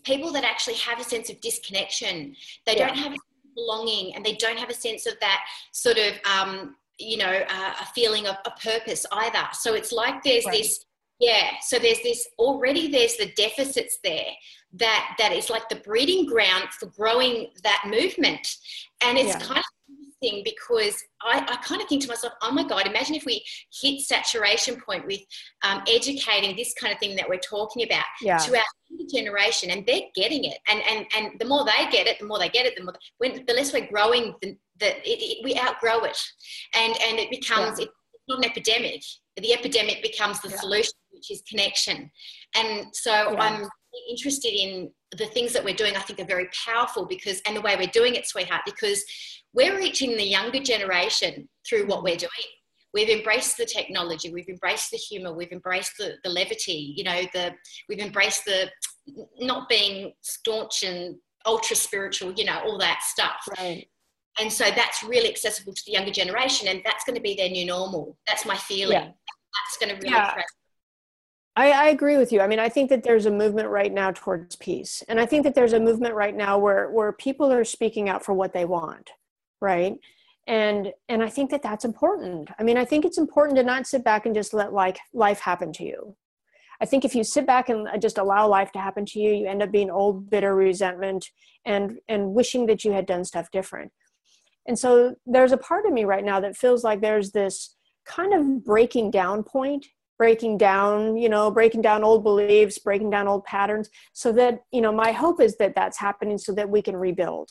people 0.04 0.30
that 0.32 0.44
actually 0.44 0.76
have 0.76 1.00
a 1.00 1.04
sense 1.04 1.28
of 1.28 1.40
disconnection 1.40 2.36
they 2.66 2.76
yeah. 2.76 2.86
don't 2.86 2.96
have 2.96 3.12
a 3.12 3.16
sense 3.16 3.44
of 3.46 3.54
belonging 3.54 4.14
and 4.14 4.24
they 4.24 4.34
don't 4.34 4.58
have 4.58 4.70
a 4.70 4.74
sense 4.74 5.06
of 5.06 5.14
that 5.20 5.44
sort 5.72 5.98
of 5.98 6.12
um, 6.30 6.76
you 6.98 7.16
know 7.16 7.42
uh, 7.48 7.72
a 7.80 7.86
feeling 7.94 8.26
of 8.26 8.36
a 8.46 8.50
purpose 8.62 9.04
either 9.12 9.46
so 9.52 9.74
it's 9.74 9.92
like 9.92 10.22
there's 10.22 10.44
right. 10.46 10.58
this 10.58 10.84
yeah 11.18 11.50
so 11.60 11.78
there's 11.78 12.00
this 12.02 12.26
already 12.38 12.90
there's 12.90 13.16
the 13.16 13.32
deficits 13.36 13.98
there 14.02 14.32
that 14.72 15.14
that 15.18 15.32
is 15.32 15.50
like 15.50 15.68
the 15.68 15.76
breeding 15.76 16.26
ground 16.26 16.64
for 16.78 16.86
growing 16.86 17.48
that 17.62 17.82
movement 17.86 18.56
and 19.02 19.18
it's 19.18 19.28
yeah. 19.28 19.38
kind 19.38 19.58
of 19.58 19.64
interesting 20.22 20.42
because 20.44 21.02
I, 21.22 21.38
I 21.38 21.56
kind 21.64 21.80
of 21.80 21.88
think 21.88 22.02
to 22.02 22.08
myself 22.08 22.32
oh 22.42 22.52
my 22.52 22.66
god 22.66 22.86
imagine 22.86 23.14
if 23.14 23.24
we 23.24 23.44
hit 23.80 24.00
saturation 24.00 24.80
point 24.80 25.06
with 25.06 25.20
um, 25.64 25.82
educating 25.88 26.56
this 26.56 26.74
kind 26.74 26.92
of 26.92 26.98
thing 26.98 27.16
that 27.16 27.28
we're 27.28 27.38
talking 27.38 27.84
about 27.84 28.04
yeah. 28.20 28.38
to 28.38 28.56
our 28.56 28.64
generation 29.12 29.70
and 29.70 29.84
they're 29.86 30.00
getting 30.14 30.44
it 30.44 30.58
and 30.68 30.80
and 30.88 31.06
and 31.16 31.38
the 31.38 31.44
more 31.44 31.64
they 31.64 31.90
get 31.90 32.06
it 32.06 32.18
the 32.18 32.26
more 32.26 32.38
they 32.38 32.48
get 32.48 32.66
it 32.66 32.74
the 32.76 32.84
more 32.84 32.94
when 33.18 33.44
the 33.46 33.52
less 33.52 33.72
we're 33.72 33.86
growing 33.86 34.34
the, 34.42 34.56
the 34.80 34.96
it, 35.08 35.20
it, 35.20 35.44
we 35.44 35.58
outgrow 35.58 36.00
it 36.04 36.18
and 36.74 36.94
and 37.06 37.18
it 37.18 37.30
becomes 37.30 37.78
yeah. 37.78 37.86
it's 37.86 38.24
not 38.28 38.38
an 38.38 38.50
epidemic 38.50 39.02
the 39.36 39.52
epidemic 39.52 40.02
becomes 40.02 40.40
the 40.40 40.48
yeah. 40.48 40.56
solution 40.56 40.92
which 41.10 41.30
is 41.30 41.42
connection 41.48 42.10
and 42.54 42.86
so 42.92 43.36
i'm 43.38 43.68
interested 44.08 44.52
in 44.52 44.90
the 45.16 45.26
things 45.26 45.52
that 45.52 45.64
we're 45.64 45.74
doing 45.74 45.96
i 45.96 46.00
think 46.00 46.18
are 46.20 46.24
very 46.24 46.48
powerful 46.66 47.06
because 47.06 47.40
and 47.46 47.56
the 47.56 47.60
way 47.60 47.76
we're 47.76 47.86
doing 47.88 48.14
it 48.14 48.26
sweetheart 48.26 48.62
because 48.64 49.04
we're 49.56 49.76
reaching 49.76 50.16
the 50.16 50.22
younger 50.22 50.60
generation 50.60 51.48
through 51.68 51.86
what 51.86 52.04
we're 52.04 52.16
doing. 52.16 52.30
We've 52.94 53.08
embraced 53.08 53.56
the 53.56 53.66
technology 53.66 54.32
we've 54.32 54.48
embraced 54.48 54.90
the 54.90 54.96
humor 54.96 55.34
we've 55.34 55.52
embraced 55.52 55.92
the, 55.98 56.14
the 56.24 56.30
levity 56.30 56.94
you 56.96 57.04
know 57.04 57.22
the 57.34 57.52
we've 57.88 57.98
embraced 57.98 58.44
the 58.46 58.70
not 59.38 59.68
being 59.68 60.12
staunch 60.22 60.82
and 60.82 61.16
ultra 61.44 61.76
spiritual 61.76 62.32
you 62.36 62.44
know 62.44 62.58
all 62.64 62.78
that 62.78 63.02
stuff. 63.02 63.36
Right. 63.58 63.86
And 64.38 64.52
so 64.52 64.64
that's 64.64 65.02
really 65.02 65.28
accessible 65.28 65.72
to 65.72 65.82
the 65.86 65.92
younger 65.92 66.10
generation 66.10 66.68
and 66.68 66.82
that's 66.84 67.04
going 67.04 67.16
to 67.16 67.22
be 67.22 67.34
their 67.34 67.48
new 67.48 67.66
normal. 67.66 68.18
That's 68.26 68.44
my 68.44 68.56
feeling. 68.56 68.92
Yeah. 68.92 69.08
that's 69.08 69.76
going 69.80 69.90
to 69.90 70.06
really 70.06 70.14
yeah. 70.14 70.34
I, 71.56 71.70
I, 71.70 71.86
agree 71.88 72.18
with 72.18 72.32
you. 72.32 72.42
I 72.42 72.46
mean, 72.46 72.58
I 72.58 72.68
think 72.68 72.90
that 72.90 73.02
there's 73.02 73.24
a 73.24 73.30
movement 73.30 73.68
right 73.70 73.92
now 73.92 74.10
towards 74.10 74.56
peace, 74.56 75.02
and 75.08 75.18
I 75.18 75.24
think 75.24 75.42
that 75.44 75.54
there's 75.54 75.72
a 75.72 75.80
movement 75.80 76.14
right 76.14 76.36
now 76.36 76.58
where 76.58 76.90
where 76.90 77.12
people 77.12 77.50
are 77.50 77.64
speaking 77.64 78.10
out 78.10 78.24
for 78.24 78.34
what 78.34 78.52
they 78.52 78.66
want, 78.66 79.10
right? 79.60 79.94
And 80.46 80.92
and 81.08 81.22
I 81.22 81.30
think 81.30 81.50
that 81.50 81.62
that's 81.62 81.84
important. 81.84 82.50
I 82.58 82.62
mean, 82.62 82.76
I 82.76 82.84
think 82.84 83.04
it's 83.04 83.18
important 83.18 83.56
to 83.56 83.64
not 83.64 83.86
sit 83.86 84.04
back 84.04 84.26
and 84.26 84.34
just 84.34 84.52
let 84.52 84.74
like 84.74 84.98
life 85.14 85.40
happen 85.40 85.72
to 85.74 85.84
you. 85.84 86.16
I 86.80 86.84
think 86.84 87.06
if 87.06 87.14
you 87.14 87.24
sit 87.24 87.46
back 87.46 87.70
and 87.70 87.88
uh, 87.88 87.96
just 87.96 88.18
allow 88.18 88.46
life 88.46 88.70
to 88.72 88.78
happen 88.78 89.06
to 89.06 89.18
you, 89.18 89.32
you 89.32 89.46
end 89.46 89.62
up 89.62 89.72
being 89.72 89.90
old, 89.90 90.28
bitter 90.28 90.54
resentment 90.54 91.30
and 91.64 91.98
and 92.06 92.34
wishing 92.34 92.66
that 92.66 92.84
you 92.84 92.92
had 92.92 93.06
done 93.06 93.24
stuff 93.24 93.50
different. 93.50 93.92
And 94.68 94.78
so 94.78 95.14
there's 95.24 95.52
a 95.52 95.56
part 95.56 95.86
of 95.86 95.92
me 95.92 96.04
right 96.04 96.24
now 96.24 96.40
that 96.40 96.56
feels 96.56 96.84
like 96.84 97.00
there's 97.00 97.30
this 97.30 97.76
kind 98.04 98.34
of 98.34 98.64
breaking 98.64 99.10
down 99.10 99.42
point 99.42 99.86
breaking 100.18 100.56
down 100.56 101.16
you 101.16 101.28
know 101.28 101.50
breaking 101.50 101.82
down 101.82 102.02
old 102.02 102.22
beliefs 102.22 102.78
breaking 102.78 103.10
down 103.10 103.28
old 103.28 103.44
patterns 103.44 103.90
so 104.12 104.32
that 104.32 104.60
you 104.72 104.80
know 104.80 104.92
my 104.92 105.12
hope 105.12 105.40
is 105.40 105.56
that 105.56 105.74
that's 105.74 105.98
happening 105.98 106.38
so 106.38 106.52
that 106.52 106.68
we 106.68 106.80
can 106.80 106.96
rebuild 106.96 107.50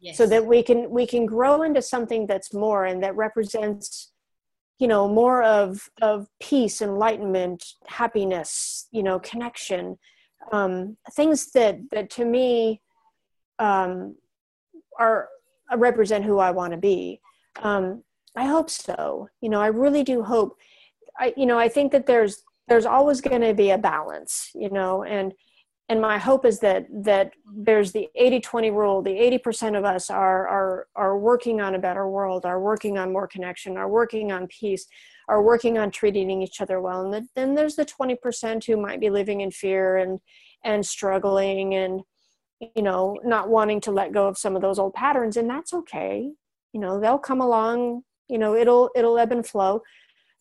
yes. 0.00 0.16
so 0.16 0.26
that 0.26 0.44
we 0.44 0.62
can 0.62 0.90
we 0.90 1.06
can 1.06 1.26
grow 1.26 1.62
into 1.62 1.82
something 1.82 2.26
that's 2.26 2.52
more 2.52 2.84
and 2.84 3.02
that 3.02 3.16
represents 3.16 4.12
you 4.78 4.88
know 4.88 5.08
more 5.08 5.42
of 5.42 5.88
of 6.00 6.28
peace 6.40 6.82
enlightenment 6.82 7.64
happiness 7.86 8.88
you 8.90 9.02
know 9.02 9.18
connection 9.20 9.96
um 10.52 10.96
things 11.12 11.52
that 11.52 11.78
that 11.90 12.10
to 12.10 12.24
me 12.24 12.80
um 13.58 14.14
are 14.98 15.28
represent 15.76 16.24
who 16.24 16.38
I 16.38 16.50
want 16.50 16.72
to 16.72 16.78
be. 16.78 17.20
Um, 17.62 18.02
I 18.36 18.44
hope 18.44 18.70
so. 18.70 19.28
You 19.40 19.48
know, 19.48 19.60
I 19.60 19.66
really 19.66 20.04
do 20.04 20.22
hope. 20.22 20.56
I, 21.18 21.34
you 21.36 21.46
know, 21.46 21.58
I 21.58 21.68
think 21.68 21.92
that 21.92 22.06
there's 22.06 22.42
there's 22.68 22.86
always 22.86 23.20
going 23.20 23.42
to 23.42 23.54
be 23.54 23.70
a 23.70 23.78
balance. 23.78 24.50
You 24.54 24.70
know, 24.70 25.04
and 25.04 25.32
and 25.88 26.00
my 26.00 26.18
hope 26.18 26.44
is 26.46 26.60
that 26.60 26.86
that 27.04 27.32
there's 27.54 27.92
the 27.92 28.08
80-20 28.18 28.72
rule. 28.72 29.02
The 29.02 29.10
80% 29.10 29.76
of 29.76 29.84
us 29.84 30.10
are 30.10 30.48
are 30.48 30.86
are 30.96 31.18
working 31.18 31.60
on 31.60 31.74
a 31.74 31.78
better 31.78 32.08
world, 32.08 32.46
are 32.46 32.60
working 32.60 32.98
on 32.98 33.12
more 33.12 33.26
connection, 33.26 33.76
are 33.76 33.88
working 33.88 34.32
on 34.32 34.46
peace, 34.46 34.86
are 35.28 35.42
working 35.42 35.78
on 35.78 35.90
treating 35.90 36.42
each 36.42 36.60
other 36.60 36.80
well. 36.80 37.02
And 37.04 37.12
the, 37.12 37.28
then 37.34 37.54
there's 37.54 37.76
the 37.76 37.84
20% 37.84 38.64
who 38.64 38.76
might 38.76 39.00
be 39.00 39.10
living 39.10 39.40
in 39.40 39.50
fear 39.50 39.96
and 39.96 40.20
and 40.64 40.84
struggling 40.86 41.74
and 41.74 42.00
you 42.76 42.82
know 42.82 43.18
not 43.24 43.48
wanting 43.48 43.80
to 43.80 43.90
let 43.90 44.12
go 44.12 44.28
of 44.28 44.38
some 44.38 44.54
of 44.54 44.62
those 44.62 44.78
old 44.78 44.94
patterns 44.94 45.36
and 45.36 45.50
that's 45.50 45.72
okay 45.72 46.30
you 46.72 46.80
know 46.80 47.00
they'll 47.00 47.18
come 47.18 47.40
along 47.40 48.02
you 48.28 48.38
know 48.38 48.54
it'll 48.54 48.90
it'll 48.94 49.18
ebb 49.18 49.32
and 49.32 49.46
flow 49.46 49.82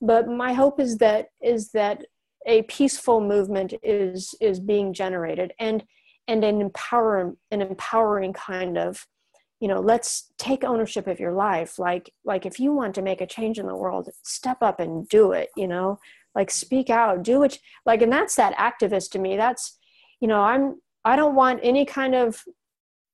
but 0.01 0.27
my 0.27 0.53
hope 0.53 0.79
is 0.79 0.97
that 0.97 1.27
is 1.41 1.71
that 1.71 2.05
a 2.47 2.63
peaceful 2.63 3.21
movement 3.21 3.73
is 3.83 4.35
is 4.41 4.59
being 4.59 4.93
generated 4.93 5.53
and 5.59 5.83
and 6.27 6.43
an 6.43 6.61
empower 6.61 7.33
an 7.51 7.61
empowering 7.61 8.33
kind 8.33 8.77
of 8.77 9.05
you 9.59 9.67
know 9.67 9.79
let's 9.79 10.31
take 10.37 10.63
ownership 10.63 11.07
of 11.07 11.19
your 11.19 11.33
life. 11.33 11.77
Like 11.77 12.11
like 12.25 12.45
if 12.45 12.59
you 12.59 12.73
want 12.73 12.95
to 12.95 13.01
make 13.01 13.21
a 13.21 13.27
change 13.27 13.59
in 13.59 13.67
the 13.67 13.75
world 13.75 14.09
step 14.23 14.57
up 14.61 14.79
and 14.79 15.07
do 15.07 15.33
it 15.33 15.49
you 15.55 15.67
know 15.67 15.99
like 16.33 16.49
speak 16.49 16.89
out 16.89 17.23
do 17.23 17.43
it 17.43 17.59
like 17.85 18.01
and 18.01 18.11
that's 18.11 18.35
that 18.35 18.57
activist 18.57 19.11
to 19.11 19.19
me. 19.19 19.37
That's 19.37 19.77
you 20.19 20.27
know 20.27 20.41
i'm 20.41 20.75
I 21.03 21.15
don't 21.15 21.35
want 21.35 21.61
any 21.63 21.85
kind 21.85 22.15
of, 22.15 22.43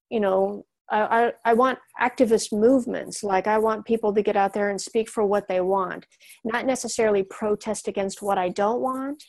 you 0.10 0.20
know, 0.20 0.66
I, 0.90 1.34
I, 1.44 1.54
want 1.54 1.80
activist 2.02 2.58
movements. 2.58 3.24
Like 3.24 3.48
I 3.48 3.58
want 3.58 3.86
people 3.86 4.14
to 4.14 4.22
get 4.22 4.38
out 4.38 4.54
there 4.54 4.70
and 4.70 4.80
speak 4.80 5.10
for 5.10 5.26
what 5.26 5.48
they 5.48 5.60
want, 5.60 6.06
not 6.46 6.66
necessarily 6.66 7.24
protest 7.24 7.88
against 7.88 8.22
what 8.22 8.38
I 8.38 8.50
don't 8.50 8.80
want, 8.80 9.24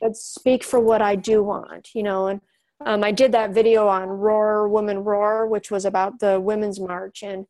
but 0.00 0.16
speak 0.16 0.64
for 0.64 0.80
what 0.80 1.00
I 1.00 1.14
do 1.14 1.42
want. 1.42 1.90
You 1.94 2.02
know, 2.02 2.26
and 2.26 2.40
um, 2.84 3.04
I 3.04 3.12
did 3.12 3.32
that 3.32 3.52
video 3.52 3.86
on 3.86 4.08
Roar 4.08 4.68
Woman 4.68 4.98
Roar, 5.04 5.46
which 5.46 5.70
was 5.70 5.84
about 5.84 6.18
the 6.18 6.40
Women's 6.40 6.80
March, 6.80 7.22
and 7.22 7.46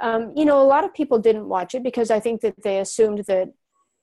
um, 0.00 0.32
you 0.34 0.44
know, 0.44 0.60
a 0.60 0.66
lot 0.66 0.84
of 0.84 0.92
people 0.92 1.18
didn't 1.18 1.48
watch 1.48 1.74
it 1.74 1.82
because 1.84 2.10
I 2.10 2.18
think 2.18 2.40
that 2.40 2.62
they 2.62 2.80
assumed 2.80 3.24
that 3.28 3.50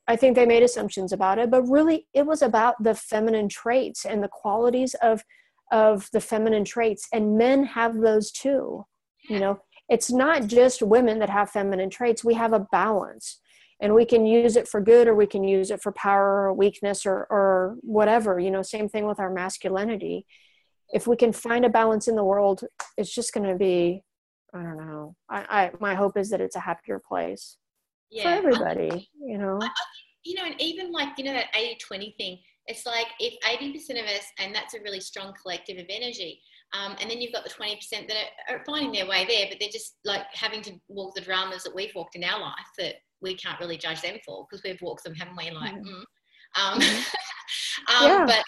I 0.07 0.15
think 0.15 0.35
they 0.35 0.45
made 0.45 0.63
assumptions 0.63 1.11
about 1.11 1.39
it, 1.39 1.51
but 1.51 1.63
really 1.63 2.07
it 2.13 2.25
was 2.25 2.41
about 2.41 2.81
the 2.81 2.95
feminine 2.95 3.49
traits 3.49 4.05
and 4.05 4.23
the 4.23 4.29
qualities 4.29 4.95
of 5.01 5.23
of 5.71 6.09
the 6.11 6.21
feminine 6.21 6.65
traits 6.65 7.07
and 7.13 7.37
men 7.37 7.63
have 7.63 7.99
those 7.99 8.31
too. 8.31 8.85
You 9.29 9.39
know 9.39 9.59
it's 9.91 10.09
not 10.09 10.47
just 10.47 10.81
women 10.81 11.19
that 11.19 11.29
have 11.29 11.49
feminine 11.49 11.89
traits. 11.89 12.23
We 12.23 12.33
have 12.35 12.53
a 12.53 12.65
balance 12.71 13.41
and 13.81 13.93
we 13.93 14.05
can 14.05 14.25
use 14.25 14.55
it 14.55 14.65
for 14.65 14.79
good 14.79 15.05
or 15.05 15.13
we 15.13 15.27
can 15.27 15.43
use 15.43 15.69
it 15.69 15.81
for 15.81 15.91
power 15.91 16.43
or 16.43 16.53
weakness 16.53 17.05
or 17.05 17.27
or 17.29 17.75
whatever. 17.81 18.39
You 18.39 18.51
know 18.51 18.61
same 18.61 18.87
thing 18.87 19.05
with 19.05 19.19
our 19.19 19.31
masculinity. 19.31 20.25
If 20.93 21.07
we 21.07 21.17
can 21.17 21.33
find 21.33 21.65
a 21.65 21.69
balance 21.69 22.07
in 22.07 22.15
the 22.15 22.23
world 22.23 22.63
it's 22.97 23.13
just 23.13 23.33
going 23.33 23.47
to 23.47 23.55
be 23.55 24.03
i 24.53 24.61
don't 24.61 24.77
know. 24.77 25.15
I, 25.29 25.39
I 25.49 25.71
my 25.79 25.95
hope 25.95 26.17
is 26.17 26.29
that 26.29 26.41
it's 26.41 26.55
a 26.55 26.59
happier 26.59 26.99
place 26.99 27.57
yeah. 28.09 28.23
for 28.23 28.29
everybody 28.29 29.09
you 29.19 29.37
know? 29.37 29.59
You 30.23 30.35
know 30.35 30.45
and 30.45 30.61
even 30.61 30.91
like 30.91 31.17
you 31.17 31.23
know 31.25 31.33
that 31.33 31.47
80 31.55 31.77
20 31.79 32.15
thing 32.17 32.39
it's 32.67 32.85
like 32.85 33.07
if 33.19 33.33
80% 33.43 33.99
of 33.99 34.05
us 34.05 34.25
and 34.39 34.53
that's 34.53 34.73
a 34.73 34.81
really 34.81 34.99
strong 34.99 35.33
collective 35.41 35.77
of 35.77 35.85
energy 35.89 36.41
um, 36.73 36.95
and 37.01 37.09
then 37.09 37.19
you've 37.19 37.33
got 37.33 37.43
the 37.43 37.49
20% 37.49 37.79
that 38.07 38.15
are, 38.49 38.55
are, 38.55 38.63
finding 38.65 38.91
their 38.91 39.07
way 39.07 39.25
there 39.27 39.47
but 39.49 39.57
they're 39.59 39.69
just 39.69 39.97
like 40.05 40.25
having 40.33 40.61
to 40.61 40.73
walk 40.87 41.15
the 41.15 41.21
dramas 41.21 41.63
that 41.63 41.75
we've 41.75 41.93
walked 41.95 42.15
in 42.15 42.23
our 42.23 42.39
life 42.39 42.55
that 42.77 42.95
we 43.21 43.35
can't 43.35 43.59
really 43.59 43.77
judge 43.77 44.01
them 44.01 44.17
for 44.25 44.45
because 44.49 44.63
we've 44.63 44.81
walked 44.81 45.03
them 45.03 45.15
haven't 45.15 45.37
we 45.37 45.51
like 45.51 45.73
mm. 45.73 45.83
Mm. 45.83 46.03
Um, 46.61 46.79
mm-hmm. 46.79 48.03
um, 48.03 48.11
yeah. 48.11 48.25
but 48.25 48.43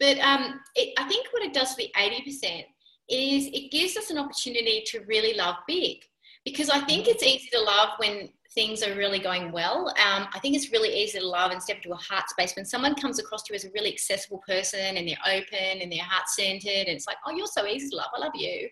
but 0.00 0.18
um, 0.20 0.60
it, 0.76 0.94
I 0.96 1.08
think 1.08 1.26
what 1.32 1.42
it 1.42 1.52
does 1.52 1.70
for 1.72 1.78
the 1.78 1.90
80% 1.96 2.64
is 3.10 3.46
it 3.46 3.72
gives 3.72 3.96
us 3.96 4.10
an 4.10 4.18
opportunity 4.18 4.84
to 4.86 5.00
really 5.08 5.34
love 5.34 5.56
big 5.66 5.98
because 6.44 6.70
I 6.70 6.80
think 6.80 7.08
it's 7.08 7.22
easy 7.22 7.48
to 7.52 7.60
love 7.60 7.90
when 7.98 8.28
things 8.58 8.82
are 8.82 8.96
really 8.96 9.20
going 9.20 9.52
well. 9.52 9.86
Um, 9.90 10.26
I 10.34 10.40
think 10.40 10.56
it's 10.56 10.72
really 10.72 10.88
easy 10.88 11.20
to 11.20 11.24
love 11.24 11.52
and 11.52 11.62
step 11.62 11.76
into 11.76 11.92
a 11.92 11.96
heart 11.96 12.28
space 12.28 12.56
when 12.56 12.64
someone 12.64 12.96
comes 12.96 13.20
across 13.20 13.44
to 13.44 13.52
you 13.52 13.54
as 13.54 13.64
a 13.64 13.70
really 13.72 13.92
accessible 13.92 14.42
person 14.48 14.96
and 14.96 15.06
they're 15.06 15.16
open 15.32 15.80
and 15.80 15.92
they're 15.92 16.02
heart 16.02 16.28
centered 16.28 16.88
and 16.88 16.88
it's 16.88 17.06
like, 17.06 17.18
oh, 17.24 17.30
you're 17.30 17.46
so 17.46 17.66
easy 17.66 17.88
to 17.90 17.94
love. 17.94 18.10
I 18.16 18.18
love 18.18 18.32
you. 18.34 18.68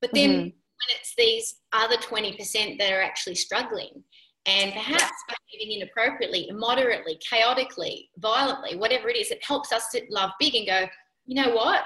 But 0.00 0.10
then 0.12 0.30
mm-hmm. 0.30 0.40
when 0.40 0.98
it's 0.98 1.14
these 1.16 1.54
other 1.72 1.94
20% 1.98 2.78
that 2.78 2.92
are 2.92 3.00
actually 3.00 3.36
struggling 3.36 4.02
and 4.44 4.72
perhaps 4.72 5.12
behaving 5.28 5.82
inappropriately, 5.82 6.48
immoderately, 6.48 7.16
chaotically, 7.20 8.10
violently, 8.18 8.76
whatever 8.76 9.08
it 9.08 9.16
is, 9.16 9.30
it 9.30 9.44
helps 9.44 9.72
us 9.72 9.88
to 9.90 10.02
love 10.10 10.30
big 10.40 10.56
and 10.56 10.66
go, 10.66 10.88
you 11.26 11.40
know 11.40 11.54
what? 11.54 11.84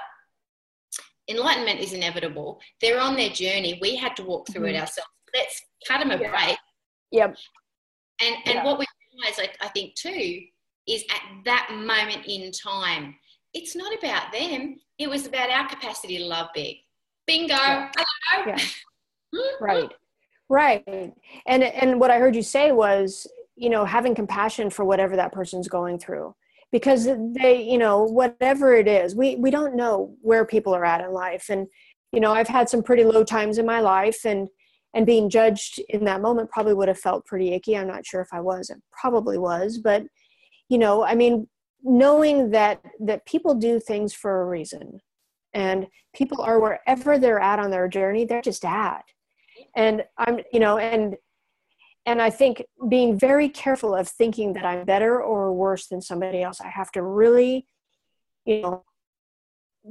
Enlightenment 1.29 1.81
is 1.81 1.93
inevitable. 1.93 2.63
They're 2.81 2.99
on 2.99 3.15
their 3.15 3.29
journey. 3.29 3.79
We 3.83 3.95
had 3.95 4.17
to 4.17 4.23
walk 4.23 4.47
through 4.51 4.69
mm-hmm. 4.69 4.77
it 4.77 4.81
ourselves. 4.81 5.11
Let's 5.35 5.61
cut 5.87 5.99
them 5.99 6.13
a 6.13 6.17
yeah. 6.19 6.31
break. 6.31 6.59
Yep. 7.13 7.37
And 8.21 8.37
and 8.47 8.55
yeah. 8.55 8.65
what 8.65 8.79
we 8.79 8.87
realize, 9.15 9.39
I, 9.39 9.65
I 9.65 9.69
think 9.69 9.95
too, 9.95 10.41
is 10.89 11.05
at 11.11 11.45
that 11.45 11.71
moment 11.73 12.27
in 12.27 12.51
time, 12.53 13.15
it's 13.55 13.77
not 13.77 13.97
about 13.97 14.33
them. 14.33 14.81
It 14.99 15.09
was 15.09 15.27
about 15.27 15.51
our 15.51 15.69
capacity 15.69 16.19
to 16.19 16.25
love 16.25 16.49
big. 16.55 16.77
Bingo. 17.27 17.55
Yeah. 17.55 17.91
Yeah. 18.47 18.59
Hmm? 19.35 19.65
right. 19.65 19.91
Right. 20.51 21.15
And 21.47 21.65
and 21.65 21.99
what 21.99 22.11
I 22.11 22.19
heard 22.19 22.37
you 22.37 22.43
say 22.43 22.71
was, 22.71 23.27
you 23.57 23.71
know, 23.71 23.87
having 23.87 24.15
compassion 24.15 24.69
for 24.69 24.85
whatever 24.85 25.17
that 25.17 25.33
person's 25.33 25.69
going 25.69 25.99
through. 25.99 26.35
Because 26.71 27.07
they, 27.07 27.63
you 27.63 27.79
know, 27.79 28.03
whatever 28.03 28.75
it 28.75 28.87
is, 28.87 29.17
we 29.17 29.37
we 29.37 29.51
don't 29.51 29.75
know 29.75 30.15
where 30.21 30.45
people 30.45 30.75
are 30.75 30.85
at 30.85 31.01
in 31.01 31.13
life. 31.13 31.47
And, 31.49 31.67
you 32.13 32.21
know, 32.21 32.31
I've 32.31 32.49
had 32.49 32.69
some 32.69 32.83
pretty 32.83 33.05
low 33.05 33.25
times 33.25 33.57
in 33.57 33.65
my 33.65 33.81
life 33.81 34.27
and 34.27 34.49
and 34.95 35.07
being 35.07 35.31
judged 35.31 35.81
in 35.89 36.05
that 36.05 36.21
moment 36.21 36.51
probably 36.51 36.75
would 36.75 36.89
have 36.89 36.99
felt 36.99 37.25
pretty 37.25 37.53
icky. 37.53 37.77
I'm 37.77 37.89
not 37.89 38.07
sure 38.07 38.21
if 38.21 38.29
I 38.33 38.41
was. 38.41 38.71
It 38.71 38.79
probably 38.91 39.39
was, 39.39 39.79
but 39.79 40.05
you 40.69 40.79
know, 40.79 41.05
I 41.05 41.15
mean, 41.15 41.49
knowing 41.83 42.51
that 42.51 42.81
that 43.01 43.27
people 43.27 43.55
do 43.55 43.81
things 43.81 44.15
for 44.15 44.43
a 44.43 44.47
reason 44.47 45.01
and 45.55 45.87
people 46.15 46.41
are 46.41 46.61
wherever 46.61 47.19
they're 47.19 47.41
at 47.41 47.59
on 47.59 47.71
their 47.71 47.89
journey, 47.89 48.25
they're 48.25 48.43
just 48.43 48.65
at 48.65 49.05
and 49.75 50.05
i'm 50.19 50.41
you 50.53 50.61
know 50.61 50.79
and 50.79 51.17
and 52.07 52.21
i 52.21 52.31
think 52.31 52.65
being 52.89 53.19
very 53.19 53.49
careful 53.49 53.95
of 53.95 54.09
thinking 54.09 54.53
that 54.53 54.65
i'm 54.65 54.85
better 54.85 55.21
or 55.21 55.53
worse 55.53 55.87
than 55.87 56.01
somebody 56.01 56.43
else 56.43 56.61
i 56.61 56.69
have 56.69 56.91
to 56.91 57.03
really 57.03 57.67
you 58.45 58.63
know 58.63 58.85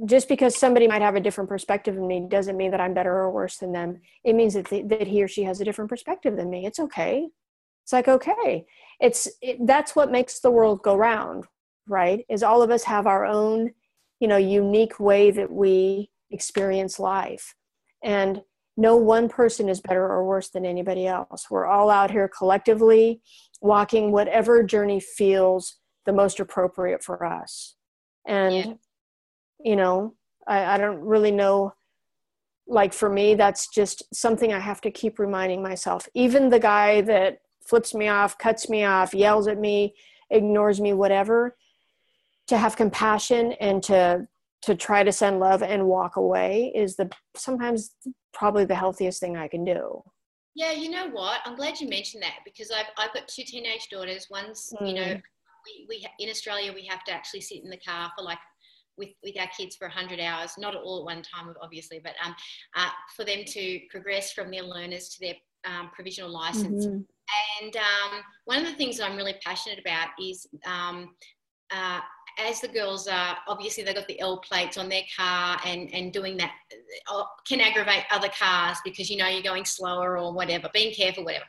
just 0.06 0.28
because 0.28 0.56
somebody 0.56 0.88
might 0.88 1.02
have 1.02 1.16
a 1.16 1.20
different 1.20 1.48
perspective 1.48 1.94
than 1.94 2.06
me 2.06 2.26
doesn't 2.28 2.56
mean 2.56 2.70
that 2.70 2.80
i'm 2.80 2.94
better 2.94 3.12
or 3.12 3.30
worse 3.30 3.58
than 3.58 3.72
them 3.72 4.00
it 4.24 4.34
means 4.34 4.54
that, 4.54 4.68
that 4.88 5.06
he 5.06 5.22
or 5.22 5.28
she 5.28 5.42
has 5.42 5.60
a 5.60 5.64
different 5.64 5.88
perspective 5.90 6.36
than 6.36 6.50
me 6.50 6.66
it's 6.66 6.78
okay 6.78 7.28
it's 7.84 7.92
like 7.92 8.08
okay 8.08 8.64
it's 9.00 9.28
it, 9.40 9.58
that's 9.66 9.94
what 9.94 10.10
makes 10.10 10.40
the 10.40 10.50
world 10.50 10.82
go 10.82 10.94
round 10.94 11.44
right 11.88 12.24
is 12.28 12.42
all 12.42 12.62
of 12.62 12.70
us 12.70 12.84
have 12.84 13.06
our 13.06 13.24
own 13.24 13.70
you 14.20 14.28
know 14.28 14.36
unique 14.36 14.98
way 14.98 15.30
that 15.30 15.50
we 15.50 16.10
experience 16.30 16.98
life 16.98 17.54
and 18.02 18.42
no 18.76 18.96
one 18.96 19.28
person 19.28 19.68
is 19.68 19.80
better 19.80 20.04
or 20.04 20.24
worse 20.24 20.48
than 20.48 20.64
anybody 20.64 21.06
else. 21.06 21.50
We're 21.50 21.66
all 21.66 21.90
out 21.90 22.10
here 22.10 22.28
collectively 22.28 23.20
walking 23.60 24.12
whatever 24.12 24.62
journey 24.62 25.00
feels 25.00 25.78
the 26.06 26.12
most 26.12 26.40
appropriate 26.40 27.04
for 27.04 27.24
us. 27.24 27.76
And, 28.26 28.54
yeah. 28.54 28.72
You 29.64 29.76
know, 29.76 30.14
I, 30.46 30.74
I 30.74 30.78
don't 30.78 31.00
really 31.00 31.30
know. 31.30 31.74
Like 32.66 32.92
for 32.92 33.08
me, 33.08 33.34
that's 33.34 33.68
just 33.68 34.02
something 34.14 34.52
I 34.52 34.60
have 34.60 34.80
to 34.82 34.90
keep 34.90 35.18
reminding 35.18 35.62
myself. 35.62 36.08
Even 36.14 36.48
the 36.48 36.60
guy 36.60 37.00
that 37.02 37.40
flips 37.66 37.94
me 37.94 38.08
off, 38.08 38.38
cuts 38.38 38.68
me 38.68 38.84
off, 38.84 39.14
yells 39.14 39.48
at 39.48 39.58
me, 39.58 39.94
ignores 40.30 40.80
me, 40.80 40.92
whatever, 40.92 41.56
to 42.48 42.56
have 42.56 42.76
compassion 42.76 43.52
and 43.60 43.82
to 43.84 44.26
to 44.62 44.76
try 44.76 45.02
to 45.02 45.10
send 45.10 45.40
love 45.40 45.60
and 45.62 45.86
walk 45.86 46.14
away 46.16 46.72
is 46.74 46.94
the 46.94 47.10
sometimes 47.36 47.96
probably 48.32 48.64
the 48.64 48.74
healthiest 48.74 49.18
thing 49.20 49.36
I 49.36 49.48
can 49.48 49.64
do. 49.64 50.02
Yeah, 50.54 50.72
you 50.72 50.88
know 50.88 51.08
what? 51.08 51.40
I'm 51.44 51.56
glad 51.56 51.80
you 51.80 51.88
mentioned 51.88 52.22
that 52.22 52.38
because 52.44 52.70
I've, 52.70 52.86
I've 52.96 53.12
got 53.12 53.26
two 53.26 53.42
teenage 53.42 53.88
daughters. 53.90 54.28
One's, 54.30 54.72
mm. 54.80 54.86
you 54.86 54.94
know, 54.94 55.02
mm. 55.02 55.22
we, 55.66 55.86
we 55.88 56.06
in 56.20 56.30
Australia 56.30 56.72
we 56.72 56.84
have 56.86 57.02
to 57.04 57.12
actually 57.12 57.40
sit 57.40 57.64
in 57.64 57.70
the 57.70 57.78
car 57.78 58.12
for 58.16 58.22
like 58.24 58.38
with, 58.96 59.10
with 59.22 59.38
our 59.38 59.48
kids 59.56 59.76
for 59.76 59.88
100 59.88 60.20
hours, 60.20 60.52
not 60.58 60.74
all 60.74 61.00
at 61.00 61.04
one 61.04 61.22
time, 61.22 61.54
obviously, 61.60 62.00
but 62.02 62.14
um, 62.24 62.34
uh, 62.76 62.90
for 63.16 63.24
them 63.24 63.44
to 63.46 63.80
progress 63.90 64.32
from 64.32 64.50
their 64.50 64.62
learners 64.62 65.08
to 65.10 65.20
their 65.20 65.34
um, 65.64 65.90
provisional 65.92 66.30
license. 66.30 66.86
Mm-hmm. 66.86 67.62
And 67.62 67.76
um, 67.76 68.20
one 68.44 68.58
of 68.58 68.66
the 68.66 68.74
things 68.74 69.00
I'm 69.00 69.16
really 69.16 69.36
passionate 69.44 69.78
about 69.78 70.08
is 70.20 70.46
um, 70.66 71.14
uh, 71.70 72.00
as 72.38 72.60
the 72.60 72.68
girls 72.68 73.08
are 73.08 73.36
obviously 73.48 73.82
they've 73.82 73.94
got 73.94 74.08
the 74.08 74.20
L 74.20 74.38
plates 74.38 74.78
on 74.78 74.88
their 74.88 75.02
car 75.16 75.58
and 75.66 75.92
and 75.94 76.12
doing 76.12 76.36
that 76.38 76.52
uh, 77.12 77.24
can 77.46 77.60
aggravate 77.60 78.04
other 78.10 78.28
cars 78.28 78.78
because 78.84 79.10
you 79.10 79.16
know 79.16 79.28
you're 79.28 79.42
going 79.42 79.64
slower 79.64 80.18
or 80.18 80.32
whatever, 80.32 80.68
being 80.72 80.94
careful, 80.94 81.24
whatever. 81.24 81.44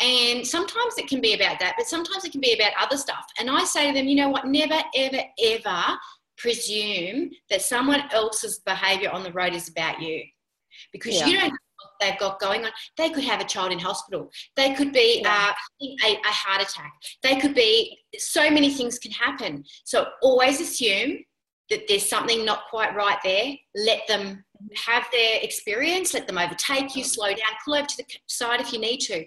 And 0.00 0.46
sometimes 0.46 0.96
it 0.96 1.08
can 1.08 1.20
be 1.20 1.34
about 1.34 1.58
that, 1.58 1.74
but 1.76 1.88
sometimes 1.88 2.24
it 2.24 2.30
can 2.30 2.40
be 2.40 2.52
about 2.52 2.70
other 2.80 2.96
stuff. 2.96 3.26
And 3.38 3.50
I 3.50 3.64
say 3.64 3.88
to 3.88 3.94
them, 3.94 4.06
you 4.06 4.14
know 4.14 4.28
what, 4.28 4.46
never, 4.46 4.80
ever, 4.94 5.22
ever 5.42 5.98
presume 6.38 7.30
that 7.50 7.62
someone 7.62 8.02
else's 8.12 8.60
behavior 8.60 9.10
on 9.10 9.22
the 9.22 9.32
road 9.32 9.54
is 9.54 9.68
about 9.68 10.00
you 10.00 10.22
because 10.92 11.14
yeah. 11.14 11.26
you 11.26 11.38
don't 11.38 11.48
know 11.48 11.56
what 11.82 11.92
they've 12.00 12.18
got 12.18 12.40
going 12.40 12.64
on. 12.64 12.70
They 12.96 13.10
could 13.10 13.24
have 13.24 13.40
a 13.40 13.44
child 13.44 13.72
in 13.72 13.78
hospital. 13.78 14.30
They 14.56 14.74
could 14.74 14.92
be 14.92 15.20
yeah. 15.22 15.52
uh, 15.82 15.86
a, 16.04 16.14
a 16.14 16.32
heart 16.32 16.62
attack. 16.62 16.92
They 17.22 17.36
could 17.36 17.54
be, 17.54 17.98
so 18.16 18.50
many 18.50 18.70
things 18.70 18.98
can 18.98 19.12
happen. 19.12 19.64
So 19.84 20.06
always 20.22 20.60
assume 20.60 21.18
that 21.70 21.86
there's 21.88 22.08
something 22.08 22.44
not 22.44 22.62
quite 22.70 22.94
right 22.94 23.18
there. 23.22 23.54
Let 23.74 24.06
them 24.08 24.44
have 24.86 25.06
their 25.12 25.40
experience, 25.42 26.14
let 26.14 26.26
them 26.26 26.38
overtake 26.38 26.96
you, 26.96 27.04
slow 27.04 27.28
down, 27.28 27.38
pull 27.64 27.74
over 27.74 27.86
to 27.86 27.96
the 27.96 28.04
side 28.26 28.60
if 28.60 28.72
you 28.72 28.80
need 28.80 28.98
to. 28.98 29.24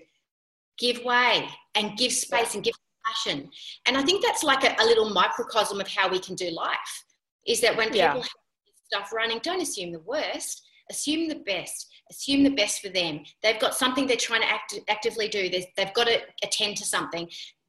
Give 0.80 1.04
way 1.04 1.48
and 1.76 1.98
give 1.98 2.12
space 2.12 2.56
and 2.56 2.64
give 2.64 2.74
compassion. 3.04 3.50
And 3.86 3.98
I 3.98 4.04
think 4.04 4.24
that's 4.24 4.44
like 4.44 4.64
a, 4.64 4.76
a 4.82 4.86
little 4.86 5.10
microcosm 5.10 5.80
of 5.80 5.88
how 5.88 6.10
we 6.10 6.20
can 6.20 6.36
do 6.36 6.50
life 6.52 7.04
is 7.48 7.62
that 7.62 7.76
when 7.76 7.88
people 7.88 8.00
yeah. 8.00 8.14
have 8.14 8.30
stuff 8.86 9.14
running, 9.14 9.40
don't 9.44 9.62
assume 9.62 9.92
the 9.92 10.02
worst, 10.02 10.64
assume 10.90 11.28
the 11.28 11.42
best 11.46 11.88
assume 12.12 12.44
the 12.44 12.50
best 12.50 12.82
for 12.82 12.90
them. 12.90 13.24
They've 13.42 13.60
got 13.60 13.74
something 13.74 14.06
they're 14.06 14.18
trying 14.18 14.42
to 14.42 14.50
act, 14.50 14.78
actively 14.90 15.28
do. 15.28 15.50
they've 15.50 15.94
got 15.94 16.08
to 16.08 16.20
attend 16.44 16.78
to 16.78 16.86
something. 16.86 17.28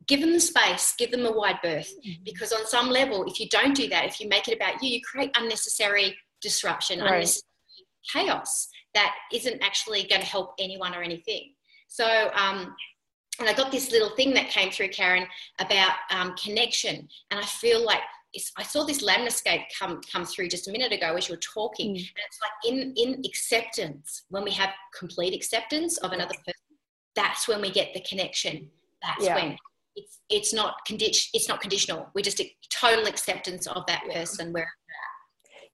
Give 0.08 0.20
them 0.20 0.32
the 0.32 0.40
space, 0.40 0.94
give 0.98 1.12
them 1.12 1.24
a 1.24 1.32
wide 1.32 1.60
berth. 1.62 1.90
Mm-hmm. 2.04 2.24
Because 2.24 2.52
on 2.52 2.66
some 2.66 2.90
level, 2.90 3.24
if 3.24 3.38
you 3.38 3.48
don't 3.48 3.74
do 3.74 3.88
that, 3.88 4.04
if 4.04 4.20
you 4.20 4.28
make 4.28 4.48
it 4.48 4.56
about 4.56 4.82
you, 4.82 4.90
you 4.90 5.00
create 5.00 5.30
unnecessary 5.36 6.16
disruption, 6.42 6.98
right. 6.98 7.12
unnecessary 7.12 7.46
chaos 8.12 8.68
that 8.94 9.14
isn't 9.32 9.62
actually 9.62 10.04
going 10.04 10.20
to 10.20 10.26
help 10.26 10.54
anyone 10.58 10.94
or 10.94 11.02
anything. 11.02 11.54
So, 11.88 12.30
um, 12.34 12.74
and 13.42 13.50
I 13.50 13.54
got 13.54 13.72
this 13.72 13.90
little 13.90 14.10
thing 14.10 14.32
that 14.34 14.48
came 14.48 14.70
through, 14.70 14.88
Karen, 14.88 15.26
about 15.58 15.94
um, 16.10 16.34
connection. 16.36 17.08
And 17.30 17.40
I 17.40 17.44
feel 17.44 17.84
like 17.84 18.00
I 18.56 18.62
saw 18.62 18.84
this 18.84 19.02
landscape 19.02 19.62
come 19.78 20.00
come 20.10 20.24
through 20.24 20.48
just 20.48 20.68
a 20.68 20.72
minute 20.72 20.92
ago 20.92 21.14
as 21.16 21.28
you 21.28 21.34
were 21.34 21.40
talking, 21.40 21.94
mm. 21.94 21.98
and 21.98 22.24
it's 22.26 22.40
like 22.40 22.72
in 22.72 22.94
in 22.96 23.22
acceptance 23.26 24.22
when 24.30 24.44
we 24.44 24.52
have 24.52 24.70
complete 24.98 25.34
acceptance 25.34 25.98
of 25.98 26.12
another 26.12 26.34
person, 26.34 26.54
that's 27.14 27.46
when 27.46 27.60
we 27.60 27.70
get 27.70 27.92
the 27.92 28.00
connection. 28.00 28.70
That's 29.02 29.26
yeah. 29.26 29.34
when 29.34 29.56
it's 29.96 30.20
it's 30.30 30.54
not 30.54 30.76
condition 30.86 31.30
it's 31.34 31.48
not 31.48 31.60
conditional. 31.60 32.08
We 32.14 32.22
just 32.22 32.40
total 32.70 33.06
acceptance 33.06 33.66
of 33.66 33.84
that 33.86 34.02
person 34.10 34.52
where. 34.52 34.70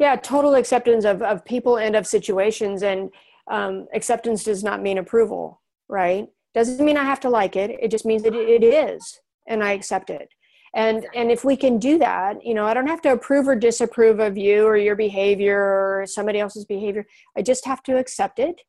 Yeah, 0.00 0.16
total 0.16 0.54
acceptance 0.54 1.04
of 1.04 1.22
of 1.22 1.44
people 1.44 1.78
and 1.78 1.94
of 1.94 2.06
situations, 2.06 2.82
and 2.82 3.10
um, 3.48 3.86
acceptance 3.94 4.42
does 4.42 4.64
not 4.64 4.82
mean 4.82 4.98
approval, 4.98 5.60
right? 5.88 6.28
Doesn't 6.58 6.84
mean 6.84 6.96
i 6.96 7.04
have 7.04 7.20
to 7.20 7.30
like 7.30 7.56
it. 7.56 7.70
It 7.80 7.90
just 7.90 8.04
means 8.04 8.22
that 8.24 8.34
it 8.34 8.64
is 8.64 9.20
and 9.46 9.62
i 9.62 9.72
accept 9.72 10.10
it. 10.10 10.28
And 10.74 11.06
and 11.14 11.30
if 11.30 11.44
we 11.44 11.56
can 11.56 11.78
do 11.78 11.98
that 11.98 12.44
you 12.44 12.54
know 12.54 12.66
i 12.66 12.74
don't 12.74 12.92
have 12.94 13.00
to 13.02 13.12
approve 13.12 13.48
or 13.48 13.56
disapprove 13.56 14.18
of 14.20 14.36
you 14.36 14.64
or 14.64 14.76
your 14.76 14.96
behavior 14.96 15.58
or 15.58 16.04
somebody 16.06 16.40
else's 16.40 16.64
behavior. 16.64 17.06
I 17.36 17.42
just 17.42 17.64
have 17.64 17.82
to 17.84 17.96
accept 17.96 18.38
it 18.38 18.60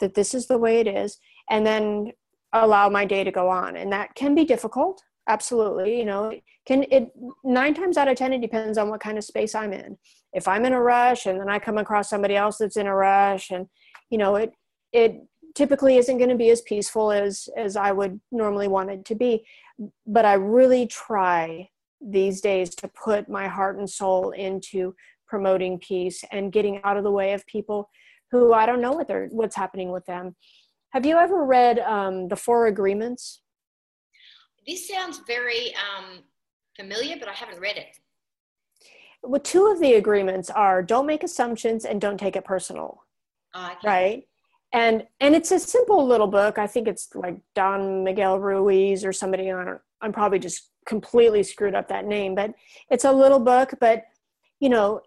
that 0.00 0.14
this 0.14 0.34
is 0.34 0.46
the 0.46 0.58
way 0.58 0.80
it 0.80 0.86
is 0.86 1.18
and 1.50 1.66
then 1.66 2.12
allow 2.52 2.88
my 2.88 3.04
day 3.04 3.22
to 3.22 3.30
go 3.30 3.48
on. 3.48 3.76
And 3.76 3.92
that 3.92 4.14
can 4.14 4.34
be 4.34 4.44
difficult 4.44 5.02
absolutely 5.28 5.98
you 5.98 6.04
know. 6.04 6.32
Can 6.66 6.84
it 6.90 7.10
nine 7.42 7.74
times 7.74 7.96
out 7.96 8.08
of 8.08 8.16
ten 8.16 8.32
it 8.32 8.42
depends 8.42 8.78
on 8.78 8.90
what 8.90 9.00
kind 9.00 9.18
of 9.18 9.24
space 9.24 9.54
i'm 9.54 9.72
in. 9.72 9.96
If 10.32 10.46
i'm 10.46 10.64
in 10.64 10.72
a 10.72 10.82
rush 10.82 11.26
and 11.26 11.40
then 11.40 11.48
i 11.48 11.58
come 11.58 11.78
across 11.78 12.10
somebody 12.10 12.36
else 12.36 12.58
that's 12.58 12.76
in 12.76 12.86
a 12.86 12.94
rush 12.94 13.50
and 13.50 13.66
you 14.10 14.18
know 14.18 14.36
it 14.36 14.52
it 14.92 15.22
typically 15.54 15.96
isn't 15.96 16.18
going 16.18 16.30
to 16.30 16.36
be 16.36 16.50
as 16.50 16.62
peaceful 16.62 17.10
as 17.10 17.48
as 17.56 17.76
i 17.76 17.90
would 17.90 18.20
normally 18.30 18.68
want 18.68 18.90
it 18.90 19.04
to 19.04 19.14
be 19.14 19.44
but 20.06 20.24
i 20.24 20.34
really 20.34 20.86
try 20.86 21.68
these 22.00 22.40
days 22.40 22.74
to 22.74 22.88
put 22.88 23.28
my 23.28 23.46
heart 23.46 23.78
and 23.78 23.88
soul 23.88 24.30
into 24.30 24.94
promoting 25.26 25.78
peace 25.78 26.24
and 26.32 26.52
getting 26.52 26.80
out 26.82 26.96
of 26.96 27.04
the 27.04 27.10
way 27.10 27.32
of 27.32 27.46
people 27.46 27.88
who 28.30 28.52
i 28.52 28.64
don't 28.66 28.80
know 28.80 28.92
what 28.92 29.08
they're 29.08 29.28
what's 29.30 29.56
happening 29.56 29.90
with 29.90 30.04
them 30.06 30.34
have 30.92 31.06
you 31.06 31.16
ever 31.16 31.44
read 31.44 31.78
um, 31.80 32.26
the 32.28 32.36
four 32.36 32.66
agreements 32.66 33.42
this 34.66 34.86
sounds 34.86 35.20
very 35.26 35.74
um, 35.74 36.20
familiar, 36.76 37.16
but 37.18 37.28
I 37.28 37.32
haven't 37.32 37.60
read 37.60 37.76
it. 37.76 37.98
Well, 39.22 39.40
two 39.40 39.66
of 39.66 39.80
the 39.80 39.94
agreements 39.94 40.50
are 40.50 40.82
don't 40.82 41.06
make 41.06 41.22
assumptions 41.22 41.84
and 41.84 42.00
don't 42.00 42.18
take 42.18 42.36
it 42.36 42.44
personal. 42.44 43.04
Oh, 43.54 43.66
okay. 43.66 43.76
Right. 43.84 44.28
And 44.72 45.04
and 45.20 45.34
it's 45.34 45.50
a 45.50 45.58
simple 45.58 46.06
little 46.06 46.26
book. 46.26 46.58
I 46.58 46.66
think 46.66 46.86
it's 46.86 47.08
like 47.14 47.36
Don 47.54 48.04
Miguel 48.04 48.38
Ruiz 48.38 49.04
or 49.04 49.12
somebody. 49.12 49.50
I 49.50 49.64
don't. 49.64 49.80
I'm 50.00 50.12
probably 50.12 50.38
just 50.38 50.70
completely 50.86 51.42
screwed 51.42 51.74
up 51.74 51.88
that 51.88 52.06
name, 52.06 52.34
but 52.34 52.54
it's 52.90 53.04
a 53.04 53.12
little 53.12 53.40
book. 53.40 53.74
But 53.80 54.04
you 54.60 54.68
know, 54.68 55.00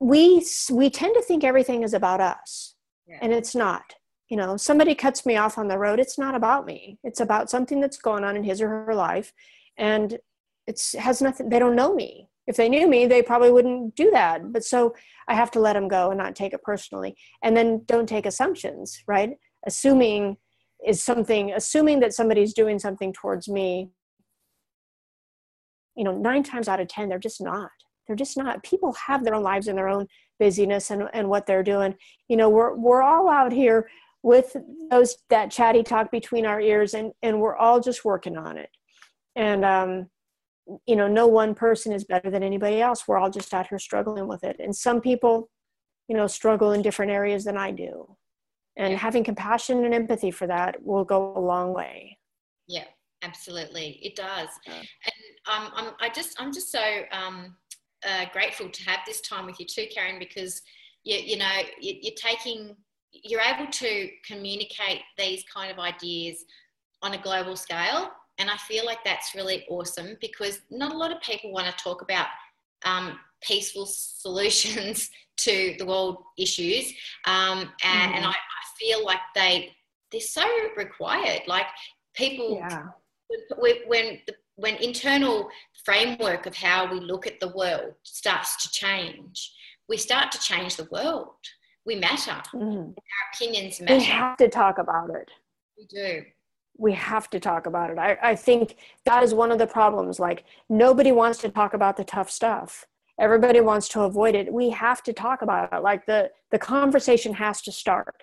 we 0.00 0.44
we 0.70 0.90
tend 0.90 1.14
to 1.14 1.22
think 1.22 1.44
everything 1.44 1.82
is 1.82 1.92
about 1.92 2.20
us, 2.20 2.74
yeah. 3.06 3.18
and 3.20 3.32
it's 3.32 3.54
not 3.54 3.94
you 4.28 4.36
know 4.36 4.56
somebody 4.56 4.94
cuts 4.94 5.24
me 5.24 5.36
off 5.36 5.58
on 5.58 5.68
the 5.68 5.78
road 5.78 6.00
it's 6.00 6.18
not 6.18 6.34
about 6.34 6.66
me 6.66 6.98
it's 7.04 7.20
about 7.20 7.50
something 7.50 7.80
that's 7.80 7.98
going 7.98 8.24
on 8.24 8.36
in 8.36 8.42
his 8.42 8.60
or 8.60 8.68
her 8.68 8.94
life 8.94 9.32
and 9.76 10.18
it's 10.66 10.94
has 10.94 11.22
nothing 11.22 11.48
they 11.48 11.58
don't 11.58 11.76
know 11.76 11.94
me 11.94 12.28
if 12.46 12.56
they 12.56 12.68
knew 12.68 12.88
me 12.88 13.06
they 13.06 13.22
probably 13.22 13.50
wouldn't 13.50 13.94
do 13.94 14.10
that. 14.10 14.52
But 14.52 14.64
so 14.64 14.94
i 15.28 15.34
have 15.34 15.50
to 15.52 15.60
let 15.60 15.72
them 15.72 15.88
go 15.88 16.10
and 16.10 16.18
not 16.18 16.36
take 16.36 16.52
it 16.52 16.62
personally. 16.62 17.16
And 17.42 17.56
then 17.56 17.82
don't 17.86 18.08
take 18.08 18.26
assumptions 18.26 19.02
right? 19.06 19.30
Assuming 19.66 20.36
is 20.86 21.02
something 21.02 21.52
assuming 21.52 22.00
that 22.00 22.14
somebody's 22.14 22.52
doing 22.52 22.78
something 22.78 23.12
towards 23.12 23.48
me 23.48 23.90
you 25.96 26.04
know 26.04 26.16
nine 26.16 26.42
times 26.42 26.68
out 26.68 26.80
of 26.80 26.88
ten 26.88 27.08
they're 27.08 27.18
just 27.18 27.40
not. 27.40 27.70
They're 28.06 28.16
just 28.16 28.36
not. 28.36 28.62
People 28.62 28.92
have 29.06 29.24
their 29.24 29.34
own 29.34 29.42
lives 29.42 29.66
and 29.66 29.76
their 29.76 29.88
own 29.88 30.06
busyness 30.38 30.92
and, 30.92 31.08
and 31.12 31.28
what 31.28 31.46
they're 31.46 31.62
doing. 31.62 31.94
You 32.28 32.36
know 32.36 32.48
we're 32.48 32.74
we're 32.76 33.02
all 33.02 33.28
out 33.28 33.52
here 33.52 33.88
with 34.22 34.56
those 34.90 35.16
that 35.30 35.50
chatty 35.50 35.82
talk 35.82 36.10
between 36.10 36.46
our 36.46 36.60
ears 36.60 36.94
and 36.94 37.12
and 37.22 37.40
we're 37.40 37.56
all 37.56 37.80
just 37.80 38.04
working 38.04 38.36
on 38.36 38.58
it. 38.58 38.70
And 39.34 39.64
um 39.64 40.08
you 40.86 40.96
know 40.96 41.08
no 41.08 41.26
one 41.26 41.54
person 41.54 41.92
is 41.92 42.04
better 42.04 42.30
than 42.30 42.42
anybody 42.42 42.80
else 42.80 43.06
we're 43.06 43.18
all 43.18 43.30
just 43.30 43.52
out 43.54 43.66
here 43.68 43.78
struggling 43.78 44.26
with 44.26 44.42
it 44.44 44.56
and 44.58 44.74
some 44.74 45.00
people 45.00 45.48
you 46.08 46.16
know 46.16 46.26
struggle 46.26 46.72
in 46.72 46.82
different 46.82 47.10
areas 47.10 47.44
than 47.44 47.56
i 47.56 47.70
do 47.70 48.16
and 48.76 48.92
yeah. 48.92 48.98
having 48.98 49.24
compassion 49.24 49.84
and 49.84 49.94
empathy 49.94 50.30
for 50.30 50.46
that 50.46 50.76
will 50.82 51.04
go 51.04 51.32
a 51.36 51.40
long 51.40 51.72
way 51.72 52.18
yeah 52.66 52.84
absolutely 53.22 53.98
it 54.02 54.16
does 54.16 54.48
yeah. 54.66 54.74
and 54.74 54.84
um, 55.48 55.72
I'm, 55.74 55.92
I 56.00 56.08
just 56.08 56.40
i'm 56.40 56.52
just 56.52 56.70
so 56.70 56.82
um, 57.12 57.56
uh, 58.06 58.26
grateful 58.32 58.68
to 58.68 58.82
have 58.84 59.00
this 59.06 59.20
time 59.20 59.46
with 59.46 59.58
you 59.60 59.66
too 59.66 59.86
karen 59.94 60.18
because 60.18 60.60
you, 61.04 61.16
you 61.16 61.38
know 61.38 61.50
you, 61.80 61.94
you're 62.02 62.14
taking 62.16 62.74
you're 63.24 63.40
able 63.40 63.70
to 63.70 64.08
communicate 64.26 65.00
these 65.16 65.44
kind 65.52 65.70
of 65.70 65.78
ideas 65.78 66.44
on 67.02 67.14
a 67.14 67.18
global 67.18 67.56
scale. 67.56 68.10
And 68.38 68.50
I 68.50 68.56
feel 68.56 68.84
like 68.84 69.02
that's 69.04 69.34
really 69.34 69.64
awesome 69.68 70.16
because 70.20 70.60
not 70.70 70.92
a 70.92 70.96
lot 70.96 71.12
of 71.12 71.20
people 71.22 71.52
want 71.52 71.66
to 71.66 71.82
talk 71.82 72.02
about 72.02 72.26
um, 72.84 73.18
peaceful 73.42 73.86
solutions 73.86 75.10
to 75.38 75.74
the 75.78 75.86
world 75.86 76.18
issues. 76.38 76.92
Um, 77.26 77.70
and, 77.84 78.12
mm. 78.12 78.16
and 78.16 78.24
I, 78.24 78.30
I, 78.30 78.34
feel 78.78 79.04
like 79.06 79.20
they, 79.34 79.74
they're 80.12 80.20
so 80.20 80.46
required. 80.76 81.40
Like 81.46 81.66
people, 82.14 82.58
yeah. 82.58 82.88
when, 83.56 84.18
the, 84.26 84.34
when 84.56 84.76
internal 84.76 85.48
framework 85.84 86.44
of 86.44 86.54
how 86.54 86.90
we 86.92 87.00
look 87.00 87.26
at 87.26 87.40
the 87.40 87.48
world 87.56 87.94
starts 88.02 88.62
to 88.62 88.70
change, 88.70 89.52
we 89.88 89.96
start 89.96 90.30
to 90.32 90.38
change 90.38 90.76
the 90.76 90.88
world 90.90 91.36
we 91.86 91.94
matter. 91.94 92.42
Mm. 92.52 92.88
Our 92.88 92.94
opinions 93.32 93.80
matter. 93.80 93.96
We 93.96 94.04
have 94.04 94.36
to 94.38 94.48
talk 94.48 94.78
about 94.78 95.10
it. 95.10 95.30
We 95.78 95.86
do. 95.86 96.22
We 96.78 96.92
have 96.92 97.30
to 97.30 97.40
talk 97.40 97.66
about 97.66 97.90
it. 97.90 97.98
I, 97.98 98.18
I 98.22 98.36
think 98.36 98.76
that 99.04 99.22
is 99.22 99.34
one 99.34 99.50
of 99.50 99.58
the 99.58 99.66
problems. 99.66 100.18
Like, 100.18 100.44
nobody 100.68 101.12
wants 101.12 101.38
to 101.38 101.48
talk 101.48 101.74
about 101.74 101.96
the 101.96 102.04
tough 102.04 102.30
stuff. 102.30 102.84
Everybody 103.18 103.60
wants 103.60 103.88
to 103.90 104.02
avoid 104.02 104.34
it. 104.34 104.52
We 104.52 104.70
have 104.70 105.02
to 105.04 105.12
talk 105.12 105.42
about 105.42 105.72
it. 105.72 105.82
Like, 105.82 106.06
the, 106.06 106.30
the 106.50 106.58
conversation 106.58 107.34
has 107.34 107.62
to 107.62 107.72
start. 107.72 108.22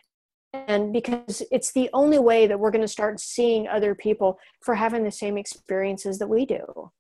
And 0.54 0.94
because 0.94 1.42
it's 1.52 1.72
the 1.72 1.90
only 1.94 2.20
way 2.20 2.46
that 2.46 2.60
we're 2.60 2.72
going 2.72 2.84
to 2.84 2.88
start 2.88 3.20
seeing 3.20 3.68
other 3.68 3.96
people 3.96 4.38
for 4.62 4.76
having 4.76 5.04
the 5.04 5.12
same 5.12 5.38
experiences 5.38 6.20
that 6.20 6.30
we 6.30 6.46
do. 6.46 6.92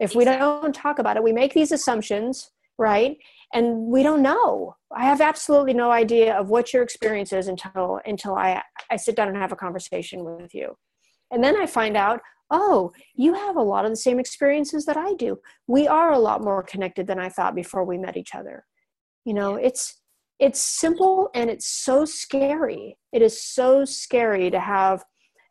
If 0.00 0.14
we 0.14 0.24
don't 0.24 0.74
talk 0.74 0.98
about 0.98 1.16
it, 1.16 1.22
we 1.22 1.32
make 1.32 1.52
these 1.52 1.70
assumptions, 1.70 2.50
right? 2.78 3.18
and 3.54 3.86
we 3.86 4.02
don't 4.02 4.20
know 4.20 4.76
i 4.94 5.04
have 5.04 5.20
absolutely 5.20 5.72
no 5.72 5.90
idea 5.90 6.34
of 6.34 6.50
what 6.50 6.72
your 6.72 6.82
experience 6.82 7.32
is 7.32 7.48
until 7.48 8.00
until 8.04 8.34
i 8.34 8.60
i 8.90 8.96
sit 8.96 9.16
down 9.16 9.28
and 9.28 9.36
have 9.36 9.52
a 9.52 9.56
conversation 9.56 10.24
with 10.24 10.54
you 10.54 10.76
and 11.30 11.42
then 11.42 11.56
i 11.56 11.66
find 11.66 11.96
out 11.96 12.20
oh 12.50 12.92
you 13.14 13.34
have 13.34 13.56
a 13.56 13.62
lot 13.62 13.84
of 13.84 13.90
the 13.90 13.96
same 13.96 14.20
experiences 14.20 14.84
that 14.86 14.96
i 14.96 15.14
do. 15.14 15.38
We 15.66 15.88
are 15.88 16.12
a 16.12 16.18
lot 16.18 16.42
more 16.42 16.62
connected 16.62 17.06
than 17.06 17.18
i 17.18 17.28
thought 17.28 17.54
before 17.54 17.84
we 17.84 17.98
met 17.98 18.16
each 18.16 18.34
other. 18.34 18.64
You 19.24 19.34
know 19.34 19.56
it's 19.56 20.00
it's 20.38 20.60
simple 20.60 21.30
and 21.34 21.48
it's 21.48 21.66
so 21.66 22.04
scary. 22.04 22.98
It 23.12 23.22
is 23.22 23.40
so 23.40 23.84
scary 23.84 24.50
to 24.50 24.60
have 24.60 25.04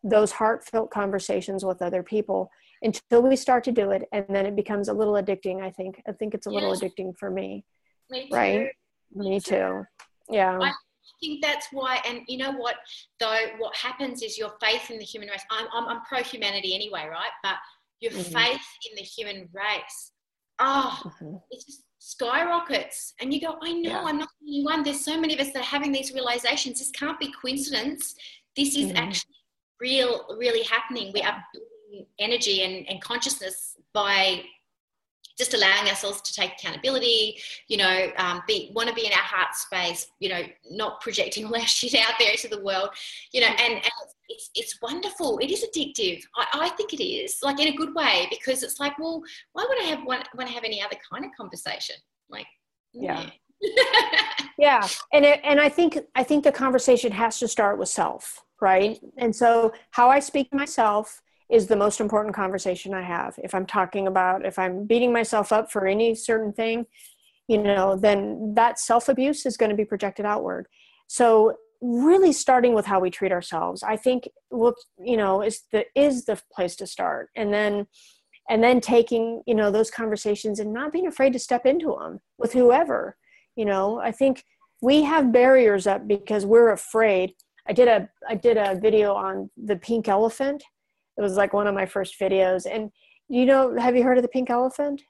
those 0.04 0.32
heartfelt 0.34 0.92
conversations 0.92 1.64
with 1.64 1.82
other 1.82 2.04
people 2.04 2.50
until 2.82 3.22
we 3.24 3.36
start 3.38 3.64
to 3.64 3.72
do 3.72 3.92
it 3.92 4.04
and 4.12 4.26
then 4.30 4.46
it 4.46 4.56
becomes 4.56 4.90
a 4.90 4.94
little 4.94 5.14
addicting 5.14 5.62
i 5.62 5.72
think. 5.72 6.02
I 6.08 6.12
think 6.12 6.34
it's 6.34 6.48
a 6.48 6.52
little 6.52 6.74
addicting 6.74 7.18
for 7.18 7.32
me. 7.32 7.66
Me 8.10 8.30
right? 8.32 8.70
Me 9.16 9.40
too. 9.40 9.86
Yeah. 10.30 10.60
I 10.60 10.74
think 11.20 11.42
that's 11.42 11.68
why 11.72 12.00
and 12.08 12.22
you 12.28 12.38
know 12.38 12.52
what 12.52 12.76
though 13.20 13.46
what 13.58 13.76
happens 13.76 14.22
is 14.22 14.38
your 14.38 14.52
faith 14.62 14.90
in 14.90 14.98
the 14.98 15.04
human 15.04 15.30
race 15.30 15.44
i'm, 15.52 15.68
I'm, 15.74 15.88
I'm 15.88 16.02
pro 16.02 16.22
humanity 16.22 16.76
anyway 16.76 17.08
right 17.10 17.32
but 17.42 17.56
your 18.00 18.12
mm-hmm. 18.12 18.34
faith 18.34 18.68
in 18.90 18.96
the 18.96 19.02
human 19.02 19.50
race 19.54 20.12
oh 20.60 21.02
mm-hmm. 21.04 21.36
it 21.52 21.64
just 21.66 21.84
skyrockets 22.00 23.14
and 23.22 23.34
you 23.34 23.40
go 23.40 23.58
i 23.62 23.72
know 23.72 23.92
yeah. 23.92 24.04
i'm 24.04 24.18
not 24.18 24.30
the 24.42 24.52
only 24.52 24.66
one 24.66 24.84
there's 24.84 25.04
so 25.04 25.20
many 25.20 25.34
of 25.34 25.40
us 25.40 25.54
that 25.54 25.62
are 25.62 25.64
having 25.64 25.92
these 25.92 26.14
realizations 26.14 26.80
this 26.80 26.92
can't 26.92 27.20
be 27.20 27.34
coincidence 27.42 28.16
this 28.58 28.76
is 28.76 28.88
mm-hmm. 28.88 28.98
actually 28.98 29.36
real 29.80 30.26
really 30.38 30.64
happening 30.64 31.12
we 31.14 31.22
are 31.22 31.44
building 31.54 32.06
energy 32.20 32.64
and, 32.64 32.88
and 32.90 33.02
consciousness 33.02 33.78
by 33.94 34.42
just 35.38 35.54
allowing 35.54 35.90
ourselves 35.90 36.22
to 36.22 36.34
take 36.34 36.54
accountability, 36.54 37.38
you 37.68 37.78
know, 37.78 38.12
um, 38.18 38.42
be 38.48 38.72
want 38.74 38.90
to 38.90 38.96
be 38.96 39.06
in 39.06 39.12
our 39.12 39.18
heart 39.18 39.56
space, 39.56 40.08
you 40.20 40.30
know, 40.30 40.44
not 40.70 41.02
projecting 41.02 41.46
all 41.46 41.56
our 41.56 41.62
shit 41.68 41.96
out 41.96 42.14
there 42.20 42.32
into 42.32 42.48
the 42.48 42.64
world, 42.64 42.90
you 43.32 43.42
know, 43.42 43.48
and, 43.48 43.74
and 43.74 43.92
it's, 44.30 44.50
it's 44.56 44.82
wonderful. 44.82 45.40
It 45.40 45.52
is 45.52 45.66
addictive. 45.66 46.22
I, 46.36 46.66
I 46.66 46.70
think 46.70 46.94
it 46.94 47.04
is, 47.04 47.38
like 47.42 47.60
in 47.60 47.68
a 47.68 47.76
good 47.76 47.94
way, 47.96 48.28
because 48.30 48.64
it's 48.64 48.80
like, 48.80 48.98
well, 49.00 49.22
why 49.54 49.66
would 49.68 49.82
I 49.82 49.86
have 49.86 50.06
want, 50.06 50.28
want 50.36 50.48
to 50.48 50.54
have 50.54 50.64
any 50.64 50.82
other 50.82 50.98
kind 51.12 51.26
of 51.26 51.32
conversation? 51.36 51.96
Like, 52.30 52.48
yeah. 52.94 53.30
yeah, 54.58 54.86
and 55.14 55.24
it, 55.24 55.40
and 55.44 55.60
I 55.60 55.70
think 55.70 55.98
I 56.16 56.24
think 56.24 56.44
the 56.44 56.52
conversation 56.52 57.14
has 57.14 57.40
to 57.40 57.48
start 57.48 57.80
with 57.80 57.88
self, 57.88 58.44
right? 58.60 59.00
And 59.18 59.34
so 59.34 59.72
how 59.92 60.10
I 60.10 60.20
speak 60.20 60.50
to 60.50 60.58
myself 60.58 61.22
is 61.54 61.68
the 61.68 61.76
most 61.76 62.02
important 62.02 62.34
conversation 62.34 62.96
I 62.96 63.04
have. 63.04 63.36
If 63.44 63.54
I'm 63.54 63.68
talking 63.68 64.08
about, 64.08 64.44
if 64.44 64.58
I'm 64.58 64.86
beating 64.86 65.14
myself 65.14 65.52
up 65.52 65.72
for 65.72 65.86
any 65.86 66.16
certain 66.16 66.52
thing, 66.52 66.88
you 67.48 67.62
know, 67.62 67.96
then 67.96 68.54
that 68.56 68.80
self 68.80 69.08
abuse 69.08 69.46
is 69.46 69.56
going 69.56 69.70
to 69.70 69.76
be 69.76 69.86
projected 69.86 70.26
outward. 70.26 70.68
So 71.08 71.58
really 71.80 72.34
starting 72.34 72.74
with 72.74 72.88
how 72.88 73.00
we 73.00 73.12
treat 73.12 73.32
ourselves, 73.32 73.84
I 73.84 73.98
think 73.98 74.28
will, 74.50 74.74
you 74.98 75.16
know, 75.16 75.44
is 75.44 75.62
the 75.72 75.86
is 75.96 76.26
the 76.26 76.42
place 76.52 76.76
to 76.78 76.88
start. 76.88 77.30
And 77.36 77.54
then 77.54 77.86
and 78.50 78.64
then 78.64 78.82
taking, 78.82 79.44
you 79.46 79.54
know, 79.54 79.70
those 79.70 79.92
conversations 79.92 80.60
and 80.60 80.74
not 80.74 80.92
being 80.92 81.08
afraid 81.08 81.34
to 81.34 81.40
step 81.40 81.68
into 81.68 81.96
them 82.00 82.20
with 82.40 82.54
whoever. 82.54 83.16
You 83.56 83.66
know, 83.66 84.00
I 84.00 84.12
think 84.12 84.44
we 84.82 85.04
have 85.04 85.32
barriers 85.32 85.86
up 85.86 86.08
because 86.08 86.48
we're 86.48 86.72
afraid 86.72 87.36
I 87.68 87.74
did 87.74 87.88
a 87.88 88.10
I 88.28 88.36
did 88.36 88.58
a 88.58 88.76
video 88.76 89.14
on 89.14 89.50
the 89.56 89.76
pink 89.76 90.08
elephant. 90.08 90.64
It 91.18 91.22
was 91.22 91.38
like 91.38 91.54
one 91.54 91.68
of 91.68 91.76
my 91.76 91.86
first 91.86 92.20
videos. 92.20 92.66
And 92.70 92.92
you 93.30 93.46
know, 93.46 93.76
have 93.78 93.96
you 93.96 94.04
heard 94.04 94.18
of 94.18 94.24
the 94.24 94.30
pink 94.30 94.50
elephant? 94.50 95.02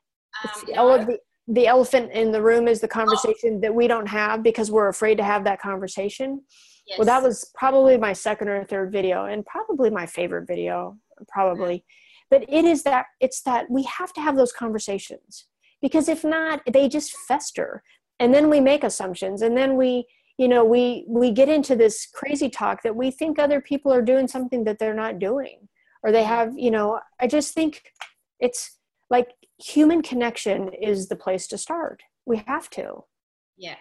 Um, 0.43 0.64
the, 0.66 0.74
ele- 0.76 1.06
the, 1.06 1.20
the 1.47 1.68
elephant 1.68 2.12
in 2.12 2.32
the 2.32 2.41
room 2.41 2.68
is 2.68 2.80
the 2.80 2.88
conversation 2.88 3.60
that 3.62 3.74
we 3.74 3.88
don't 3.88 4.08
have 4.08 4.43
because 4.43 4.72
we're 4.72 4.88
afraid 4.88 5.18
to 5.18 5.24
have 5.24 5.43
that 5.43 5.62
conversation. 5.62 6.41
Yes. 6.88 6.99
Well, 6.99 7.06
that 7.06 7.24
was 7.24 7.51
probably 7.56 7.97
my 7.97 8.14
second 8.14 8.49
or 8.49 8.64
third 8.66 8.91
video, 8.91 9.26
and 9.26 9.45
probably 9.45 9.89
my 9.89 10.06
favorite 10.06 10.47
video, 10.47 10.97
probably. 11.30 11.86
But 12.30 12.43
it 12.49 12.66
is 12.66 12.84
that 12.84 13.06
it's 13.20 13.41
that 13.43 13.70
we 13.70 13.84
have 13.84 14.12
to 14.14 14.22
have 14.22 14.36
those 14.36 14.51
conversations 14.51 15.45
because 15.82 16.10
if 16.10 16.24
not, 16.24 16.62
they 16.72 16.89
just 16.89 17.16
fester, 17.28 17.84
and 18.20 18.34
then 18.34 18.49
we 18.49 18.60
make 18.60 18.84
assumptions, 18.84 19.41
and 19.41 19.56
then 19.56 19.78
we, 19.78 20.06
you 20.38 20.47
know, 20.47 20.66
we 20.66 21.06
we 21.08 21.32
get 21.32 21.49
into 21.49 21.76
this 21.76 22.08
crazy 22.14 22.49
talk 22.49 22.84
that 22.84 22.95
we 22.95 23.12
think 23.12 23.38
other 23.38 23.62
people 23.62 23.93
are 23.93 24.01
doing 24.01 24.28
something 24.28 24.64
that 24.64 24.80
they're 24.80 24.93
not 24.93 25.20
doing, 25.20 25.68
or 26.04 26.12
they 26.12 26.24
have, 26.24 26.58
you 26.58 26.72
know. 26.72 26.99
I 27.20 27.28
just 27.28 27.54
think 27.54 27.84
it's 28.39 28.78
like 29.10 29.30
human 29.58 30.01
connection 30.01 30.70
is 30.74 31.08
the 31.08 31.16
place 31.16 31.47
to 31.47 31.58
start. 31.58 32.04
We 32.26 32.43
have 32.47 32.70
to. 32.72 33.04
Yeah. 33.58 33.76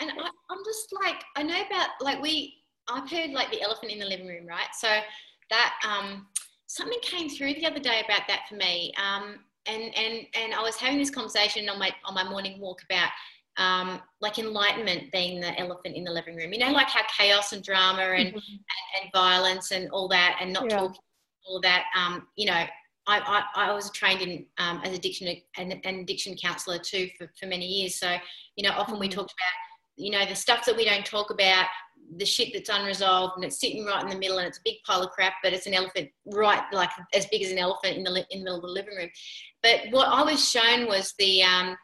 And 0.00 0.10
I, 0.10 0.28
I'm 0.50 0.64
just 0.64 0.92
like, 1.04 1.22
I 1.36 1.42
know 1.42 1.60
about, 1.66 1.88
like, 2.00 2.20
we, 2.20 2.54
I've 2.88 3.10
heard 3.10 3.30
like 3.30 3.50
the 3.50 3.62
elephant 3.62 3.92
in 3.92 3.98
the 3.98 4.06
living 4.06 4.26
room, 4.26 4.46
right? 4.46 4.68
So 4.78 4.88
that, 5.50 5.74
um, 5.86 6.26
something 6.66 6.98
came 7.02 7.28
through 7.28 7.54
the 7.54 7.66
other 7.66 7.78
day 7.78 8.02
about 8.04 8.22
that 8.28 8.42
for 8.48 8.56
me. 8.56 8.92
Um, 9.02 9.40
and, 9.66 9.82
and, 9.96 10.26
and 10.34 10.54
I 10.54 10.62
was 10.62 10.76
having 10.76 10.98
this 10.98 11.10
conversation 11.10 11.68
on 11.68 11.78
my, 11.78 11.90
on 12.04 12.14
my 12.14 12.28
morning 12.28 12.60
walk 12.60 12.82
about, 12.90 13.10
um, 13.58 14.00
like 14.20 14.38
enlightenment 14.38 15.10
being 15.12 15.40
the 15.40 15.58
elephant 15.58 15.96
in 15.96 16.04
the 16.04 16.10
living 16.10 16.36
room. 16.36 16.52
You 16.52 16.58
know, 16.58 16.72
like 16.72 16.88
how 16.88 17.02
chaos 17.16 17.52
and 17.52 17.62
drama 17.62 18.02
and, 18.02 18.28
Mhm. 18.28 18.34
and, 18.34 19.02
and 19.02 19.12
violence 19.14 19.70
and 19.70 19.90
all 19.90 20.08
that 20.08 20.38
and 20.40 20.52
not 20.52 20.64
Yeah. 20.64 20.76
talking, 20.78 21.00
all 21.46 21.60
that, 21.60 21.84
um, 21.96 22.26
you 22.36 22.46
know, 22.46 22.64
I, 23.08 23.20
I, 23.54 23.68
I 23.68 23.72
was 23.72 23.90
trained 23.90 24.20
in 24.22 24.46
um, 24.58 24.80
as 24.84 24.96
addiction 24.96 25.28
an, 25.58 25.80
an 25.84 26.00
addiction 26.00 26.36
counselor 26.36 26.78
too 26.78 27.08
for, 27.16 27.30
for 27.38 27.46
many 27.46 27.66
years. 27.66 27.96
So 27.96 28.16
you 28.56 28.68
know, 28.68 28.74
often 28.76 28.98
we 28.98 29.08
Mhm. 29.08 29.12
talked 29.12 29.32
about 29.32 29.56
you 29.96 30.10
know 30.10 30.26
the 30.26 30.34
stuff 30.34 30.64
that 30.66 30.76
we 30.76 30.84
don't 30.84 31.06
talk 31.06 31.30
about, 31.30 31.66
the 32.16 32.26
shit 32.26 32.52
that's 32.52 32.68
unresolved, 32.68 33.34
and 33.36 33.44
it's 33.44 33.60
sitting 33.60 33.84
right 33.86 34.02
in 34.02 34.10
the 34.10 34.18
middle, 34.18 34.38
and 34.38 34.48
it's 34.48 34.58
a 34.58 34.62
big 34.64 34.76
pile 34.84 35.02
of 35.02 35.10
crap, 35.10 35.34
but 35.42 35.52
it's 35.52 35.66
an 35.66 35.74
elephant 35.74 36.10
right 36.26 36.62
like 36.72 36.90
as 37.14 37.26
big 37.26 37.42
as 37.42 37.52
an 37.52 37.58
elephant 37.58 37.96
in 37.96 38.02
the 38.02 38.26
in 38.30 38.40
the 38.40 38.44
middle 38.44 38.56
of 38.56 38.62
the 38.62 38.68
living 38.68 38.96
room. 38.96 39.08
But 39.62 39.82
what 39.90 40.08
I 40.08 40.22
was 40.24 40.48
shown 40.48 40.86
was 40.88 41.14
the 41.18 41.42
um, 41.44 41.76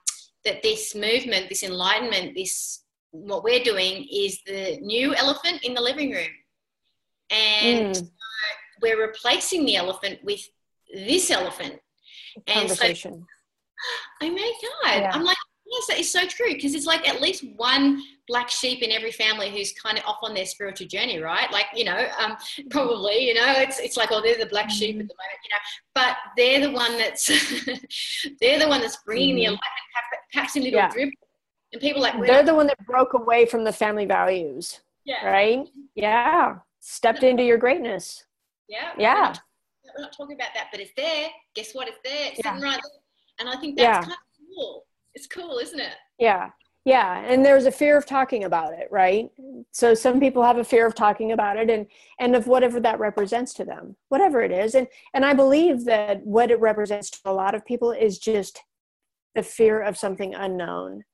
that 0.45 0.63
this 0.63 0.95
movement, 0.95 1.49
this 1.49 1.63
enlightenment, 1.63 2.35
this 2.35 2.83
what 3.13 3.45
we're 3.45 3.63
doing 3.63 4.09
is 4.11 4.41
the 4.45 4.79
new 4.81 5.15
elephant 5.15 5.63
in 5.63 5.75
the 5.75 5.81
living 5.81 6.11
room, 6.11 6.31
and 7.31 7.87
Mm, 7.95 8.11
we're 8.83 9.01
replacing 9.01 9.65
the 9.65 9.77
elephant 9.77 10.19
with 10.23 10.41
this 10.93 11.31
elephant. 11.31 11.79
And 12.47 12.71
so, 12.71 12.87
oh 14.23 14.31
my 14.31 14.53
God, 14.83 15.01
Yeah. 15.03 15.11
I'm 15.13 15.25
like, 15.25 15.37
yes, 15.67 15.87
that 15.89 15.99
is 15.99 16.11
so 16.11 16.27
true. 16.27 16.53
Because 16.55 16.75
it's 16.75 16.87
like 16.87 17.09
at 17.09 17.21
least 17.21 17.45
one 17.57 18.03
black 18.29 18.49
sheep 18.51 18.83
in 18.83 18.91
every 18.91 19.11
family 19.13 19.51
who's 19.51 19.73
kind 19.73 19.99
of 19.99 20.05
off 20.05 20.19
on 20.23 20.35
their 20.35 20.47
spiritual 20.47 20.87
journey, 20.87 21.19
right? 21.21 21.51
Like, 21.53 21.67
you 21.75 21.85
know, 21.85 22.07
um, 22.19 22.37
probably, 22.71 23.27
you 23.29 23.35
know, 23.35 23.45
it's, 23.57 23.79
it's 23.79 23.97
like, 23.97 24.11
oh, 24.13 24.21
they're 24.23 24.39
the 24.39 24.47
black 24.47 24.71
sheep 24.71 24.97
at 25.01 25.09
the 25.09 25.15
moment, 25.15 25.41
you 25.45 25.51
know, 25.51 25.59
but 25.95 26.17
they're 26.37 26.61
the 26.61 26.71
one 26.73 26.99
that's, 26.99 27.27
they're 28.41 28.59
the 28.59 28.69
one 28.69 28.81
that's 28.81 28.99
bringing 29.05 29.37
the 29.37 29.43
Mhm. 29.43 29.47
enlightenment, 29.47 30.23
perhaps- 30.33 30.57
in 30.57 30.63
little 30.65 30.79
Yeah. 30.79 30.89
drip. 30.91 31.11
And 31.73 31.81
people 31.81 32.03
like, 32.03 32.15
They're 32.21 32.43
the 32.43 32.55
one 32.55 32.67
that 32.67 32.85
broke 32.87 33.15
away 33.15 33.47
from 33.47 33.65
the 33.65 33.73
family 33.73 34.05
values, 34.05 34.81
yeah, 35.05 35.27
right? 35.27 35.67
Yeah. 35.95 36.57
Stepped 36.81 37.23
into 37.23 37.43
your 37.45 37.57
greatness. 37.57 38.25
Yeah, 38.73 38.93
Yeah. 38.99 39.15
We're 39.15 39.23
not, 39.23 39.41
we're 39.97 40.03
not 40.03 40.17
talking 40.17 40.37
about 40.37 40.55
that, 40.55 40.69
but 40.73 40.81
it's 40.81 40.93
there. 40.97 41.29
Guess 41.55 41.75
what? 41.75 41.89
It's 41.89 41.99
there. 42.05 42.29
It's 42.31 42.41
Yeah. 42.45 42.53
sitting 42.55 42.63
right 42.69 42.81
there. 42.83 43.01
And 43.41 43.49
I 43.49 43.61
think 43.61 43.77
that's 43.77 43.87
Yeah. 43.99 44.01
kind 44.01 44.13
of 44.13 44.19
cool. 44.57 44.87
It's 45.15 45.27
cool, 45.27 45.59
isn't 45.59 45.79
it? 45.81 45.95
Yeah. 46.19 46.51
Yeah. 46.85 47.21
And 47.21 47.45
there's 47.45 47.67
a 47.67 47.71
fear 47.71 47.97
of 47.97 48.07
talking 48.07 48.45
about 48.45 48.73
it, 48.73 48.89
right? 48.91 49.31
So 49.73 49.95
some 49.95 50.19
people 50.19 50.43
have 50.43 50.59
a 50.59 50.65
fear 50.65 50.87
of 50.87 50.95
talking 50.95 51.31
about 51.33 51.57
it 51.57 51.71
and 51.71 51.87
and 52.19 52.35
of 52.35 52.47
whatever 52.49 52.81
that 52.81 52.99
represents 52.99 53.55
to 53.55 53.65
them, 53.65 53.97
whatever 54.09 54.41
it 54.43 54.51
is. 54.51 54.75
And 54.75 54.89
and 55.15 55.25
I 55.25 55.33
believe 55.35 55.85
that 55.85 56.25
what 56.27 56.51
it 56.51 56.59
represents 56.61 57.11
to 57.11 57.31
a 57.31 57.33
lot 57.33 57.55
of 57.55 57.65
people 57.65 57.93
is 57.93 58.19
just 58.19 58.63
the 59.35 59.43
fear 59.43 59.81
of 59.81 59.97
something 59.97 60.35
unknown. 60.35 61.05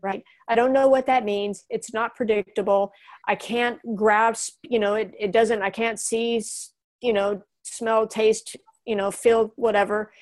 Right. 0.00 0.24
I 0.48 0.54
don't 0.54 0.72
know 0.72 0.88
what 0.88 1.06
that 1.06 1.24
means. 1.24 1.64
It's 1.70 1.92
not 1.92 2.16
predictable. 2.16 2.92
I 3.28 3.36
can't 3.36 3.78
grasp, 3.94 4.54
you 4.68 4.78
know, 4.78 4.94
it, 4.94 5.14
it 5.18 5.30
doesn't, 5.30 5.62
I 5.62 5.70
can't 5.70 6.00
see, 6.00 6.42
you 7.04 7.12
know, 7.12 7.42
smell, 7.62 8.06
taste, 8.06 8.56
you 8.86 8.96
know, 8.96 9.10
feel 9.10 9.52
whatever. 9.56 10.12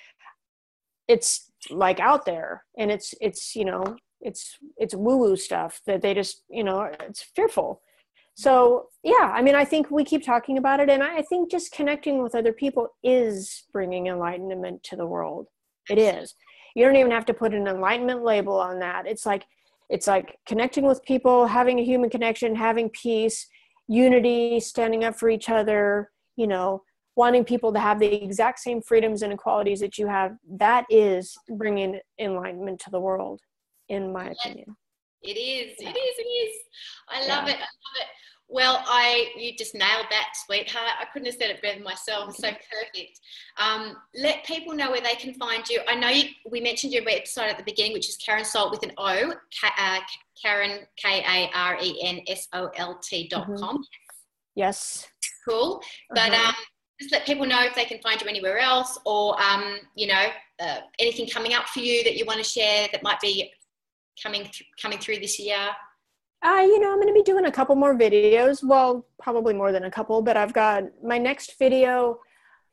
It's 1.09 1.51
like 1.71 2.01
out 2.01 2.25
there 2.27 2.65
and 2.79 2.91
it's, 2.91 3.15
it's, 3.21 3.55
you 3.55 3.65
know, 3.65 3.97
it's, 4.21 4.59
it's 4.77 4.95
woo 4.95 5.17
woo 5.17 5.37
stuff 5.37 5.81
that 5.87 6.03
they 6.03 6.15
just, 6.15 6.43
you 6.49 6.65
know, 6.65 6.91
it's 7.01 7.23
fearful. 7.37 7.83
So 8.35 8.87
yeah, 9.03 9.33
I 9.35 9.43
mean, 9.43 9.55
I 9.55 9.65
think 9.65 9.91
we 9.91 10.05
keep 10.05 10.25
talking 10.25 10.59
about 10.59 10.81
it 10.81 10.89
and 10.89 11.03
I 11.03 11.23
think 11.23 11.51
just 11.51 11.73
connecting 11.73 12.23
with 12.23 12.35
other 12.35 12.53
people 12.53 12.89
is 13.05 13.65
bringing 13.73 14.07
enlightenment 14.07 14.83
to 14.85 14.97
the 14.97 15.07
world. 15.07 15.47
It 15.91 15.99
is. 15.99 16.35
You 16.75 16.85
don't 16.85 16.97
even 16.97 17.13
have 17.13 17.27
to 17.27 17.35
put 17.35 17.53
an 17.55 17.67
enlightenment 17.67 18.25
label 18.25 18.59
on 18.59 18.79
that. 18.79 19.07
It's 19.07 19.27
like, 19.27 19.45
it's 19.91 20.07
like 20.07 20.39
connecting 20.47 20.85
with 20.85 21.03
people, 21.05 21.47
having 21.47 21.79
a 21.79 21.85
human 21.85 22.09
connection, 22.09 22.55
having 22.55 22.89
peace, 22.89 23.47
unity, 23.89 24.59
standing 24.61 25.05
up 25.05 25.17
for 25.19 25.29
each 25.29 25.51
other, 25.51 26.12
you 26.37 26.47
know, 26.47 26.83
wanting 27.17 27.45
people 27.45 27.73
to 27.73 27.79
have 27.79 27.99
the 27.99 28.23
exact 28.25 28.59
same 28.59 28.81
freedoms 28.81 29.23
and 29.23 29.33
equalities 29.33 29.81
that 29.81 29.99
you 29.99 30.07
have. 30.07 30.33
That 30.51 30.87
is 30.89 31.37
bringing 31.57 32.01
enlightenment 32.19 32.81
to 32.81 32.91
the 32.91 33.01
world, 33.01 33.41
in 33.89 34.13
my 34.13 34.31
opinion. 34.31 34.77
It 35.23 35.37
is. 35.37 35.77
Yeah. 35.79 35.91
It 35.91 35.97
is. 35.97 36.19
It 36.19 36.23
is. 36.23 36.57
I 37.09 37.21
love 37.27 37.47
Yeah. 37.47 37.55
it. 37.55 37.57
I 37.57 37.61
love 37.61 37.97
it. 38.01 38.07
Well, 38.49 38.85
I 38.87 39.33
you 39.37 39.57
just 39.57 39.75
nailed 39.75 40.07
that, 40.11 40.33
sweetheart. 40.45 40.91
I 41.01 41.07
couldn't 41.07 41.27
have 41.27 41.37
said 41.37 41.51
it 41.51 41.63
better 41.63 41.81
myself. 41.81 42.29
It's 42.31 42.39
so 42.39 42.51
perfect. 42.51 43.19
Um, 43.59 43.97
let 44.15 44.45
people 44.45 44.75
know 44.75 44.91
where 44.91 45.01
they 45.01 45.15
can 45.15 45.33
find 45.35 45.67
you. 45.71 45.81
I 45.89 45.95
know 45.95 46.09
you, 46.09 46.25
we 46.51 46.61
mentioned 46.61 46.93
your 46.93 47.05
website 47.05 47.49
at 47.49 47.57
the 47.57 47.65
beginning, 47.65 47.95
which 47.95 48.11
is 48.11 48.19
Karen 48.19 48.45
Solt 48.45 48.71
with 48.71 48.83
an 48.83 48.93
O, 48.99 49.33
uh, 49.79 49.99
Karen 50.43 50.87
K 50.99 51.21
A 51.21 51.51
R 51.55 51.79
E 51.81 51.99
N 52.03 52.21
S 52.27 52.47
O 52.53 52.69
L 52.77 53.01
T 53.03 53.27
dot 53.29 53.47
com. 53.57 53.83
Yes. 54.55 55.09
Cool. 55.49 55.83
But 56.11 56.33
Uh-huh. 56.33 56.49
um, 56.49 56.55
just 57.01 57.13
let 57.13 57.27
people 57.27 57.47
know 57.47 57.63
if 57.65 57.75
they 57.75 57.85
can 57.85 58.01
find 58.01 58.21
you 58.21 58.29
anywhere 58.29 58.59
else, 58.59 58.99
or 59.05 59.41
um, 59.43 59.79
you 59.97 60.07
know, 60.07 60.27
uh, 60.61 60.81
anything 60.99 61.27
coming 61.29 61.53
up 61.55 61.67
for 61.69 61.81
you 61.81 62.05
that 62.05 62.17
you 62.17 62.25
want 62.25 62.39
to 62.39 62.45
share 62.45 62.89
that 62.93 63.03
might 63.03 63.21
be 63.21 63.53
coming 64.23 64.43
th- 64.43 64.65
coming 64.81 64.99
through 64.99 65.19
this 65.19 65.39
year. 65.39 65.71
Uh, 66.45 66.61
you 66.63 66.79
know, 66.81 66.91
I'm 66.91 66.97
going 67.01 67.09
to 67.09 67.15
be 67.15 67.23
doing 67.23 67.47
a 67.47 67.53
couple 67.53 67.75
more 67.77 67.97
videos. 67.97 68.63
Well, 68.63 69.07
probably 69.21 69.55
more 69.55 69.73
than 69.73 69.85
a 69.85 69.91
couple, 69.91 70.23
but 70.23 70.37
I've 70.37 70.53
got 70.53 70.85
my 71.03 71.17
next 71.19 71.59
video, 71.59 72.19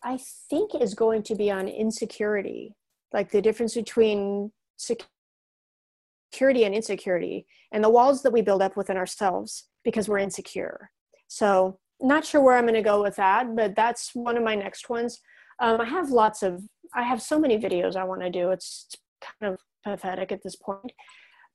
I 0.03 0.19
think, 0.49 0.73
is 0.75 0.93
going 0.95 1.23
to 1.23 1.35
be 1.35 1.51
on 1.51 1.67
insecurity, 1.67 2.75
like 3.13 3.31
the 3.31 3.41
difference 3.41 3.75
between 3.75 4.51
security 4.77 6.63
and 6.63 6.73
insecurity, 6.75 7.45
and 7.71 7.83
the 7.83 7.89
walls 7.89 8.23
that 8.23 8.31
we 8.33 8.41
build 8.41 8.61
up 8.61 8.75
within 8.75 8.97
ourselves 8.97 9.65
because 9.83 10.09
we're 10.09 10.17
insecure. 10.17 10.89
So, 11.27 11.79
not 12.01 12.25
sure 12.25 12.41
where 12.41 12.57
I'm 12.57 12.65
going 12.65 12.73
to 12.75 12.81
go 12.81 13.01
with 13.01 13.15
that, 13.17 13.55
but 13.55 13.75
that's 13.75 14.11
one 14.13 14.37
of 14.37 14.43
my 14.43 14.55
next 14.55 14.89
ones. 14.89 15.19
Um, 15.59 15.81
I 15.81 15.85
have 15.85 16.09
lots 16.09 16.43
of, 16.43 16.63
I 16.95 17.03
have 17.03 17.21
so 17.21 17.39
many 17.39 17.57
videos 17.57 17.95
I 17.95 18.03
want 18.03 18.21
to 18.21 18.29
do. 18.29 18.51
It's, 18.51 18.87
it's 18.87 19.01
kind 19.39 19.53
of 19.53 19.59
pathetic 19.83 20.31
at 20.31 20.43
this 20.43 20.55
point. 20.55 20.91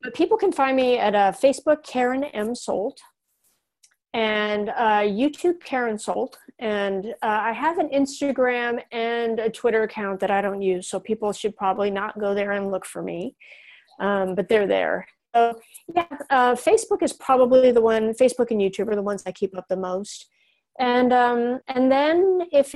But 0.03 0.14
people 0.14 0.36
can 0.36 0.53
find 0.53 0.76
me 0.76 0.99
at 0.99 1.14
uh, 1.14 1.32
Facebook, 1.32 1.82
Karen 1.82 2.24
M. 2.24 2.55
Solt, 2.55 2.99
and 4.12 4.68
uh, 4.70 5.01
YouTube, 5.01 5.62
Karen 5.64 5.99
Solt. 5.99 6.36
And 6.59 7.07
uh, 7.22 7.40
I 7.42 7.53
have 7.53 7.78
an 7.78 7.88
Instagram 7.88 8.80
and 8.92 9.40
a 9.40 9.51
Twitter 9.51 9.82
account 9.82 10.20
that 10.20 10.30
I 10.30 10.40
don't 10.40 10.62
use, 10.62 10.88
so 10.88 11.01
people 11.01 11.32
should 11.32 11.57
probably 11.57 11.90
not 11.90 12.18
go 12.18 12.34
there 12.34 12.53
and 12.53 12.70
look 12.70 12.84
for 12.84 13.03
me. 13.03 13.34
Um, 14.01 14.34
but 14.34 14.49
they're 14.49 14.66
there. 14.66 15.07
So 15.34 15.59
yeah, 15.95 16.07
uh, 16.30 16.55
Facebook 16.55 17.03
is 17.03 17.12
probably 17.12 17.72
the 17.72 17.80
one. 17.80 18.12
Facebook 18.14 18.51
and 18.51 18.61
YouTube 18.61 18.88
are 18.88 18.97
the 18.97 19.03
ones 19.03 19.22
I 19.26 19.32
keep 19.32 19.57
up 19.57 19.66
the 19.68 19.76
most. 19.76 20.26
And 20.78 21.12
um, 21.12 21.60
and 21.68 21.90
then 21.90 22.40
if 22.52 22.74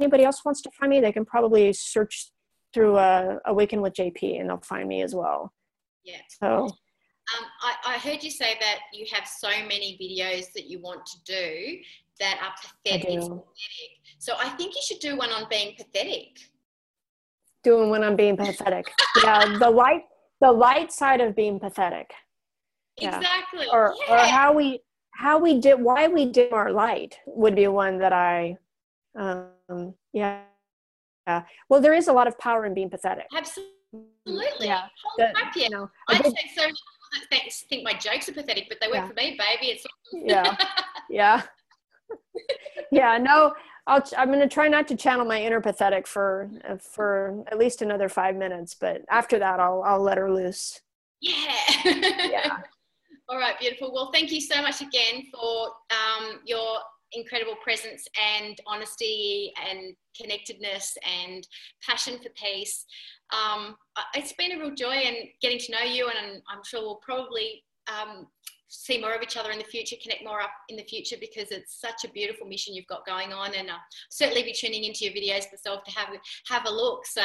anybody 0.00 0.24
else 0.24 0.44
wants 0.44 0.62
to 0.62 0.70
find 0.78 0.90
me, 0.90 1.00
they 1.00 1.12
can 1.12 1.24
probably 1.24 1.72
search 1.72 2.30
through 2.72 2.96
uh, 2.96 3.38
Awaken 3.46 3.80
with 3.82 3.94
JP, 3.94 4.40
and 4.40 4.48
they'll 4.48 4.58
find 4.60 4.88
me 4.88 5.02
as 5.02 5.14
well. 5.14 5.52
Yeah. 6.04 6.20
So 6.40 6.46
Um, 7.36 7.44
I, 7.62 7.94
I 7.94 7.98
heard 7.98 8.22
you 8.22 8.30
say 8.30 8.56
that 8.60 8.78
you 8.92 9.06
have 9.12 9.26
so 9.26 9.48
many 9.68 9.98
videos 10.00 10.52
that 10.54 10.66
you 10.70 10.80
want 10.80 11.04
to 11.06 11.18
do 11.24 11.78
that 12.20 12.38
are 12.42 12.54
pathetic. 12.60 13.08
I 13.08 13.12
It's 13.14 13.28
do. 13.28 13.34
pathetic. 13.34 13.90
So 14.18 14.34
I 14.38 14.48
think 14.50 14.74
you 14.74 14.80
should 14.84 14.98
do 15.00 15.16
one 15.16 15.30
on 15.30 15.46
being 15.50 15.74
pathetic. 15.76 16.38
doing 17.62 17.90
when 17.90 18.02
I'm 18.02 18.16
being 18.16 18.36
pathetic. 18.36 18.86
yeah, 19.22 19.58
the 19.58 19.68
light 19.70 20.02
the 20.40 20.50
light 20.50 20.90
side 20.90 21.20
of 21.20 21.36
being 21.36 21.60
pathetic. 21.60 22.10
Yeah. 22.98 23.16
Exactly. 23.18 23.66
Or 23.70 23.94
yeah. 24.08 24.14
or 24.14 24.18
how 24.26 24.52
we 24.54 24.80
how 25.20 25.38
we 25.38 25.60
did 25.60 25.78
why 25.78 26.08
we 26.08 26.24
dim 26.24 26.48
our 26.54 26.72
light 26.72 27.18
would 27.26 27.54
be 27.54 27.66
one 27.68 27.98
that 27.98 28.10
I 28.12 28.56
um, 29.18 29.94
yeah. 30.14 30.40
yeah. 31.26 31.42
Well, 31.68 31.82
there 31.82 31.92
is 31.92 32.08
a 32.08 32.12
lot 32.12 32.26
of 32.26 32.38
power 32.38 32.64
in 32.64 32.72
being 32.72 32.88
pathetic. 32.88 33.26
Absolutely. 33.36 33.68
Yeah. 34.66 34.86
The, 35.18 35.32
you 35.56 35.68
know, 35.68 35.90
I 36.08 36.14
say 36.14 36.22
so 36.56 36.62
many 36.62 36.72
people 36.72 37.28
that 37.30 37.52
think 37.68 37.84
my 37.84 37.92
jokes 37.92 38.30
are 38.30 38.32
pathetic, 38.32 38.66
but 38.70 38.78
they 38.80 38.86
work 38.86 38.96
yeah. 38.96 39.08
for 39.08 39.14
me, 39.14 39.38
baby. 39.38 39.72
It's 39.72 39.84
yeah, 40.12 40.56
yeah, 41.10 41.42
yeah. 42.90 43.18
No, 43.18 43.52
I'll. 43.86 44.02
I'm 44.16 44.28
going 44.28 44.40
to 44.40 44.48
try 44.48 44.68
not 44.68 44.88
to 44.88 44.96
channel 44.96 45.26
my 45.26 45.42
inner 45.42 45.60
pathetic 45.60 46.06
for 46.06 46.48
for 46.80 47.44
at 47.50 47.58
least 47.58 47.82
another 47.82 48.08
five 48.08 48.36
minutes, 48.36 48.74
but 48.74 49.02
after 49.10 49.38
that, 49.38 49.60
I'll 49.60 49.82
I'll 49.82 50.02
let 50.02 50.16
her 50.18 50.32
loose. 50.32 50.80
Yeah. 51.20 51.52
yeah. 51.84 52.58
All 53.30 53.38
right, 53.38 53.56
beautiful. 53.60 53.92
Well, 53.94 54.10
thank 54.12 54.32
you 54.32 54.40
so 54.40 54.60
much 54.60 54.80
again 54.80 55.22
for 55.32 55.68
um, 55.92 56.40
your 56.44 56.78
incredible 57.12 57.54
presence 57.62 58.08
and 58.20 58.58
honesty 58.66 59.52
and 59.70 59.94
connectedness 60.20 60.98
and 61.06 61.46
passion 61.80 62.18
for 62.18 62.30
peace. 62.30 62.84
Um, 63.32 63.76
it's 64.14 64.32
been 64.32 64.50
a 64.50 64.58
real 64.58 64.74
joy 64.74 64.94
and 64.94 65.28
getting 65.40 65.60
to 65.60 65.70
know 65.70 65.84
you, 65.88 66.08
and 66.08 66.42
I'm 66.50 66.64
sure 66.64 66.80
we'll 66.80 66.96
probably 66.96 67.62
um, 67.86 68.26
see 68.66 69.00
more 69.00 69.14
of 69.14 69.22
each 69.22 69.36
other 69.36 69.52
in 69.52 69.58
the 69.58 69.64
future, 69.64 69.94
connect 70.02 70.24
more 70.24 70.40
up 70.40 70.50
in 70.68 70.76
the 70.76 70.82
future 70.82 71.16
because 71.20 71.52
it's 71.52 71.80
such 71.80 72.04
a 72.04 72.12
beautiful 72.12 72.48
mission 72.48 72.74
you've 72.74 72.88
got 72.88 73.06
going 73.06 73.32
on, 73.32 73.54
and 73.54 73.70
I'll 73.70 73.78
certainly 74.10 74.42
be 74.42 74.52
tuning 74.52 74.82
into 74.82 75.04
your 75.04 75.14
videos 75.14 75.44
myself 75.52 75.84
to 75.84 75.92
have 75.92 76.08
have 76.48 76.66
a 76.66 76.70
look. 76.70 77.06
So 77.06 77.22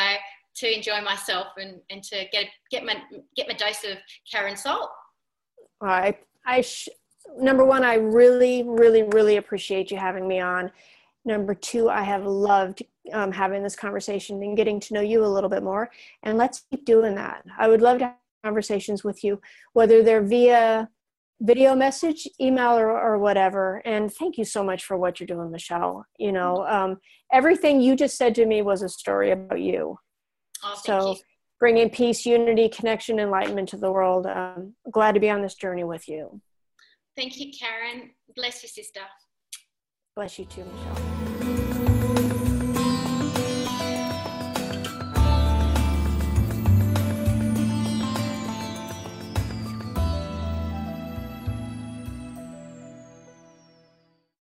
to 0.58 0.74
enjoy 0.74 1.02
myself 1.02 1.48
and, 1.58 1.82
and 1.90 2.04
to 2.04 2.26
get 2.32 2.46
get 2.70 2.86
my 2.86 3.02
get 3.36 3.48
my 3.48 3.56
dose 3.56 3.84
of 3.84 3.98
Karen 4.32 4.56
Solt. 4.56 4.92
I 5.82 6.18
I 6.46 6.62
sh- 6.62 6.90
number 7.38 7.66
one, 7.66 7.84
I 7.84 7.96
really, 7.96 8.64
really, 8.64 9.04
really 9.04 9.38
appreciate 9.38 9.92
you 9.92 9.98
having 9.98 10.28
me 10.28 10.40
on. 10.40 10.72
Number 11.26 11.56
two, 11.56 11.90
I 11.90 12.04
have 12.04 12.26
loved 12.26 12.84
um, 13.12 13.32
having 13.32 13.64
this 13.64 13.76
conversation 13.76 14.42
and 14.44 14.56
getting 14.56 14.80
to 14.82 14.94
know 14.94 15.02
you 15.02 15.26
a 15.26 15.28
little 15.28 15.50
bit 15.50 15.64
more. 15.64 15.90
And 16.24 16.38
let's 16.38 16.64
keep 16.70 16.86
doing 16.86 17.16
that. 17.16 17.44
I 17.58 17.68
would 17.68 17.82
love 17.82 18.00
to 18.00 18.06
have 18.06 18.16
conversations 18.44 19.04
with 19.04 19.24
you, 19.24 19.42
whether 19.74 20.04
they're 20.04 20.22
via 20.22 20.90
video 21.42 21.76
message, 21.76 22.28
email, 22.40 22.78
or, 22.78 22.92
or 22.92 23.18
whatever. 23.18 23.82
And 23.86 24.14
thank 24.14 24.38
you 24.38 24.46
so 24.46 24.64
much 24.64 24.86
for 24.86 24.98
what 24.98 25.20
you're 25.20 25.28
doing, 25.28 25.52
Michelle. 25.52 26.06
You 26.18 26.32
know, 26.32 26.66
um, 26.68 26.98
everything 27.32 27.82
you 27.82 27.96
just 27.96 28.18
said 28.18 28.36
to 28.36 28.46
me 28.46 28.62
was 28.62 28.82
a 28.82 28.90
story 28.90 29.32
about 29.32 29.60
you. 29.60 29.98
Oh, 30.64 30.80
so, 30.84 31.12
you. 31.12 31.16
Bringing 31.60 31.90
peace, 31.90 32.26
unity, 32.26 32.70
connection, 32.70 33.20
enlightenment 33.20 33.70
to 33.70 33.78
the 33.78 33.92
world. 33.92 34.28
Um, 34.28 34.74
glad 34.92 35.14
to 35.14 35.20
be 35.20 35.30
on 35.30 35.42
this 35.42 35.56
journey 35.56 35.84
with 35.84 36.08
you. 36.08 36.42
Thank 37.16 37.40
you, 37.40 37.52
Karen. 37.58 38.12
Bless 38.36 38.62
you, 38.64 38.70
sister. 38.70 39.02
Bless 40.16 40.38
you 40.38 40.46
too, 40.46 40.66
Michelle. 40.66 41.25